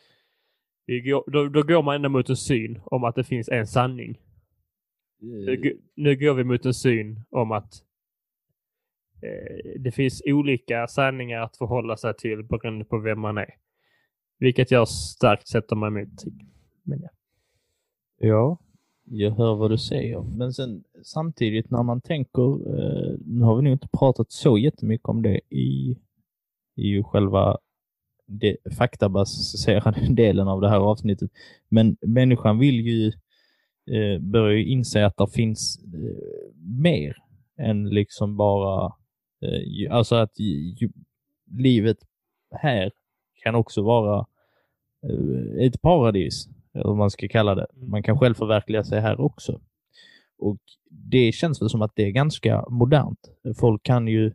Vi 0.86 1.02
går, 1.02 1.24
då, 1.28 1.50
då 1.50 1.64
går 1.64 1.84
man 1.84 1.96
ändå 1.96 2.10
mot 2.10 2.30
en 2.30 2.38
syn 2.38 2.80
om 2.86 3.04
att 3.04 3.16
det 3.16 3.24
finns 3.24 3.50
en 3.50 3.68
sanning. 3.68 4.20
Nu, 5.46 5.56
g- 5.56 5.78
nu 5.96 6.16
går 6.16 6.34
vi 6.34 6.44
mot 6.44 6.66
en 6.66 6.74
syn 6.74 7.20
om 7.30 7.52
att 7.52 7.74
eh, 7.74 7.80
Eh, 9.22 9.80
det 9.80 9.92
finns 9.92 10.22
olika 10.26 10.88
sanningar 10.88 11.42
att 11.42 11.58
förhålla 11.58 11.98
sig 11.98 12.14
till 12.14 12.44
beroende 12.44 12.86
på 12.86 13.00
vem 13.00 13.20
man 13.20 13.38
är. 13.38 13.54
Vilket 14.40 14.72
jag 14.72 14.88
starkt 14.88 15.48
sätter 15.48 15.76
mig 15.76 15.88
emot. 15.88 16.24
Men 16.84 17.02
ja. 17.02 17.10
Ja, 18.18 18.58
jag 19.04 19.32
hör 19.32 19.56
vad 19.56 19.72
du 19.72 19.78
säger. 19.78 20.22
Men 20.38 20.54
sen 20.54 20.84
samtidigt 21.04 21.72
när 21.72 21.84
man 21.84 22.02
tänker, 22.02 22.52
eh, 22.52 23.18
nu 23.26 23.42
har 23.44 23.56
vi 23.56 23.62
nog 23.62 23.74
inte 23.74 23.88
pratat 24.00 24.32
så 24.32 24.58
jättemycket 24.58 25.10
om 25.10 25.22
det 25.22 25.40
i, 25.50 25.98
i 26.76 27.04
själva 27.04 27.58
det 28.28 28.58
faktabaserade 28.78 30.02
delen 30.10 30.48
av 30.48 30.62
det 30.62 30.70
här 30.70 30.80
avsnittet. 30.80 31.32
Men 31.70 31.98
människan 32.02 32.60
vill 32.60 32.76
ju 32.76 33.08
eh, 33.92 34.20
börja 34.20 34.60
inse 34.60 35.06
att 35.06 35.18
det 35.18 35.28
finns 35.28 35.80
eh, 35.94 36.56
mer 36.82 37.18
än 37.58 37.90
liksom 37.90 38.38
bara, 38.38 38.94
alltså 39.90 40.16
att 40.16 40.32
livet 41.52 41.98
här 42.52 42.92
kan 43.44 43.56
också 43.56 43.82
vara 43.82 44.26
eh, 45.04 45.66
ett 45.66 45.82
paradis, 45.82 46.48
eller 46.74 46.84
vad 46.84 46.98
man 46.98 47.12
ska 47.12 47.28
kalla 47.28 47.56
det. 47.56 47.68
Mm. 47.76 47.90
Man 47.90 48.04
kan 48.04 48.20
själv 48.20 48.34
förverkliga 48.34 48.84
sig 48.84 49.02
här 49.02 49.22
också. 49.22 49.62
Och 50.38 50.60
det 50.90 51.32
känns 51.32 51.62
väl 51.62 51.70
som 51.70 51.82
att 51.82 51.96
det 51.96 52.04
är 52.04 52.12
ganska 52.12 52.66
modernt. 52.70 53.20
Folk 53.58 53.84
kan 53.84 54.08
ju 54.08 54.26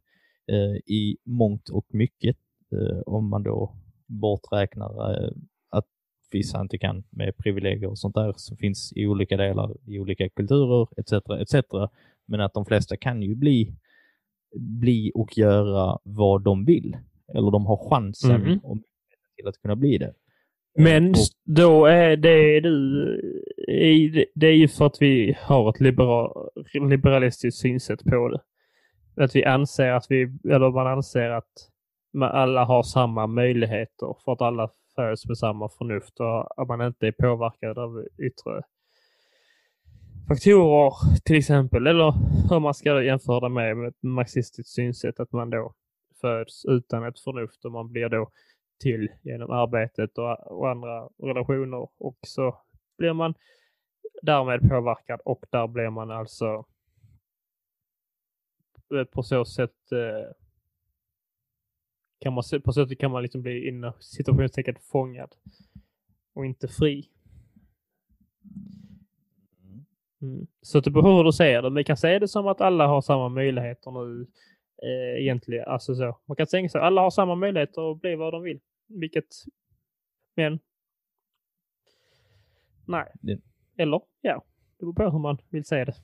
eh, 0.46 0.76
i 0.86 1.16
mångt 1.24 1.68
och 1.68 1.86
mycket, 1.88 2.36
eh, 2.72 2.98
om 3.06 3.30
man 3.30 3.42
då 3.42 3.74
borträknar 4.06 5.24
eh, 5.24 5.30
att 5.68 5.86
vissa 6.30 6.60
inte 6.60 6.78
kan 6.78 7.04
med 7.10 7.36
privilegier 7.36 7.90
och 7.90 7.98
sånt 7.98 8.14
där 8.14 8.32
som 8.36 8.56
finns 8.56 8.92
i 8.96 9.06
olika 9.06 9.36
delar, 9.36 9.76
i 9.86 9.98
olika 9.98 10.28
kulturer 10.28 10.88
etc. 10.96 11.12
etc. 11.12 11.64
Men 12.26 12.40
att 12.40 12.54
de 12.54 12.64
flesta 12.64 12.96
kan 12.96 13.22
ju 13.22 13.34
bli, 13.34 13.74
bli 14.56 15.12
och 15.14 15.38
göra 15.38 15.98
vad 16.02 16.42
de 16.42 16.64
vill. 16.64 16.96
Eller 17.34 17.50
de 17.50 17.66
har 17.66 17.90
chansen 17.90 18.32
och 18.62 18.76
möjligheten 18.76 18.84
till 19.36 19.48
att 19.48 19.58
kunna 19.62 19.76
bli 19.76 19.98
det. 19.98 20.14
Men 20.78 21.14
då 21.44 21.86
är 21.86 22.16
det 22.16 22.60
du... 22.60 23.04
i- 23.68 24.26
Det 24.34 24.46
är 24.46 24.52
ju 24.56 24.68
för 24.68 24.86
att 24.86 24.96
vi 25.02 25.36
har 25.40 25.70
ett 25.70 25.80
liberal, 25.80 26.48
liberalistiskt 26.90 27.60
synsätt 27.60 28.04
på 28.04 28.28
det. 28.28 28.40
Att 29.24 29.36
vi 29.36 29.44
anser 29.44 29.90
att 29.92 30.06
vi, 30.08 30.22
eller 30.50 30.70
man 30.70 30.86
anser 30.86 31.30
att 31.30 31.52
alla 32.20 32.64
har 32.64 32.82
samma 32.82 33.26
möjligheter 33.26 34.16
för 34.24 34.32
att 34.32 34.42
alla 34.42 34.70
föds 34.96 35.26
med 35.28 35.38
samma 35.38 35.68
förnuft 35.78 36.20
och 36.20 36.62
att 36.62 36.68
man 36.68 36.86
inte 36.86 37.06
är 37.06 37.12
påverkad 37.12 37.78
av 37.78 38.04
yttre 38.26 38.62
faktorer 40.28 40.92
till 41.24 41.36
exempel. 41.36 41.86
Eller 41.86 42.12
hur 42.50 42.60
man 42.60 42.74
ska 42.74 43.02
jämföra 43.02 43.40
det 43.40 43.48
med, 43.48 43.88
ett 43.88 44.02
marxistiskt 44.02 44.72
synsätt 44.72 45.20
att 45.20 45.32
man 45.32 45.50
då 45.50 45.74
föds 46.20 46.64
utan 46.64 47.04
ett 47.04 47.20
förnuft 47.20 47.64
och 47.64 47.72
man 47.72 47.92
blir 47.92 48.08
då 48.08 48.30
till 48.80 49.08
genom 49.22 49.50
arbetet 49.50 50.18
och, 50.18 50.58
och 50.58 50.70
andra 50.70 51.08
relationer 51.22 51.88
och 51.98 52.18
så 52.26 52.60
blir 52.98 53.12
man 53.12 53.34
därmed 54.22 54.68
påverkad 54.68 55.20
och 55.24 55.44
där 55.50 55.66
blir 55.66 55.90
man 55.90 56.10
alltså 56.10 56.66
eh, 58.94 59.04
på 59.04 59.22
så 59.22 59.44
sätt 59.44 59.92
eh, 59.92 60.32
kan 62.20 62.32
man, 62.32 62.42
på 62.64 62.72
så 62.72 62.86
sätt 62.86 62.98
kan 62.98 63.10
man 63.10 63.22
liksom 63.22 63.42
bli 63.42 63.68
inom 63.68 63.92
situationstecken 64.00 64.76
fångad 64.80 65.34
och 66.34 66.46
inte 66.46 66.68
fri. 66.68 67.10
Mm. 70.22 70.46
Så 70.62 70.80
det 70.80 70.90
beror 70.90 71.16
hur 71.16 71.24
du 71.24 71.32
ser 71.32 71.62
det. 71.62 71.70
Vi 71.70 71.84
kan 71.84 71.96
se 71.96 72.18
det 72.18 72.28
som 72.28 72.46
att 72.46 72.60
alla 72.60 72.86
har 72.86 73.00
samma 73.00 73.28
möjligheter 73.28 73.90
nu 73.90 74.26
eh, 74.82 75.22
egentligen. 75.22 75.64
Alltså 75.68 75.94
så. 75.94 76.18
Man 76.26 76.36
kan 76.36 76.46
tänka 76.46 76.68
sig 76.68 76.80
alla 76.80 77.00
har 77.00 77.10
samma 77.10 77.34
möjligheter 77.34 77.92
att 77.92 78.00
bli 78.00 78.14
vad 78.14 78.32
de 78.32 78.42
vill. 78.42 78.60
Vilket, 78.86 79.26
men 80.36 80.58
nej. 82.86 83.12
Det- 83.20 83.40
Eller 83.76 84.00
ja, 84.20 84.44
det 84.78 84.84
beror 84.84 84.92
på 84.94 85.10
hur 85.10 85.18
man 85.18 85.38
vill 85.50 85.64
se 85.64 85.84
det. 85.84 85.94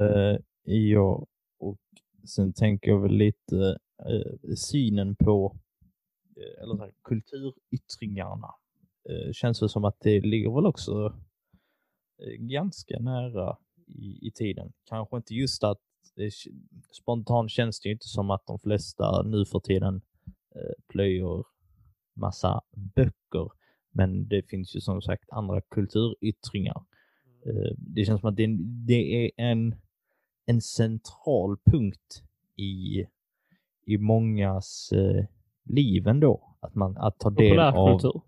Eh, 0.00 0.38
ja, 0.74 1.26
och 1.58 1.78
sen 2.26 2.52
tänker 2.52 2.90
jag 2.90 3.00
väl 3.00 3.12
lite 3.12 3.78
eh, 4.08 4.54
synen 4.56 5.16
på 5.16 5.56
eh, 6.36 6.62
eller 6.62 6.76
så 6.76 6.82
här, 6.82 6.92
kulturyttringarna. 7.04 8.48
Eh, 9.10 9.32
känns 9.32 9.60
det 9.60 9.68
som 9.68 9.84
att 9.84 10.00
det 10.00 10.20
ligger 10.20 10.54
väl 10.54 10.66
också 10.66 11.14
ganska 12.38 12.98
nära 12.98 13.56
i, 13.86 14.18
i 14.26 14.30
tiden. 14.34 14.72
Kanske 14.88 15.16
inte 15.16 15.34
just 15.34 15.64
att 15.64 15.80
det, 16.16 16.30
spontant 16.92 17.50
känns 17.50 17.80
det 17.80 17.88
ju 17.88 17.92
inte 17.92 18.08
som 18.08 18.30
att 18.30 18.46
de 18.46 18.58
flesta 18.58 19.22
nu 19.22 19.44
för 19.44 19.60
tiden 19.60 20.02
eh, 20.54 20.84
plöjer 20.88 21.44
massa 22.14 22.60
böcker. 22.94 23.50
Men 23.90 24.28
det 24.28 24.42
finns 24.42 24.76
ju 24.76 24.80
som 24.80 25.02
sagt 25.02 25.30
andra 25.30 25.60
kulturyttringar. 25.60 26.84
Eh, 27.46 27.76
Det 27.76 28.04
känns 28.04 28.20
som 28.20 28.28
att 28.30 28.36
det, 28.36 28.46
det 28.86 29.24
är 29.24 29.30
en, 29.36 29.74
en 30.46 30.60
central 30.60 31.56
punkt 31.64 32.22
i, 32.56 33.06
i 33.86 33.98
mångas 33.98 34.92
eh, 34.92 35.24
liv 35.64 36.06
ändå. 36.08 36.56
Att, 36.60 36.74
man, 36.74 36.96
att 36.96 37.18
ta 37.18 37.30
del 37.30 37.58
av... 37.58 37.72
Populärkultur. 37.72 38.22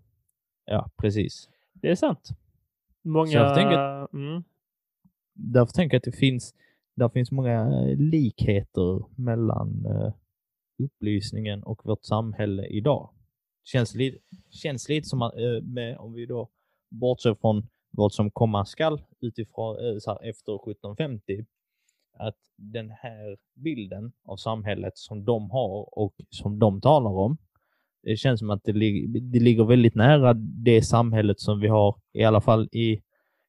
Ja, 0.65 0.89
precis. 0.97 1.49
Det 1.73 1.89
är 1.89 1.95
sant. 1.95 2.29
Många... 3.05 3.27
Så 3.27 3.37
jag 3.37 3.55
tänker- 3.55 4.15
mm. 4.15 4.43
Därför 5.33 5.73
tänker 5.73 5.95
jag 5.95 5.99
att 5.99 6.03
det 6.03 6.17
finns, 6.19 6.53
där 6.95 7.09
finns 7.09 7.31
många 7.31 7.61
eh, 7.61 7.97
likheter 7.97 9.21
mellan 9.21 9.85
eh, 9.85 10.13
upplysningen 10.83 11.63
och 11.63 11.85
vårt 11.85 12.03
samhälle 12.05 12.65
idag. 12.67 13.09
Känns 13.63 13.95
lite, 13.95 14.17
känns 14.49 14.89
lite 14.89 15.07
som 15.07 15.21
att, 15.21 15.33
eh, 15.33 15.61
med, 15.63 15.97
om 15.97 16.13
vi 16.13 16.25
då 16.25 16.49
bortser 16.89 17.33
från 17.33 17.67
vad 17.91 18.13
som 18.13 18.31
komma 18.31 18.65
skall 18.65 19.01
utifrån 19.21 20.01
så 20.01 20.11
här, 20.11 20.29
efter 20.29 20.55
1750, 20.55 21.45
att 22.17 22.37
den 22.57 22.89
här 22.91 23.37
bilden 23.53 24.11
av 24.23 24.37
samhället 24.37 24.97
som 24.97 25.25
de 25.25 25.51
har 25.51 25.99
och 25.99 26.15
som 26.29 26.59
de 26.59 26.81
talar 26.81 27.11
om, 27.11 27.37
det 28.05 28.17
känns 28.17 28.39
som 28.39 28.49
att 28.49 28.63
det, 28.63 28.71
lig- 28.71 29.21
det 29.31 29.39
ligger 29.39 29.65
väldigt 29.65 29.95
nära 29.95 30.33
det 30.33 30.81
samhället 30.81 31.39
som 31.39 31.59
vi 31.59 31.67
har, 31.67 31.95
i 32.13 32.23
alla 32.23 32.41
fall 32.41 32.69
i, 32.71 33.01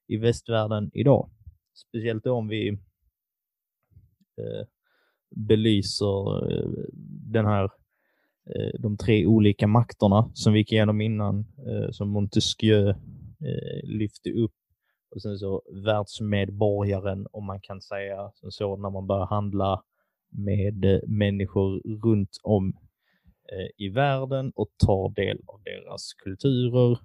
i 0.09 0.17
västvärlden 0.17 0.91
idag. 0.95 1.31
Speciellt 1.75 2.25
då 2.25 2.33
om 2.33 2.49
vi 2.49 2.69
eh, 4.39 4.67
belyser 5.37 6.53
eh, 6.53 6.69
den 7.33 7.47
här, 7.47 7.65
eh, 8.55 8.81
de 8.81 8.97
tre 8.97 9.27
olika 9.27 9.67
makterna 9.67 10.31
som 10.35 10.53
vi 10.53 10.59
gick 10.59 10.73
igenom 10.73 11.01
innan, 11.01 11.39
eh, 11.39 11.91
som 11.91 12.09
Montesquieu 12.09 12.89
eh, 12.89 13.83
lyfte 13.85 14.31
upp. 14.31 14.55
Och 15.11 15.23
sen 15.23 15.39
så 15.39 15.63
världsmedborgaren, 15.85 17.27
om 17.33 17.45
man 17.47 17.61
kan 17.61 17.81
säga 17.81 18.31
som 18.35 18.51
så, 18.51 18.77
när 18.77 18.91
man 18.91 19.07
börjar 19.07 19.27
handla 19.27 19.83
med 20.31 20.85
eh, 20.85 21.01
människor 21.07 21.81
runt 22.07 22.41
om 22.43 22.77
Eh, 23.53 23.87
i 23.87 23.89
världen 23.89 24.53
och 24.55 24.69
tar 24.87 25.15
del 25.15 25.39
av 25.47 25.61
deras 25.63 26.15
kulturer, 26.15 26.99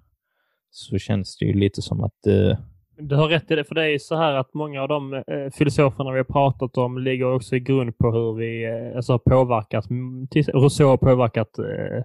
så 0.70 0.98
känns 0.98 1.36
det 1.36 1.44
ju 1.44 1.52
lite 1.52 1.82
som 1.82 2.04
att 2.04 2.26
eh, 2.26 2.58
Du 2.96 3.16
har 3.16 3.28
rätt 3.28 3.50
i 3.50 3.54
det, 3.54 3.64
för 3.64 3.74
det 3.74 3.82
är 3.82 3.88
ju 3.88 3.98
så 3.98 4.16
här 4.16 4.34
att 4.34 4.54
många 4.54 4.82
av 4.82 4.88
de 4.88 5.14
eh, 5.14 5.50
filosoferna 5.52 6.12
vi 6.12 6.18
har 6.18 6.24
pratat 6.24 6.76
om 6.76 6.98
ligger 6.98 7.34
också 7.34 7.56
i 7.56 7.60
grund 7.60 7.98
på 7.98 8.10
hur 8.12 8.34
vi 8.34 8.64
eh, 8.64 8.96
alltså 8.96 9.12
har 9.12 9.18
påverkat, 9.18 9.90
mm, 9.90 10.28
till, 10.28 10.44
Rousseau 10.44 10.88
har 10.88 10.96
påverkat 10.96 11.58
eh, 11.58 12.02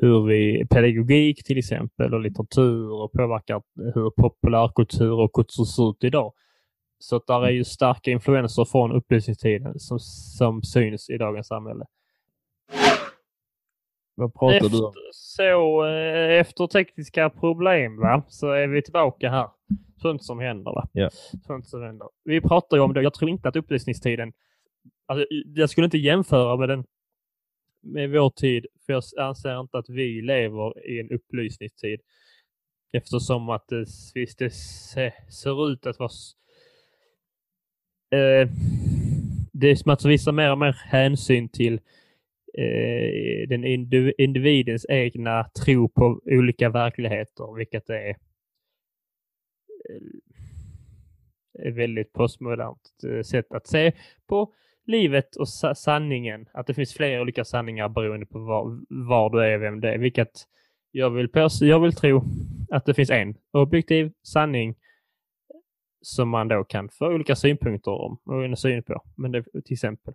hur 0.00 0.26
vi, 0.26 0.66
pedagogik 0.70 1.44
till 1.44 1.58
exempel 1.58 2.14
och 2.14 2.20
litteratur 2.20 3.02
och 3.02 3.12
påverkat 3.12 3.62
hur 3.94 4.10
populärkultur 4.10 5.12
och 5.12 5.32
kultur 5.32 5.64
ser 5.64 5.90
ut 5.90 6.04
idag. 6.04 6.32
Så 6.98 7.16
att 7.16 7.26
där 7.26 7.46
är 7.46 7.50
ju 7.50 7.64
starka 7.64 8.10
influenser 8.10 8.64
från 8.64 8.92
upplysningstiden 8.92 9.78
som, 9.78 9.98
som 10.38 10.62
syns 10.62 11.10
i 11.10 11.18
dagens 11.18 11.46
samhälle 11.46 11.84
vad 14.22 14.34
pratar 14.34 14.68
du 14.68 14.84
om? 14.84 14.88
Efter, 14.88 15.00
så, 15.12 15.86
eh, 15.86 16.40
efter 16.40 16.66
tekniska 16.66 17.30
problem 17.30 18.00
va, 18.00 18.22
så 18.28 18.50
är 18.50 18.66
vi 18.68 18.82
tillbaka 18.82 19.30
här. 19.30 19.48
Sånt 20.02 20.24
som 20.24 20.38
händer 20.38 20.72
va. 20.72 20.88
Ja. 20.92 21.10
Sånt 21.46 21.68
som 21.68 21.82
händer. 21.82 22.08
Vi 22.24 22.40
pratar 22.40 22.76
ju 22.76 22.82
om 22.82 22.92
det. 22.92 23.02
Jag 23.02 23.14
tror 23.14 23.30
inte 23.30 23.48
att 23.48 23.56
upplysningstiden, 23.56 24.32
alltså, 25.06 25.26
jag 25.54 25.70
skulle 25.70 25.84
inte 25.84 25.98
jämföra 25.98 26.56
med 26.56 26.68
den 26.68 26.84
med 27.82 28.10
vår 28.10 28.30
tid, 28.30 28.66
för 28.86 28.92
jag 28.92 29.02
anser 29.18 29.60
inte 29.60 29.78
att 29.78 29.88
vi 29.88 30.22
lever 30.22 30.86
i 30.86 31.00
en 31.00 31.10
upplysningstid. 31.10 32.00
Eftersom 32.92 33.48
att 33.48 33.68
det, 33.68 33.86
visst, 34.14 34.38
det 34.38 34.50
se, 34.50 35.12
ser 35.30 35.70
ut 35.70 35.86
att 35.86 35.98
vara 35.98 36.10
eh, 38.10 38.48
det 39.52 39.70
är 39.70 39.76
som 39.76 39.92
att 39.92 40.04
visa 40.04 40.32
mer 40.32 40.52
och 40.52 40.58
mer 40.58 40.72
hänsyn 40.72 41.48
till 41.48 41.80
eh, 42.58 43.48
den 43.48 43.64
individens 44.18 44.86
egna 44.88 45.44
tro 45.64 45.88
på 45.88 46.20
olika 46.24 46.70
verkligheter, 46.70 47.56
vilket 47.56 47.90
är, 47.90 48.08
eh, 48.08 48.16
ett 51.68 51.74
väldigt 51.74 52.12
postmodernt 52.12 52.90
eh, 53.08 53.22
sätt 53.22 53.52
att 53.52 53.66
se 53.66 53.92
på 54.26 54.54
livet 54.86 55.36
och 55.36 55.48
sa- 55.48 55.74
sanningen. 55.74 56.48
Att 56.52 56.66
det 56.66 56.74
finns 56.74 56.94
flera 56.94 57.22
olika 57.22 57.44
sanningar 57.44 57.88
beroende 57.88 58.26
på 58.26 58.38
var, 58.38 58.80
var 58.88 59.30
du 59.30 59.44
är, 59.44 59.56
och 59.56 59.62
vem 59.62 59.80
du 59.80 59.88
är. 59.88 59.98
Vilket 59.98 60.30
jag 60.90 61.10
vill, 61.10 61.28
jag 61.60 61.80
vill 61.80 61.92
tro 61.92 62.22
att 62.70 62.86
det 62.86 62.94
finns 62.94 63.10
en 63.10 63.34
objektiv 63.50 64.12
sanning 64.22 64.74
som 66.00 66.28
man 66.28 66.48
då 66.48 66.64
kan 66.64 66.88
få 66.88 67.06
olika 67.14 67.36
synpunkter 67.36 67.90
om 67.90 68.18
och 68.24 68.44
en 68.44 68.56
syn 68.56 68.82
på. 68.82 69.02
Men 69.16 69.32
det, 69.32 69.42
till 69.64 69.72
exempel. 69.72 70.14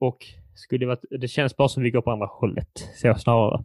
Och 0.00 0.18
skulle 0.54 0.78
det, 0.78 0.86
vara, 0.86 0.98
det 1.20 1.28
känns 1.28 1.56
bara 1.56 1.68
som 1.68 1.82
vi 1.82 1.90
går 1.90 2.00
på 2.02 2.10
andra 2.10 2.26
hållet, 2.26 2.88
så 2.94 3.14
snarare. 3.14 3.64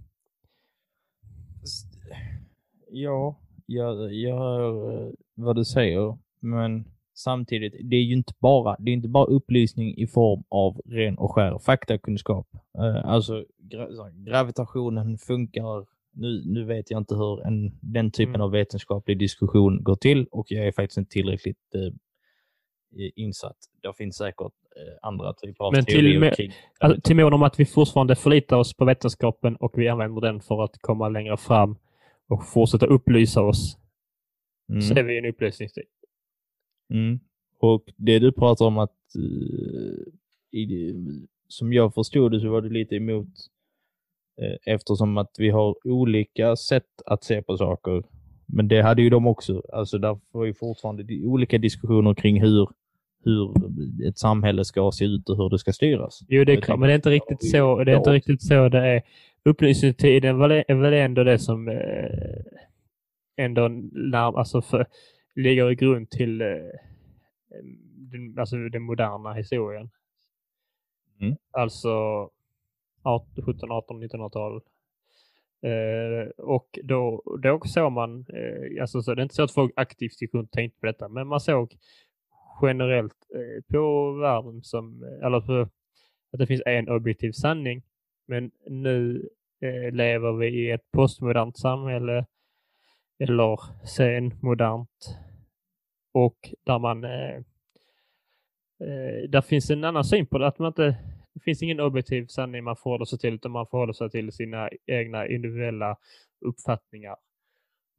Ja, 2.91 3.39
jag, 3.65 4.13
jag 4.13 4.37
hör 4.37 4.91
eh, 5.07 5.11
vad 5.35 5.55
du 5.55 5.65
säger, 5.65 6.17
men 6.39 6.85
samtidigt, 7.13 7.73
det 7.89 7.95
är 7.95 8.03
ju 8.03 8.13
inte 8.13 8.33
bara, 8.39 8.75
det 8.79 8.91
är 8.91 8.93
inte 8.93 9.07
bara 9.09 9.25
upplysning 9.25 9.97
i 9.97 10.07
form 10.07 10.43
av 10.49 10.81
ren 10.85 11.17
och 11.17 11.31
skär 11.31 11.59
faktakunskap. 11.59 12.47
Eh, 12.77 13.05
alltså 13.05 13.45
gravitationen 14.13 15.17
funkar, 15.17 15.85
nu, 16.11 16.43
nu 16.45 16.63
vet 16.65 16.91
jag 16.91 16.97
inte 16.97 17.15
hur 17.15 17.45
en, 17.47 17.79
den 17.81 18.11
typen 18.11 18.35
Mm. 18.35 18.41
av 18.41 18.51
vetenskaplig 18.51 19.19
diskussion 19.19 19.83
går 19.83 19.95
till 19.95 20.27
och 20.31 20.45
jag 20.51 20.67
är 20.67 20.71
faktiskt 20.71 20.97
inte 20.97 21.11
tillräckligt 21.11 21.75
eh, 21.75 21.93
insatt. 23.15 23.57
Det 23.81 23.93
finns 23.97 24.15
säkert 24.17 24.53
andra 25.01 25.33
typer 25.33 25.63
av 25.65 25.73
Men 25.73 25.85
till 25.85 26.19
med- 26.19 26.35
Alltså, 26.79 27.01
till 27.01 27.15
mån 27.15 27.33
om 27.33 27.43
att 27.43 27.59
vi 27.59 27.65
fortfarande 27.65 28.15
förlitar 28.15 28.57
oss 28.57 28.73
på 28.73 28.85
vetenskapen 28.85 29.55
och 29.55 29.73
vi 29.77 29.87
använder 29.87 30.21
den 30.21 30.41
för 30.41 30.63
att 30.63 30.77
komma 30.81 31.09
längre 31.09 31.37
fram 31.37 31.75
och 32.29 32.45
fortsätta 32.47 32.85
upplysa 32.85 33.41
oss, 33.41 33.77
Mm. 34.69 34.81
så 34.81 34.93
är 34.93 35.03
vi 35.03 35.17
en 35.17 35.25
upplysningstid. 35.25 35.83
Mm. 36.93 37.19
Och 37.59 37.83
det 37.95 38.19
du 38.19 38.31
pratar 38.31 38.65
om 38.65 38.77
att, 38.77 38.95
eh, 39.15 40.59
i, 40.59 40.93
som 41.47 41.73
jag 41.73 41.93
förstod 41.93 42.31
det 42.31 42.39
så 42.39 42.49
var 42.49 42.61
du 42.61 42.69
lite 42.69 42.95
emot 42.95 43.27
eh, 44.41 44.73
eftersom 44.73 45.17
att 45.17 45.35
vi 45.37 45.49
har 45.49 45.75
olika 45.87 46.55
sätt 46.55 47.01
att 47.05 47.23
se 47.23 47.41
på 47.41 47.57
saker. 47.57 48.03
Men 48.45 48.67
det 48.67 48.81
hade 48.81 49.01
ju 49.01 49.09
de 49.09 49.27
också. 49.27 49.63
Alltså 49.73 49.97
där 49.97 50.19
var 50.31 50.45
ju 50.45 50.53
fortfarande 50.53 51.25
olika 51.25 51.57
diskussioner 51.57 52.13
kring 52.13 52.41
hur, 52.41 52.67
hur 53.23 53.53
ett 54.07 54.17
samhälle 54.17 54.65
ska 54.65 54.91
se 54.91 55.05
ut 55.05 55.29
och 55.29 55.37
hur 55.37 55.49
det 55.49 55.59
ska 55.59 55.73
styras. 55.73 56.19
Jo, 56.27 56.43
det 56.43 56.53
är 56.53 56.61
klart, 56.61 56.79
men 56.79 56.87
det 56.87 56.93
är 56.93 56.95
inte 56.95 57.09
riktigt 57.09 57.51
så 57.51 57.83
det 57.83 57.91
är 57.91 57.97
inte 57.97 58.13
riktigt 58.13 58.43
så 58.43 58.69
det 58.69 58.87
är. 58.87 59.01
Upplysningstiden 59.43 60.41
är 60.41 60.73
väl 60.75 60.93
ändå 60.93 61.23
det 61.23 61.39
som 61.39 61.67
eh, 61.67 61.75
ändå 63.37 63.67
när, 63.91 64.39
alltså 64.39 64.61
för, 64.61 64.85
ligger 65.35 65.71
i 65.71 65.75
grund 65.75 66.09
till 66.09 66.41
eh, 66.41 66.47
den, 68.11 68.39
alltså 68.39 68.55
den 68.55 68.81
moderna 68.81 69.33
historien. 69.33 69.89
Mm. 71.21 71.35
Alltså 71.51 71.89
18, 73.03 73.43
17, 73.45 73.71
18, 73.71 74.03
1900-tal. 74.03 74.61
Eh, 75.61 76.29
och 76.37 76.79
då, 76.83 77.23
då 77.41 77.59
såg 77.65 77.91
man, 77.91 78.25
eh, 78.29 78.81
alltså 78.81 79.01
så, 79.01 79.15
det 79.15 79.21
är 79.21 79.23
inte 79.23 79.35
så 79.35 79.43
att 79.43 79.51
folk 79.51 79.73
aktivt 79.75 80.21
gick 80.21 80.33
runt 80.33 80.49
och 80.49 80.51
tänkte 80.51 80.79
på 80.79 80.85
detta, 80.85 81.07
men 81.07 81.27
man 81.27 81.39
såg 81.39 81.77
generellt 82.61 83.15
eh, 83.35 83.63
på 83.73 84.11
världen 84.11 84.63
som, 84.63 85.03
eh, 85.03 85.25
eller 85.25 85.41
på, 85.41 85.61
att 86.31 86.39
det 86.39 86.47
finns 86.47 86.61
en 86.65 86.89
objektiv 86.89 87.31
sanning. 87.31 87.83
Men 88.27 88.51
nu 88.69 89.29
eh, 89.61 89.91
lever 89.91 90.31
vi 90.31 90.47
i 90.47 90.71
ett 90.71 90.91
postmodernt 90.91 91.57
samhälle 91.57 92.25
eller 93.19 93.59
senmodernt 93.85 95.17
och 96.13 96.53
där 96.65 96.79
man 96.79 97.03
eh, 97.03 97.35
eh, 98.83 99.29
där 99.29 99.41
finns 99.41 99.69
en 99.69 99.83
annan 99.83 100.03
syn 100.03 100.27
på 100.27 100.37
det, 100.37 100.47
att 100.47 100.59
man 100.59 100.67
inte 100.67 100.97
det 101.33 101.39
finns 101.43 101.63
ingen 101.63 101.79
objektiv 101.79 102.25
sanning 102.27 102.63
man 102.63 102.75
förhåller 102.75 103.05
sig 103.05 103.19
till 103.19 103.33
utan 103.33 103.51
man 103.51 103.67
förhåller 103.67 103.93
sig 103.93 104.09
till 104.09 104.31
sina 104.31 104.69
egna 104.85 105.27
individuella 105.27 105.97
uppfattningar. 106.45 107.15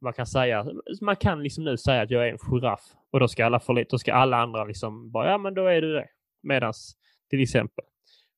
Man 0.01 0.13
kan 0.13 0.25
säga, 0.25 0.67
man 1.01 1.15
kan 1.15 1.43
liksom 1.43 1.63
nu 1.63 1.77
säga 1.77 2.01
att 2.01 2.11
jag 2.11 2.27
är 2.27 2.31
en 2.31 2.37
giraff 2.37 2.81
och 3.11 3.19
då 3.19 3.27
ska 3.27 3.45
alla 3.45 3.59
förlita, 3.59 3.87
då 3.91 3.97
ska 3.97 4.13
alla 4.13 4.37
andra 4.37 4.63
liksom 4.65 5.11
bara, 5.11 5.29
ja 5.31 5.37
men 5.37 5.53
då 5.53 5.65
är 5.67 5.81
du 5.81 5.93
det. 5.93 6.07
Medans 6.43 6.95
till 7.29 7.41
exempel. 7.41 7.85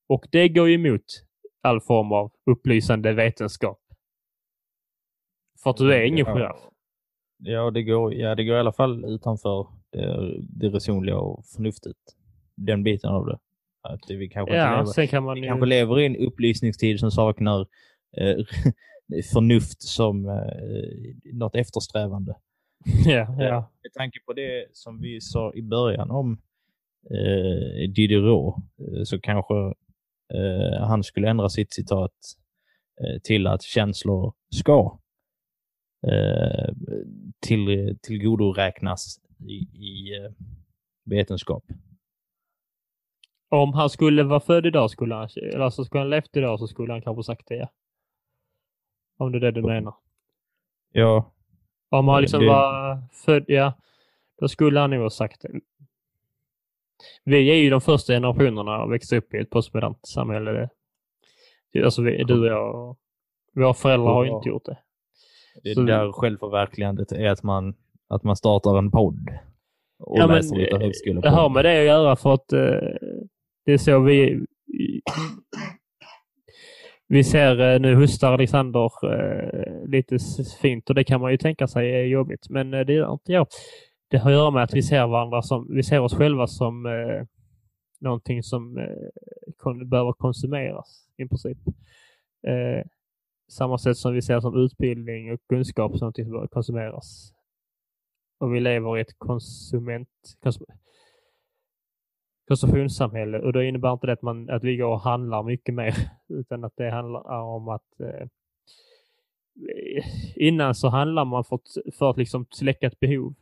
Och 0.07 0.25
det 0.31 0.49
går 0.49 0.67
ju 0.69 0.75
emot 0.75 1.05
all 1.61 1.81
form 1.81 2.11
av 2.11 2.31
upplysande 2.51 3.13
vetenskap. 3.13 3.79
För 5.63 5.69
att 5.69 5.77
du 5.77 5.93
är 5.93 6.01
ingen 6.03 6.25
Ja. 6.27 6.33
giraff. 6.35 6.59
Ja, 7.37 7.71
det 7.71 7.83
går, 7.83 8.13
ja, 8.13 8.35
det 8.35 8.43
går 8.43 8.55
i 8.55 8.59
alla 8.59 8.73
fall 8.73 9.05
utanför 9.05 9.67
det, 9.91 10.35
det 10.39 10.69
resonliga 10.69 11.17
och 11.17 11.45
förnuftet. 11.45 11.97
Den 12.55 12.83
biten 12.83 13.09
av 13.09 13.25
det. 13.25 13.39
Att 13.81 13.99
vi 14.09 14.29
kanske 14.29 14.55
Ja, 14.55 14.81
lever, 14.95 15.07
kan 15.07 15.23
man 15.23 15.35
vi 15.35 15.41
ju... 15.41 15.47
kanske 15.47 15.65
lever 15.65 15.99
i 15.99 16.05
en 16.05 16.15
upplysningstid 16.15 16.99
som 16.99 17.11
saknar 17.11 17.59
eh, 18.17 18.35
förnuft 19.21 19.81
som 19.81 20.29
eh, 20.29 21.33
något 21.33 21.55
eftersträvande. 21.55 22.35
Ja, 23.05 23.35
ja. 23.39 23.71
Med 23.83 23.93
tanke 23.93 24.19
på 24.25 24.33
det 24.33 24.67
som 24.73 25.01
vi 25.01 25.21
sa 25.21 25.53
i 25.53 25.61
början 25.61 26.11
om 26.11 26.41
eh, 27.09 27.89
Diderot 27.89 28.55
eh, 28.55 29.03
så 29.03 29.19
kanske 29.19 29.55
eh, 30.33 30.79
han 30.79 31.03
skulle 31.03 31.29
ändra 31.29 31.49
sitt 31.49 31.73
citat 31.73 32.13
eh, 33.01 33.21
till 33.21 33.47
att 33.47 33.61
känslor 33.61 34.33
ska 34.55 34.99
eh, 36.07 36.73
till, 37.39 37.97
tillgodoräknas 38.01 39.19
i, 39.47 39.53
i 39.87 40.17
eh, 40.17 40.31
vetenskap. 41.05 41.63
Om 43.49 43.73
han 43.73 43.89
skulle 43.89 44.23
vara 44.23 44.39
född 44.39 44.65
idag 44.65 44.91
skulle 44.91 45.15
han, 45.15 45.29
eller 45.35 45.59
alltså 45.59 45.83
skulle 45.85 46.01
han 46.01 46.09
levt 46.09 46.37
idag 46.37 46.59
så 46.59 46.67
skulle 46.67 46.93
han 46.93 47.01
kanske 47.01 47.23
sagt 47.23 47.47
det. 47.47 47.55
Ja. 47.55 47.69
Om 49.23 49.31
det 49.31 49.37
är 49.37 49.39
det 49.39 49.51
du 49.51 49.61
menar. 49.61 49.93
Ja, 50.91 51.31
Om 51.89 52.07
han 52.07 52.21
liksom 52.21 52.39
det- 52.39 52.47
var 52.47 52.97
född, 53.25 53.43
ja, 53.47 53.73
då 54.39 54.47
skulle 54.47 54.79
han 54.79 54.89
nog 54.89 55.01
ha 55.01 55.09
sagt 55.09 55.41
det. 55.41 55.49
Vi 57.23 57.49
är 57.51 57.55
ju 57.55 57.69
de 57.69 57.81
första 57.81 58.13
generationerna 58.13 58.75
att 58.83 58.91
växa 58.91 59.17
upp 59.17 59.33
i 59.33 59.37
ett 59.37 59.49
postmodernt 59.49 60.07
samhälle. 60.07 60.69
Alltså 61.83 62.01
vi, 62.01 62.23
du 62.23 62.39
och 62.39 62.47
jag, 62.47 62.95
våra 63.53 63.73
föräldrar 63.73 64.13
har 64.13 64.23
ju 64.23 64.29
Ja. 64.29 64.37
inte 64.37 64.49
gjort 64.49 64.65
det. 64.65 64.77
det 65.63 65.73
Så- 65.75 65.81
där 65.81 66.11
självförverkligandet 66.11 67.11
är 67.11 67.29
att 67.29 67.43
man, 67.43 67.75
att 68.07 68.23
man 68.23 68.35
startar 68.35 68.77
en 68.77 68.91
podd 68.91 69.29
och 69.99 70.17
Ja, 70.19 70.27
men, 70.27 70.35
läser 70.35 70.55
lite 70.55 70.75
eh, 70.75 70.79
högskolepodd. 70.81 71.23
Det 71.23 71.29
har 71.35 71.49
med 71.49 71.65
det 71.65 71.79
att 71.79 71.85
göra 71.85 72.15
för 72.15 72.33
att 72.33 72.53
eh, 72.53 72.59
det 73.65 73.73
är 73.73 73.77
så 73.77 73.99
vi... 73.99 74.45
Vi 77.13 77.23
ser 77.23 77.59
eh, 77.59 77.79
nu 77.79 77.95
hostar 77.95 78.33
Alexander 78.33 78.89
eh, 79.13 79.87
lite 79.87 80.17
fint 80.61 80.89
och 80.89 80.95
det 80.95 81.03
kan 81.03 81.21
man 81.21 81.31
ju 81.31 81.37
tänka 81.37 81.67
sig 81.67 81.95
är 81.95 82.03
jobbigt. 82.03 82.49
Men 82.49 82.73
eh, 82.73 82.79
det 82.79 82.93
gör 82.93 83.13
inte 83.13 83.31
jag. 83.31 83.47
Det 84.09 84.17
har 84.17 84.31
att 84.31 84.35
göra 84.35 84.51
med 84.51 84.63
att 84.63 84.73
vi 84.73 84.83
ser 84.83 85.07
varandra 85.07 85.41
som, 85.41 85.67
vi 85.75 85.83
ser 85.83 85.99
oss 85.99 86.13
själva 86.13 86.47
som 86.47 86.85
eh, 86.85 87.25
någonting 87.99 88.43
som 88.43 88.77
eh, 88.77 88.85
kon, 89.57 89.89
behöver 89.89 90.13
konsumeras 90.13 91.07
i 91.17 91.27
princip. 91.27 91.57
Eh, 92.47 92.85
samma 93.51 93.77
sätt 93.77 93.97
som 93.97 94.13
vi 94.13 94.21
ser 94.21 94.39
som 94.39 94.57
utbildning 94.65 95.33
och 95.33 95.39
kunskap 95.49 95.91
som 95.91 95.99
någonting 95.99 96.25
som 96.25 96.31
behöver 96.31 96.47
konsumeras. 96.47 97.33
Och 98.39 98.55
vi 98.55 98.59
lever 98.59 98.97
i 98.97 99.01
ett 99.01 99.17
konsument, 99.17 100.09
konsum, 100.43 100.65
konsumtionssamhälle 102.47 103.39
och 103.39 103.53
då 103.53 103.63
innebär 103.63 103.93
inte 103.93 104.07
det 104.07 104.13
att, 104.13 104.21
man, 104.21 104.49
att 104.49 104.63
vi 104.63 104.77
går 104.77 104.87
och 104.87 105.01
handlar 105.01 105.43
mycket 105.43 105.75
mer 105.75 105.95
utan 106.29 106.63
att 106.63 106.73
det 106.75 106.89
handlar 106.89 107.41
om 107.41 107.67
att 107.67 107.99
eh, 107.99 108.27
innan 110.35 110.75
så 110.75 110.89
handlar 110.89 111.25
man 111.25 111.43
för 111.43 111.55
att, 111.55 111.95
för 111.97 112.09
att 112.09 112.17
liksom 112.17 112.45
släcka 112.49 112.87
ett 112.87 112.99
behov. 112.99 113.33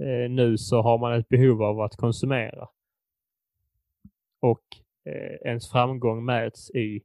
Eh, 0.00 0.30
nu 0.30 0.58
så 0.58 0.82
har 0.82 0.98
man 0.98 1.12
ett 1.12 1.28
behov 1.28 1.62
av 1.62 1.80
att 1.80 1.96
konsumera. 1.96 2.68
Och 4.40 4.62
eh, 5.04 5.48
ens 5.48 5.70
framgång 5.70 6.24
mäts 6.24 6.70
i 6.70 7.02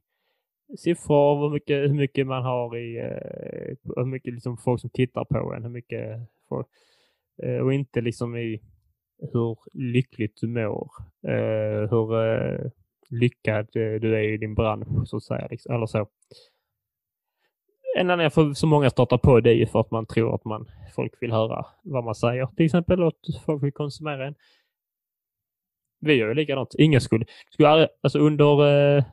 siffror, 0.76 1.40
hur 1.40 1.50
mycket, 1.50 1.90
hur 1.90 1.94
mycket 1.94 2.26
man 2.26 2.42
har 2.42 2.76
i, 2.76 2.98
eh, 2.98 3.76
hur 3.96 4.04
mycket 4.04 4.34
liksom 4.34 4.56
folk 4.56 4.80
som 4.80 4.90
tittar 4.90 5.24
på 5.24 5.54
en, 5.54 5.62
hur 5.62 5.70
mycket 5.70 6.20
folk, 6.48 6.66
eh, 7.42 7.58
och 7.58 7.72
inte 7.72 8.00
liksom 8.00 8.36
i 8.36 8.60
hur 9.32 9.58
lyckligt 9.72 10.40
du 10.40 10.46
mår, 10.46 10.90
eh, 11.28 11.90
hur 11.90 12.24
eh, 12.24 12.70
lyckad 13.10 13.76
eh, 13.76 14.00
du 14.00 14.16
är 14.16 14.22
i 14.22 14.36
din 14.36 14.54
bransch 14.54 15.08
så 15.08 15.16
att 15.16 15.22
säga. 15.22 15.48
Liksom, 15.50 15.74
eller 15.74 15.86
så. 15.86 16.08
En 17.96 18.10
anledning 18.10 18.30
för 18.30 18.52
så 18.52 18.66
många 18.66 18.90
startar 18.90 19.18
på 19.18 19.40
det 19.40 19.50
är 19.50 19.54
ju 19.54 19.66
för 19.66 19.80
att 19.80 19.90
man 19.90 20.06
tror 20.06 20.34
att 20.34 20.44
man, 20.44 20.70
folk 20.94 21.12
vill 21.20 21.32
höra 21.32 21.66
vad 21.82 22.04
man 22.04 22.14
säger 22.14 22.46
till 22.46 22.66
exempel 22.66 23.02
och 23.02 23.08
att 23.08 23.44
folk 23.44 23.62
vill 23.62 23.72
konsumera 23.72 24.26
en. 24.26 24.34
Vi 26.00 26.14
gör 26.14 26.28
ju 26.28 26.34
likadant. 26.34 26.74
Ingen 26.78 27.00
skulle, 27.00 27.24
skulle 27.50 27.68
aldrig, 27.68 27.88
alltså 28.02 28.18
under 28.18 28.66
eh, 28.66 28.98
eh 28.98 29.04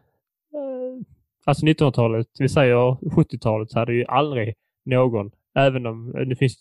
alltså 1.46 1.66
1900-talet, 1.66 2.28
vi 2.40 2.50
säger 2.50 2.76
70-talet, 2.76 3.72
så 3.72 3.80
hade 3.80 3.94
ju 3.94 4.06
aldrig 4.06 4.56
någon, 4.86 5.32
även 5.56 5.86
om 5.86 6.16
eh, 6.16 6.22
det 6.22 6.36
finns 6.36 6.58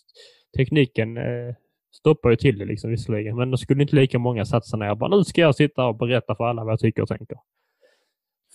tekniken 0.57 1.17
eh, 1.17 1.55
stoppar 1.95 2.29
ju 2.29 2.35
till 2.35 2.57
det 2.57 2.65
liksom 2.65 2.89
visserligen, 2.89 3.35
men 3.35 3.51
då 3.51 3.57
skulle 3.57 3.81
inte 3.81 3.95
lika 3.95 4.19
många 4.19 4.45
satsa 4.45 4.77
ner 4.77 4.95
bara 4.95 5.17
nu 5.17 5.23
ska 5.23 5.41
jag 5.41 5.55
sitta 5.55 5.85
och 5.85 5.95
berätta 5.97 6.35
för 6.35 6.43
alla 6.43 6.63
vad 6.63 6.71
jag 6.71 6.79
tycker 6.79 7.01
och 7.01 7.07
tänker. 7.07 7.37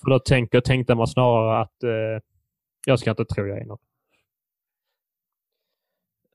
För 0.02 0.10
då 0.10 0.18
tänker, 0.18 0.60
tänkte 0.60 0.94
man 0.94 1.06
snarare 1.06 1.60
att 1.60 1.82
eh, 1.82 2.22
jag 2.86 2.98
ska 2.98 3.10
inte 3.10 3.24
tro 3.24 3.46
jag 3.46 3.58
är 3.58 3.64
någon. 3.64 3.78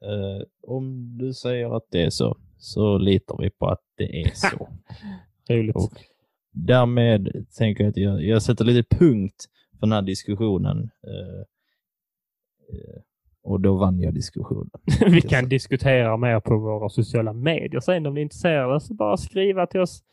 Eh, 0.01 0.43
om 0.63 1.17
du 1.17 1.33
säger 1.33 1.77
att 1.77 1.87
det 1.89 2.03
är 2.03 2.09
så, 2.09 2.37
så 2.57 2.97
litar 2.97 3.37
vi 3.37 3.49
på 3.49 3.67
att 3.67 3.81
det 3.95 4.21
är 4.21 4.31
så. 4.33 4.69
Roligt. 5.49 5.75
Och 5.75 5.91
därmed 6.51 7.45
tänker 7.57 7.83
jag 7.83 7.91
att 7.91 7.97
jag, 7.97 8.23
jag 8.23 8.41
sätter 8.41 8.65
lite 8.65 8.95
punkt 8.95 9.45
för 9.71 9.87
den 9.87 9.91
här 9.91 10.01
diskussionen. 10.01 10.89
Eh, 11.07 11.39
eh, 12.69 13.01
och 13.45 13.61
då 13.61 13.75
vann 13.75 14.01
jag 14.01 14.13
diskussionen. 14.13 14.69
Vi 15.11 15.21
kan 15.21 15.49
diskutera 15.49 16.17
mer 16.17 16.39
på 16.39 16.57
våra 16.57 16.89
sociala 16.89 17.33
medier 17.33 17.79
sen 17.79 18.05
om 18.05 18.13
ni 18.13 18.19
är 18.19 18.23
intresserade. 18.23 18.79
Så 18.79 18.93
bara 18.93 19.17
skriva 19.17 19.67
till 19.67 19.79
oss 19.79 20.03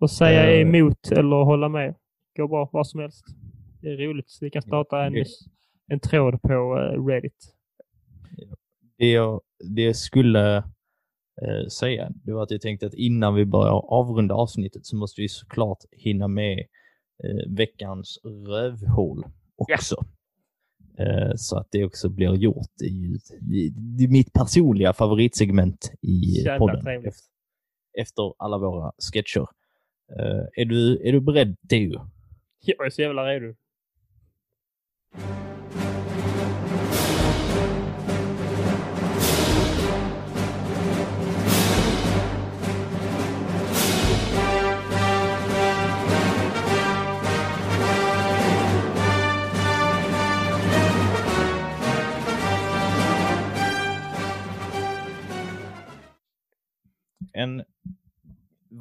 och 0.00 0.10
säga 0.10 0.52
Eh. 0.52 0.60
emot 0.60 1.12
eller 1.12 1.44
hålla 1.44 1.68
med. 1.68 1.94
Går 2.36 2.48
bra, 2.48 2.70
vad 2.72 2.86
som 2.86 3.00
helst. 3.00 3.24
Det 3.80 3.88
är 3.88 3.96
roligt. 3.96 4.38
Vi 4.40 4.50
kan 4.50 4.62
starta 4.62 5.04
en, 5.04 5.24
en 5.86 6.00
tråd 6.00 6.42
på 6.42 6.52
eh, 6.52 7.06
Reddit. 7.06 7.54
Det 8.98 9.10
jag, 9.10 9.40
det 9.76 9.82
jag 9.82 9.96
skulle 9.96 10.56
eh, 11.42 11.66
säga, 11.72 12.10
det 12.24 12.32
var 12.32 12.42
att 12.42 12.50
jag 12.50 12.60
tänkte 12.60 12.86
att 12.86 12.94
innan 12.94 13.34
vi 13.34 13.44
börjar 13.44 13.92
avrunda 13.92 14.34
avsnittet 14.34 14.86
så 14.86 14.96
måste 14.96 15.20
vi 15.20 15.28
såklart 15.28 15.78
hinna 15.90 16.28
med 16.28 16.58
eh, 17.24 17.52
veckans 17.56 18.18
rövhål 18.24 19.24
också. 19.56 19.96
Eh, 20.00 20.15
så 21.36 21.58
att 21.58 21.68
det 21.70 21.84
också 21.84 22.08
blir 22.08 22.34
gjort. 22.34 22.70
Det 23.98 24.04
är 24.04 24.08
mitt 24.08 24.32
personliga 24.32 24.92
favoritsegment 24.92 25.92
i 26.02 26.42
Jävla 26.44 26.58
podden. 26.58 26.84
trevligt. 26.84 27.14
Efter, 27.98 28.34
alla 28.38 28.58
våra 28.58 28.92
sketcher. 29.12 29.46
Eh, 30.18 30.46
är, 30.52 30.64
du, 30.64 31.08
är 31.08 31.12
du 31.12 31.20
beredd, 31.20 31.56
Teo? 31.68 32.10
Jag 32.60 32.86
är 32.86 32.90
så 32.90 33.02
jävla 33.02 33.22
redo. 33.26 33.54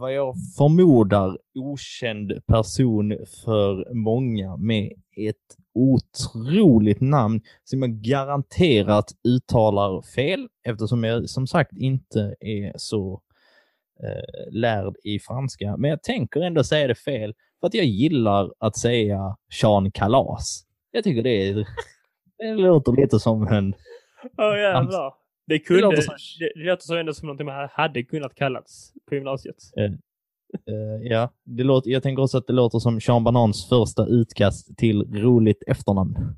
Vad 0.05 0.13
jag 0.13 0.35
förmodar, 0.57 1.37
okänd 1.55 2.45
person 2.47 3.17
för 3.45 3.93
många 3.93 4.57
med 4.57 4.91
ett 5.17 5.35
otroligt 5.73 7.01
namn 7.01 7.41
som 7.63 7.81
jag 7.81 7.91
garanterat 7.91 9.05
uttalar 9.27 10.01
fel 10.01 10.47
eftersom 10.67 11.03
jag 11.03 11.29
som 11.29 11.47
sagt 11.47 11.71
inte 11.77 12.35
är 12.39 12.73
så 12.75 13.21
eh, 14.03 14.51
lärd 14.53 14.95
i 15.03 15.19
franska. 15.19 15.77
Men 15.77 15.89
jag 15.89 16.03
tänker 16.03 16.41
ändå 16.41 16.63
säga 16.63 16.87
det 16.87 16.95
fel 16.95 17.33
för 17.59 17.67
att 17.67 17.73
jag 17.73 17.85
gillar 17.85 18.51
att 18.59 18.77
säga 18.77 19.37
Jean 19.61 19.91
Kalas. 19.91 20.65
Jag 20.91 21.03
tycker 21.03 21.23
det, 21.23 21.49
är, 21.49 21.67
det 22.37 22.55
låter 22.55 22.91
lite 22.91 23.19
som 23.19 23.47
en 23.47 23.73
Oh, 24.37 24.57
jävlar. 24.57 25.13
Det, 25.47 25.59
kunde, 25.59 25.81
låter 25.81 25.95
det, 25.95 26.01
som- 26.03 26.15
det, 26.39 26.51
låter 26.55 26.83
så 26.83 26.95
ändå 26.97 27.13
som 27.13 27.25
någonting 27.25 27.45
man 27.45 27.69
hade 27.71 28.03
kunnat 28.03 28.35
kallats 28.35 28.93
på 29.09 29.15
gymnasiet. 29.15 29.55
Eh, 30.67 31.01
ja, 31.01 31.29
det 31.43 31.63
låter, 31.63 31.89
jag 31.91 32.03
tänker 32.03 32.23
också 32.23 32.37
att 32.37 32.47
det 32.47 32.53
låter 32.53 32.79
som 32.79 33.01
Sean 33.01 33.23
Banans 33.23 33.69
första 33.69 34.05
utkast 34.05 34.77
till 34.77 35.03
roligt 35.23 35.63
efternamn. 35.67 36.15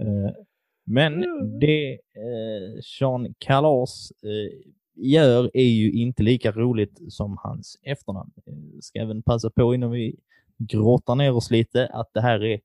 Eh, 0.00 0.30
men 0.86 1.20
det 1.60 1.92
eh, 1.92 2.80
Sean 2.98 3.34
Kalas 3.38 4.12
gör 4.94 5.50
är 5.54 5.64
ju 5.64 5.92
inte 5.92 6.22
lika 6.22 6.52
roligt 6.52 6.98
som 7.08 7.38
hans 7.42 7.78
efternamn. 7.82 8.30
Ska 8.80 8.98
även 8.98 9.22
passa 9.22 9.50
på 9.50 9.74
innan 9.74 9.90
vi 9.90 10.16
gråtar 10.58 11.14
ner 11.14 11.32
oss 11.36 11.50
lite 11.50 11.86
att 11.86 12.10
det 12.14 12.20
här 12.20 12.44
är 12.44 12.60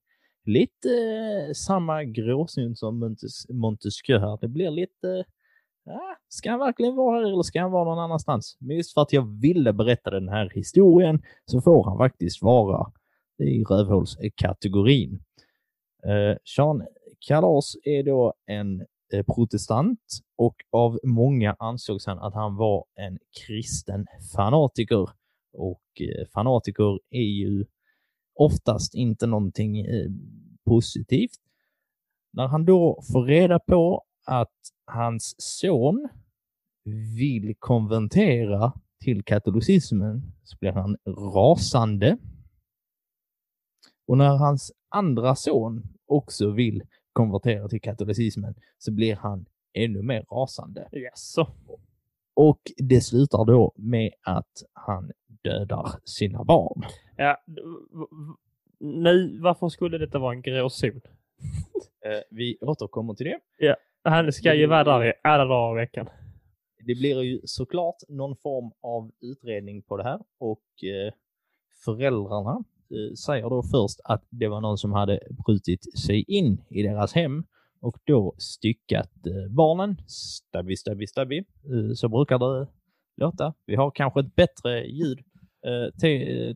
lite 0.47 0.89
eh, 0.89 1.53
samma 1.53 2.03
gråzon 2.03 2.75
som 2.75 2.99
Montes, 2.99 3.49
Montesquieu 3.49 4.19
här. 4.19 4.37
Det 4.41 4.47
blir 4.47 4.71
lite 4.71 5.25
eh, 5.87 6.15
ska 6.29 6.49
han 6.49 6.59
verkligen 6.59 6.95
vara 6.95 7.19
här 7.19 7.33
eller 7.33 7.43
ska 7.43 7.61
han 7.61 7.71
vara 7.71 7.85
någon 7.85 7.99
annanstans? 7.99 8.57
Men 8.59 8.77
just 8.77 8.93
för 8.93 9.01
att 9.01 9.13
jag 9.13 9.41
ville 9.41 9.73
berätta 9.73 10.09
den 10.09 10.29
här 10.29 10.51
historien 10.55 11.21
så 11.45 11.61
får 11.61 11.83
han 11.83 11.97
faktiskt 11.97 12.41
vara 12.41 12.91
i 13.37 13.63
rövhålskategorin. 13.63 15.23
Eh, 16.05 16.37
Sean 16.55 16.87
Kalas 17.27 17.75
är 17.83 18.03
då 18.03 18.33
en 18.45 18.85
eh, 19.13 19.25
protestant 19.35 19.99
och 20.37 20.55
av 20.71 20.99
många 21.03 21.55
ansågs 21.59 22.05
han 22.05 22.19
att 22.19 22.33
han 22.33 22.55
var 22.55 22.85
en 22.95 23.17
kristen 23.45 24.05
fanatiker. 24.35 25.09
Och 25.53 26.01
eh, 26.01 26.27
fanatiker 26.33 26.99
är 27.09 27.21
ju 27.21 27.65
oftast 28.35 28.95
inte 28.95 29.27
någonting 29.27 29.79
eh, 29.79 30.11
positivt. 30.65 31.39
När 32.33 32.47
han 32.47 32.65
då 32.65 33.01
får 33.13 33.25
reda 33.25 33.59
på 33.59 34.03
att 34.25 34.53
hans 34.85 35.35
son 35.37 36.09
vill 37.17 37.55
konvertera 37.59 38.73
till 39.03 39.23
katolicismen 39.23 40.33
så 40.43 40.57
blir 40.59 40.71
han 40.71 40.97
rasande. 41.35 42.17
Och 44.07 44.17
när 44.17 44.37
hans 44.37 44.71
andra 44.89 45.35
son 45.35 45.83
också 46.05 46.51
vill 46.51 46.83
konvertera 47.13 47.67
till 47.67 47.81
katolicismen 47.81 48.55
så 48.77 48.91
blir 48.91 49.15
han 49.15 49.45
ännu 49.73 50.01
mer 50.01 50.25
rasande. 50.31 50.89
Jaså? 50.91 51.47
Och 52.33 52.59
det 52.77 53.01
slutar 53.01 53.45
då 53.45 53.73
med 53.75 54.11
att 54.21 54.63
han 54.73 55.11
dödar 55.49 55.91
sina 56.03 56.43
barn. 56.43 56.83
Ja, 57.17 57.43
nu, 58.79 59.39
varför 59.41 59.69
skulle 59.69 59.97
detta 59.97 60.19
vara 60.19 60.33
en 60.33 60.41
gråzon? 60.41 61.01
Eh, 62.05 62.21
vi 62.31 62.57
återkommer 62.61 63.13
till 63.13 63.25
det. 63.59 63.75
Han 64.03 64.31
ska 64.31 64.53
ju 64.53 64.67
vara 64.67 64.83
där 64.83 65.05
i 65.05 65.13
alla 65.23 65.45
dagar 65.45 65.77
i 65.77 65.81
veckan. 65.81 66.09
Det 66.85 66.95
blir 66.95 67.21
ju 67.21 67.41
såklart 67.43 67.95
någon 68.09 68.35
form 68.35 68.71
av 68.81 69.11
utredning 69.21 69.81
på 69.81 69.97
det 69.97 70.03
här 70.03 70.19
och 70.39 70.83
eh, 70.83 71.13
föräldrarna 71.85 72.63
eh, 72.89 73.13
säger 73.13 73.49
då 73.49 73.63
först 73.63 73.99
att 74.03 74.23
det 74.29 74.47
var 74.47 74.61
någon 74.61 74.77
som 74.77 74.93
hade 74.93 75.19
brutit 75.45 75.99
sig 75.99 76.21
in 76.27 76.61
i 76.69 76.83
deras 76.83 77.13
hem 77.13 77.43
och 77.81 77.97
då 78.03 78.35
styckat 78.37 79.11
barnen. 79.49 79.97
Stabby, 80.07 81.07
stabby. 81.07 81.37
Eh, 81.37 81.93
så 81.95 82.09
brukar 82.09 82.39
det 82.39 82.67
låta. 83.17 83.53
Vi 83.65 83.75
har 83.75 83.91
kanske 83.91 84.19
ett 84.19 84.35
bättre 84.35 84.85
ljud. 84.85 85.19
Eh, 85.65 85.91
te- 86.01 86.49
eh, 86.49 86.55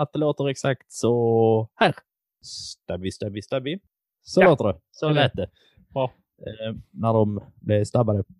att 0.00 0.12
det 0.12 0.18
låter 0.18 0.48
exakt 0.48 0.92
så 0.92 1.68
här. 1.74 1.94
Stabby, 2.42 3.10
stabby, 3.10 3.42
stabby. 3.42 3.78
Så 4.22 4.40
Ja. 4.40 4.48
låter 4.50 4.64
det. 4.64 4.78
Så 4.90 5.08
lät 5.10 5.32
det. 5.32 5.50
Bra. 5.88 6.04
Eh, 6.46 6.74
när 6.90 7.12
de 7.12 7.40
blev 7.60 7.84
stabbade. 7.84 8.24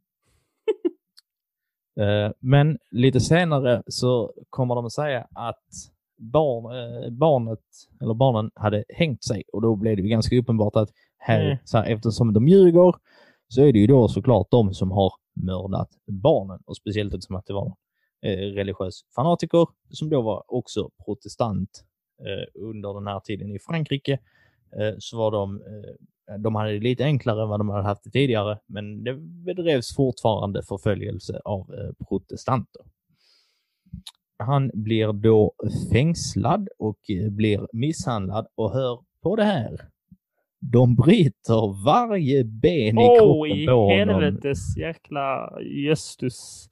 Men 2.40 2.78
lite 2.90 3.20
senare 3.20 3.82
så 3.86 4.32
kommer 4.50 4.74
de 4.74 4.86
att 4.86 4.92
säga 4.92 5.26
att 5.34 5.64
barn, 6.18 7.18
barnet, 7.18 7.60
eller 8.00 8.14
barnen 8.14 8.50
hade 8.54 8.84
hängt 8.88 9.24
sig 9.24 9.42
och 9.52 9.62
då 9.62 9.76
blev 9.76 9.96
det 9.96 10.02
ju 10.02 10.08
ganska 10.08 10.36
uppenbart 10.38 10.76
att 10.76 10.90
här, 11.18 11.44
Mm. 11.46 11.56
så 11.64 11.78
här, 11.78 11.84
eftersom 11.92 12.32
de 12.32 12.48
ljuger 12.48 12.94
så 13.48 13.62
är 13.62 13.72
det 13.72 13.78
ju 13.78 13.86
då 13.86 14.08
såklart 14.08 14.50
de 14.50 14.74
som 14.74 14.90
har 14.90 15.12
mördat 15.42 15.88
barnen 16.06 16.58
och 16.66 16.76
speciellt 16.76 17.14
eftersom 17.14 17.36
att 17.36 17.46
det 17.46 17.52
var 17.52 17.74
religiös 18.30 19.00
fanatiker 19.14 19.66
som 19.90 20.08
då 20.10 20.22
var 20.22 20.44
också 20.48 20.90
protestant 21.04 21.84
eh, 22.20 22.62
under 22.62 22.94
den 22.94 23.06
här 23.06 23.20
tiden 23.20 23.50
i 23.52 23.58
Frankrike 23.58 24.12
eh, 24.80 24.94
så 24.98 25.18
var 25.18 25.30
de 25.30 25.60
eh, 25.60 25.94
de 26.38 26.54
hade 26.54 26.72
det 26.72 26.78
lite 26.80 27.04
enklare 27.04 27.42
än 27.42 27.48
vad 27.48 27.60
de 27.60 27.68
hade 27.68 27.82
haft 27.84 28.04
det 28.04 28.10
tidigare, 28.10 28.58
men 28.66 29.04
det 29.04 29.14
bedrevs 29.18 29.96
fortfarande 29.96 30.62
förföljelse 30.62 31.40
av 31.44 31.60
eh, 31.74 32.06
protestanter. 32.08 32.82
Han 34.38 34.70
blir 34.74 35.12
då 35.12 35.52
fängslad 35.92 36.68
och 36.78 37.10
eh, 37.10 37.30
blir 37.30 37.68
misshandlad 37.72 38.46
och 38.54 38.72
hör 38.72 38.98
på 39.22 39.36
det 39.36 39.44
här. 39.44 39.88
De 40.60 40.96
bryter 40.96 41.84
varje 41.84 42.44
ben 42.44 42.98
i 42.98 43.08
Åh, 43.08 43.18
kroppen 43.18 43.58
i 43.58 43.66
på 43.66 43.72
honom. 43.72 44.08
helvetes 44.22 44.76
jäkla 44.76 45.52
jöstus. 45.62 46.68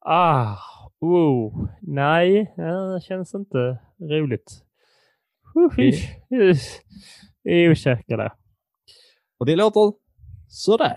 Ah, 0.00 0.56
oh, 0.98 1.68
nej, 1.80 2.54
det 2.56 3.00
känns 3.04 3.34
inte 3.34 3.78
roligt. 4.00 4.64
Osäker 7.44 8.16
där. 8.16 8.32
Och 9.38 9.46
det 9.46 9.56
låter 9.56 9.92
sådär. 10.48 10.96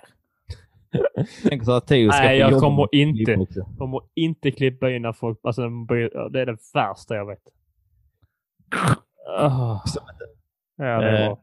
Tänk 1.50 1.66
så 1.66 1.72
att 1.72 1.88
Theo 1.88 2.12
ska 2.12 2.24
Nej, 2.24 2.40
jag 2.40 2.60
kommer 2.60 2.96
inte. 2.96 3.48
Kommer 3.78 4.02
inte 4.16 4.52
klippa 4.52 4.92
in 4.92 5.02
när 5.02 5.14
folk... 5.14 5.40
Alltså, 5.44 5.62
det 6.32 6.42
är 6.42 6.46
det 6.46 6.58
värsta 6.74 7.16
jag 7.16 7.26
vet. 7.26 7.44
Ah. 9.38 9.80
Ja, 10.78 10.84
det 10.86 11.08
är 11.08 11.22
Eh, 11.22 11.28
bra. 11.28 11.42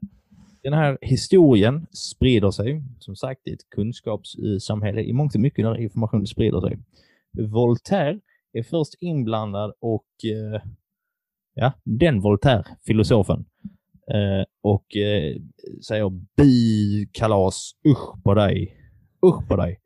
Den 0.63 0.73
här 0.73 0.99
historien 1.01 1.87
sprider 1.93 2.51
sig, 2.51 2.83
som 2.99 3.17
sagt, 3.17 3.47
i 3.47 3.53
ett 3.53 3.71
kunskapssamhälle 3.71 5.03
i 5.03 5.13
mångt 5.13 5.35
och 5.35 5.41
mycket 5.41 5.65
när 5.65 5.81
information 5.81 6.27
sprider 6.27 6.61
sig. 6.61 6.79
Voltaire 7.39 8.21
är 8.53 8.63
först 8.63 8.95
inblandad 9.01 9.73
och 9.81 10.07
eh, 10.25 10.63
ja, 11.55 11.73
den 11.85 12.21
Voltaire, 12.21 12.65
filosofen, 12.87 13.45
Eh, 14.15 14.45
och 14.63 14.97
eh, 14.97 15.37
säger 15.89 16.09
bu 16.11 17.07
kalas, 17.13 17.73
usch 17.89 18.23
på 18.23 18.35
dig, 18.35 18.77
usch 19.27 19.49
på 19.49 19.57
dig. 19.57 19.81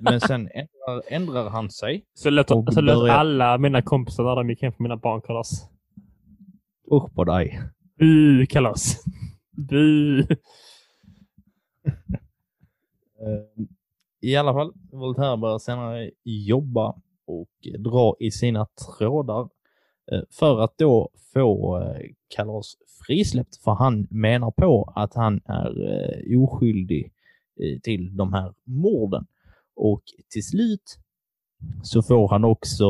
Men 0.00 0.20
sen 0.20 0.40
ändrar, 0.54 1.02
ändrar 1.08 1.50
han 1.50 1.70
sig, 1.70 2.04
Så 2.14 2.30
lät, 2.30 2.48
så 2.48 2.80
lät 2.80 2.96
börjar- 2.98 3.14
alla 3.14 3.58
mina 3.58 3.82
kompisar 3.82 4.24
när 4.24 4.36
de 4.36 4.50
gick 4.50 4.62
hem 4.62 4.72
på 4.72 4.82
mina 4.82 4.96
barnkalas. 4.96 5.68
usch 6.92 7.14
på 7.14 7.24
dig. 7.24 7.60
Bu 7.98 8.46
kalas. 8.46 9.04
Bu. 9.70 10.22
I 14.20 14.36
alla 14.36 14.52
fall, 14.52 14.72
Voltaire 14.92 15.36
börjar 15.36 15.58
senare 15.58 16.10
jobba 16.24 16.96
och 17.26 17.50
dra 17.78 18.16
i 18.20 18.30
sina 18.30 18.66
trådar 18.98 19.48
eh, 20.12 20.22
för 20.30 20.60
att 20.60 20.78
då 20.78 21.10
få 21.32 21.78
eh, 21.80 22.06
Kalas 22.28 22.76
frisläppt. 23.06 23.56
För 23.56 23.72
han 23.72 24.06
menar 24.10 24.50
på 24.50 24.92
att 24.96 25.14
han 25.14 25.40
är 25.44 25.92
eh, 25.92 26.40
oskyldig 26.42 27.12
till 27.82 28.16
de 28.16 28.32
här 28.32 28.54
morden. 28.64 29.26
Och 29.76 30.02
till 30.30 30.46
slut 30.46 30.98
så 31.82 32.02
får 32.02 32.28
han 32.28 32.44
också 32.44 32.84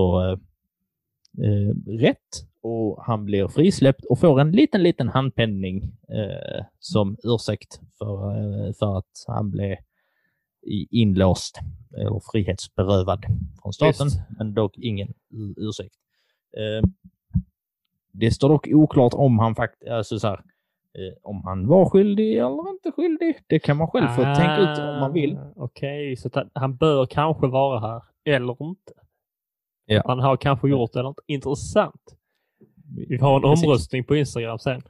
eh, 1.42 1.74
rätt 1.86 2.48
och 2.60 3.04
han 3.04 3.24
blir 3.24 3.48
frisläppt 3.48 4.04
och 4.04 4.18
får 4.18 4.40
en 4.40 4.50
liten, 4.50 4.82
liten 4.82 5.08
handpenning 5.08 5.82
eh, 6.08 6.64
som 6.78 7.16
ursäkt 7.22 7.80
för, 7.98 8.30
eh, 8.30 8.72
för 8.72 8.98
att 8.98 9.24
han 9.26 9.50
blev 9.50 9.76
inlåst 10.90 11.58
eller 11.96 12.20
frihetsberövad 12.32 13.24
från 13.62 13.72
staten, 13.72 14.06
Visst. 14.06 14.20
men 14.38 14.54
dock 14.54 14.78
ingen 14.78 15.14
ursäkt. 15.56 15.94
Eh, 16.56 16.88
det 18.12 18.30
står 18.30 18.48
dock 18.48 18.68
oklart 18.72 19.14
om 19.14 19.38
han 19.38 19.54
faktiskt, 19.54 19.90
alltså 19.90 20.18
så 20.18 20.26
här, 20.28 20.36
eh, 20.94 21.14
om 21.22 21.42
han 21.44 21.66
var 21.66 21.90
skyldig 21.90 22.32
eller 22.36 22.70
inte 22.70 22.92
skyldig. 22.92 23.38
Det 23.46 23.58
kan 23.58 23.76
man 23.76 23.88
själv 23.88 24.08
få 24.08 24.22
tänka 24.22 24.56
ut 24.58 24.78
om 24.78 25.00
man 25.00 25.12
vill. 25.12 25.36
Ah, 25.36 25.52
Okej, 25.56 26.16
så 26.16 26.28
att 26.28 26.48
han- 26.54 26.76
bör 26.76 27.06
kanske 27.06 27.46
vara 27.46 27.80
här. 27.80 28.02
Eller 28.24 28.62
inte. 28.62 28.92
Ja. 29.86 30.02
Han 30.06 30.18
har 30.18 30.36
kanske 30.36 30.68
gjort 30.68 30.92
det. 30.92 31.02
Något 31.02 31.20
intressant. 31.26 32.16
Vi 33.08 33.16
har 33.18 33.36
en 33.36 33.42
Precis. 33.42 33.64
omröstning 33.64 34.04
på 34.04 34.16
Instagram 34.16 34.58
sen. 34.58 34.82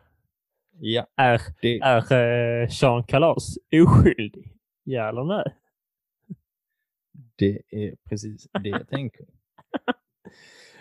Ja, 0.81 1.07
Är, 1.16 1.40
det, 1.62 1.78
är 1.78 2.62
eh, 2.62 2.69
Sean 2.69 3.03
Kalas 3.05 3.59
oskyldig? 3.86 4.53
Ja 4.90 5.09
eller 5.09 5.24
nej? 5.24 5.55
det 7.36 7.62
är 7.70 7.94
precis 8.09 8.48
det 8.62 8.69
jag 8.69 8.89
tänker. 8.89 9.27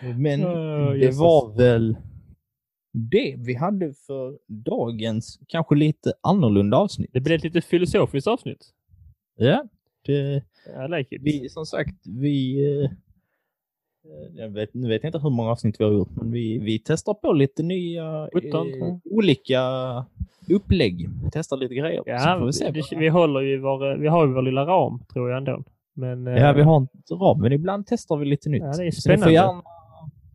Men 0.18 0.44
Åh, 0.46 0.90
det 0.90 0.98
Jesus. 0.98 1.20
var 1.20 1.56
väl 1.56 1.96
det 2.92 3.34
vi 3.38 3.54
hade 3.54 3.94
för 3.94 4.38
dagens 4.46 5.40
kanske 5.48 5.74
lite 5.74 6.12
annorlunda 6.20 6.76
avsnitt. 6.76 7.10
Det 7.12 7.20
blev 7.20 7.36
ett 7.36 7.44
lite 7.44 7.60
filosofiskt 7.60 8.28
avsnitt. 8.28 8.74
Ja, 9.36 9.64
det, 10.04 10.42
like 10.96 11.18
vi 11.20 11.48
som 11.48 11.66
sagt, 11.66 12.06
vi... 12.06 12.66
eh, 12.82 12.90
Jag 14.34 14.48
vet, 14.48 14.74
nu 14.74 14.88
vet 14.88 15.02
jag 15.02 15.08
inte 15.08 15.18
hur 15.18 15.30
många 15.30 15.50
avsnitt 15.50 15.80
vi 15.80 15.84
har 15.84 15.92
gjort, 15.92 16.10
men 16.16 16.30
vi, 16.32 16.58
vi 16.58 16.78
testar 16.78 17.14
på 17.14 17.32
lite 17.32 17.62
nya, 17.62 18.30
17, 18.34 18.50
tror 18.50 18.86
eh, 18.88 18.96
olika 19.04 19.60
upplägg. 20.54 21.08
Testar 21.32 21.56
lite 21.56 21.74
grejer. 21.74 22.02
Ja, 22.06 22.42
vi 22.46 22.52
se. 22.52 22.70
det, 22.70 22.82
vi 22.96 23.08
håller 23.08 23.40
ju 23.40 23.58
vår, 23.60 23.96
vi 23.96 24.08
har 24.08 24.26
ju 24.26 24.32
vår 24.32 24.42
lilla 24.42 24.66
ram 24.66 25.00
tror 25.12 25.30
jag 25.30 25.38
ändå. 25.38 25.64
Men, 25.96 26.26
eh, 26.26 26.34
Ja, 26.42 26.52
vi 26.52 26.62
har 26.62 26.76
en 26.76 26.88
ram, 27.20 27.40
men 27.40 27.52
ibland 27.52 27.86
testar 27.86 28.16
vi 28.16 28.26
lite 28.26 28.48
nytt. 28.50 28.62
Ja, 28.62 28.66
det 28.66 28.72
är 28.72 28.74
Så 28.74 28.82
ni 28.82 28.90
får, 28.92 29.00
spännande. 29.00 29.32
gärna, 29.32 29.62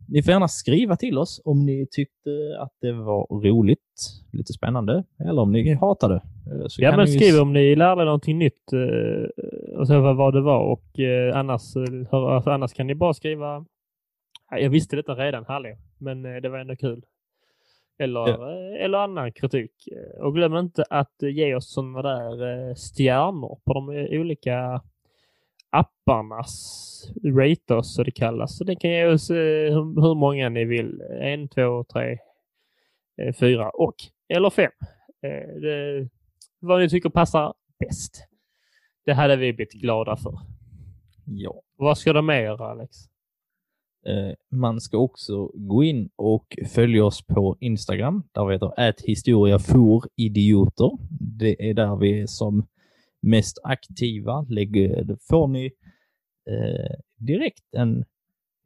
ni 0.08 0.22
får 0.22 0.32
gärna 0.32 0.48
skriva 0.48 0.96
till 0.96 1.18
oss 1.18 1.40
om 1.44 1.66
ni 1.66 1.86
tyckte 1.90 2.30
att 2.60 2.72
det 2.80 2.92
var 2.92 3.26
roligt, 3.50 3.78
lite 4.32 4.52
spännande, 4.52 5.04
eller 5.28 5.42
om 5.42 5.52
ni 5.52 5.74
hatade. 5.74 6.14
Eh, 6.14 6.66
Så 6.68 6.82
Ja, 6.82 6.96
men 6.96 7.08
skriv 7.08 7.40
om 7.42 7.52
ni 7.52 7.76
lärde 7.76 8.04
någonting 8.04 8.38
nytt 8.38 8.72
eh, 8.72 9.78
och 9.78 9.86
så 9.86 10.00
vad, 10.14 10.34
det 10.34 10.40
var 10.40 10.60
och 10.72 10.98
eh, 11.00 11.36
annars, 11.38 11.76
eh, 11.76 12.14
alltså, 12.14 12.50
annars 12.50 12.72
kan 12.72 12.86
ni 12.86 12.94
bara 12.94 13.14
skriva. 13.14 13.64
Ja, 14.50 14.58
Jag 14.58 14.70
visste 14.70 14.96
detta 14.96 15.14
redan, 15.14 15.44
hallå, 15.48 15.68
men 15.98 16.24
eh, 16.26 16.40
det 16.42 16.48
var 16.48 16.58
ändå 16.58 16.76
kul. 16.76 17.02
Eller, 17.98 18.28
eh, 18.28 18.84
eller 18.84 18.98
annan 18.98 19.32
kritik. 19.32 19.88
Eh, 19.92 20.24
Och 20.24 20.34
glöm 20.34 20.56
inte 20.56 20.84
att 20.90 21.22
eh, 21.22 21.28
ge 21.28 21.54
oss 21.54 21.72
sådana 21.72 22.02
där 22.02 22.74
stjärnor 22.74 23.60
på 23.64 23.72
de 23.72 23.88
olika 24.20 24.82
apparnas 25.70 27.12
rate 27.24 27.74
oss 27.74 27.94
så 27.94 28.02
det 28.02 28.10
kallas. 28.10 28.56
Så 28.58 28.64
det 28.64 28.76
kan 28.76 28.90
ge 28.90 29.06
oss 29.06 29.30
hur, 29.30 30.14
många 30.14 30.48
ni 30.48 30.64
vill. 30.64 31.02
En, 31.20 31.48
två, 31.48 31.84
tre, 31.84 32.18
fyra 33.40 33.70
och 33.70 33.94
eller 34.28 34.50
fem. 34.50 34.70
Det, 35.60 36.08
vad 36.60 36.80
ni 36.80 36.88
tycker 36.88 37.08
passar 37.08 37.54
bäst. 37.78 38.26
Det 39.04 39.12
hade 39.12 39.36
vi 39.36 39.52
blivit 39.52 39.72
glada 39.72 40.16
för. 40.16 40.34
Ja. 41.26 41.62
Vad 41.76 41.98
ska 41.98 42.12
de 42.12 42.26
mer 42.26 42.62
Alex? 42.62 42.96
Eh, 44.06 44.34
Man 44.50 44.80
ska 44.80 44.98
också 44.98 45.46
gå 45.54 45.84
in 45.84 46.10
och 46.16 46.56
följa 46.74 47.04
oss 47.04 47.22
på 47.26 47.56
Instagram 47.60 48.22
där 48.32 48.44
vi 48.46 48.52
heter 48.52 49.06
historiaforidioter. 49.06 50.90
Det 51.38 51.70
är 51.70 51.74
där 51.74 51.96
vi 51.96 52.20
är 52.20 52.26
som 52.26 52.66
mest 53.22 53.58
aktiva. 53.64 54.46
Lägger, 54.48 55.04
då 55.04 55.16
får 55.30 55.48
ni 55.48 55.64
eh, 56.50 56.94
direkt 57.18 57.74
en 57.76 58.04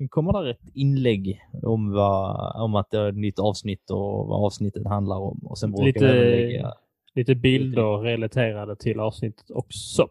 det 0.01 0.09
kommer 0.09 0.33
där 0.33 0.47
ett 0.51 0.71
inlägg 0.75 1.41
om, 1.63 1.91
vad, 1.93 2.53
om 2.63 2.75
att 2.75 2.91
det 2.91 2.99
är 2.99 3.09
ett 3.09 3.17
nytt 3.17 3.39
avsnitt 3.39 3.91
och 3.91 4.27
vad 4.27 4.45
avsnittet 4.45 4.87
handlar 4.87 5.17
om. 5.19 5.39
Och 5.47 5.59
sen 5.59 5.71
Lite- 5.71 6.13
lägga 6.25 6.73
Lite 7.15 7.35
bilder 7.35 7.99
relaterade 8.03 8.77
till 8.77 9.01
avsnittet 9.01 9.51
också. 9.51 10.09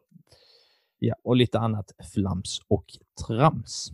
ja, 0.99 1.15
och 1.23 1.35
lite 1.35 1.59
annat 1.59 1.91
flams 2.13 2.59
och 2.67 2.85
trams. 3.27 3.91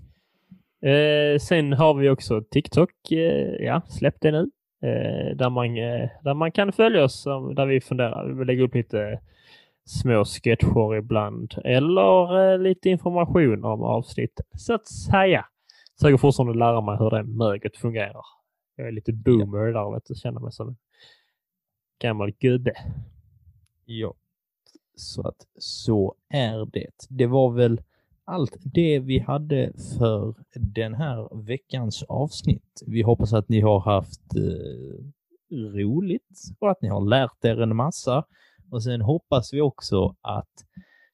Eh, 0.84 1.39
sen 1.39 1.73
har 1.73 1.93
vi 1.93 2.10
också 2.10 2.43
TikTok. 2.51 3.11
Eh, 3.11 3.65
ja, 3.65 3.81
släpp 3.88 4.15
det 4.22 4.31
nu. 4.31 4.49
Eh, 4.81 5.35
där, 5.35 5.49
man, 5.49 5.77
eh, 5.77 6.10
där 6.23 6.34
man 6.34 6.51
kan 6.51 6.72
följa 6.72 7.03
oss, 7.03 7.23
där 7.55 7.65
vi 7.65 7.81
funderar. 7.81 8.34
Vi 8.34 8.45
lägger 8.45 8.64
upp 8.64 8.76
lite 8.76 9.19
små 9.85 10.26
sketcher 10.26 10.95
ibland 10.95 11.53
eller 11.64 12.51
eh, 12.53 12.60
lite 12.60 12.89
information 12.89 13.64
om 13.65 13.84
avsnittet. 13.84 14.45
Så 14.57 14.73
att 14.73 14.88
säga. 14.88 15.45
Försöker 15.99 16.18
fortfarande 16.18 16.60
lära 16.60 16.81
mig 16.81 16.97
hur 16.97 17.10
det 17.10 17.23
möget 17.23 17.77
fungerar. 17.77 18.26
Jag 18.76 18.88
är 18.88 18.91
lite 18.91 19.14
boomer 19.14 19.73
där, 19.73 19.93
vet 19.93 20.05
du. 20.05 20.15
Känner 20.15 20.39
mig 20.39 20.51
som 20.51 20.68
en 20.68 20.77
gammal 21.99 22.31
gubbe. 22.31 22.73
Ja, 23.85 24.14
så 24.95 25.27
att 25.27 25.47
så 25.57 26.15
är 26.30 26.65
det. 26.65 27.07
Det 27.10 27.27
var 27.27 27.51
väl 27.51 27.81
allt 28.26 28.58
det 28.74 29.00
vi 29.00 29.20
hade 29.20 29.72
för 30.00 30.36
den 30.56 30.94
här 30.94 31.45
veckans 31.45 32.04
avsnitt. 32.04 32.84
Vi 32.88 33.02
hoppas 33.02 33.34
att 33.34 33.50
ni 33.50 33.62
har 33.62 33.80
haft 33.80 34.36
eh, 34.36 35.56
roligt 35.56 36.40
och 36.60 36.72
att 36.72 36.82
ni 36.82 36.88
har 36.88 37.10
lärt 37.10 37.45
er 37.45 37.62
en 37.62 37.76
massa. 37.76 38.26
Och 38.72 38.84
sen 38.84 39.02
hoppas 39.02 39.54
vi 39.54 39.62
också 39.62 40.16
att 40.22 40.54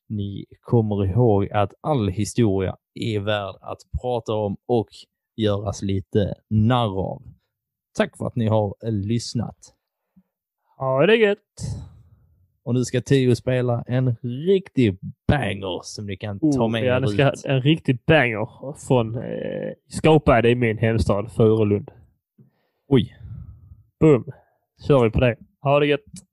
ni 0.09 0.45
kommer 0.61 1.05
ihåg 1.05 1.51
att 1.51 1.73
all 1.81 2.07
historia 2.07 2.77
är 2.93 3.19
värd 3.19 3.55
att 3.61 3.79
prata 4.01 4.33
om 4.33 4.57
och 4.65 4.87
göras 5.35 5.81
lite 5.81 6.35
narr 6.49 6.99
av. 6.99 7.21
Tack 7.97 8.17
för 8.17 8.27
att 8.27 8.35
ni 8.35 8.47
har 8.47 8.75
eh, 8.85 8.91
lyssnat. 8.91 9.57
Ha 10.77 11.05
det 11.05 11.15
gött! 11.15 11.39
Och 12.63 12.73
nu 12.73 12.83
ska 12.85 13.01
Tio 13.01 13.35
spela 13.35 13.83
en 13.87 14.15
riktig 14.21 14.97
banger 15.27 15.79
som 15.83 16.05
ni 16.05 16.17
kan 16.17 16.39
ta 16.39 16.67
med 16.67 16.81
Oh, 16.81 16.87
ja, 16.87 16.95
er 16.95 16.99
det 17.01 17.07
ska, 17.07 17.29
ut. 17.31 17.45
en 17.45 17.61
riktig 17.61 17.99
banger 18.07 18.75
från 18.87 19.15
eh, 19.15 19.71
Skapade 19.87 20.49
i 20.49 20.55
min 20.55 20.77
hemstad 20.77 21.31
Furulund. 21.31 21.91
Oj. 22.87 23.15
Boom! 23.99 24.31
Kör 24.87 25.03
vi 25.03 25.09
på 25.09 25.19
det. 25.19 25.35
Ha 25.61 25.79
det 25.79 25.85
gött! 25.85 26.28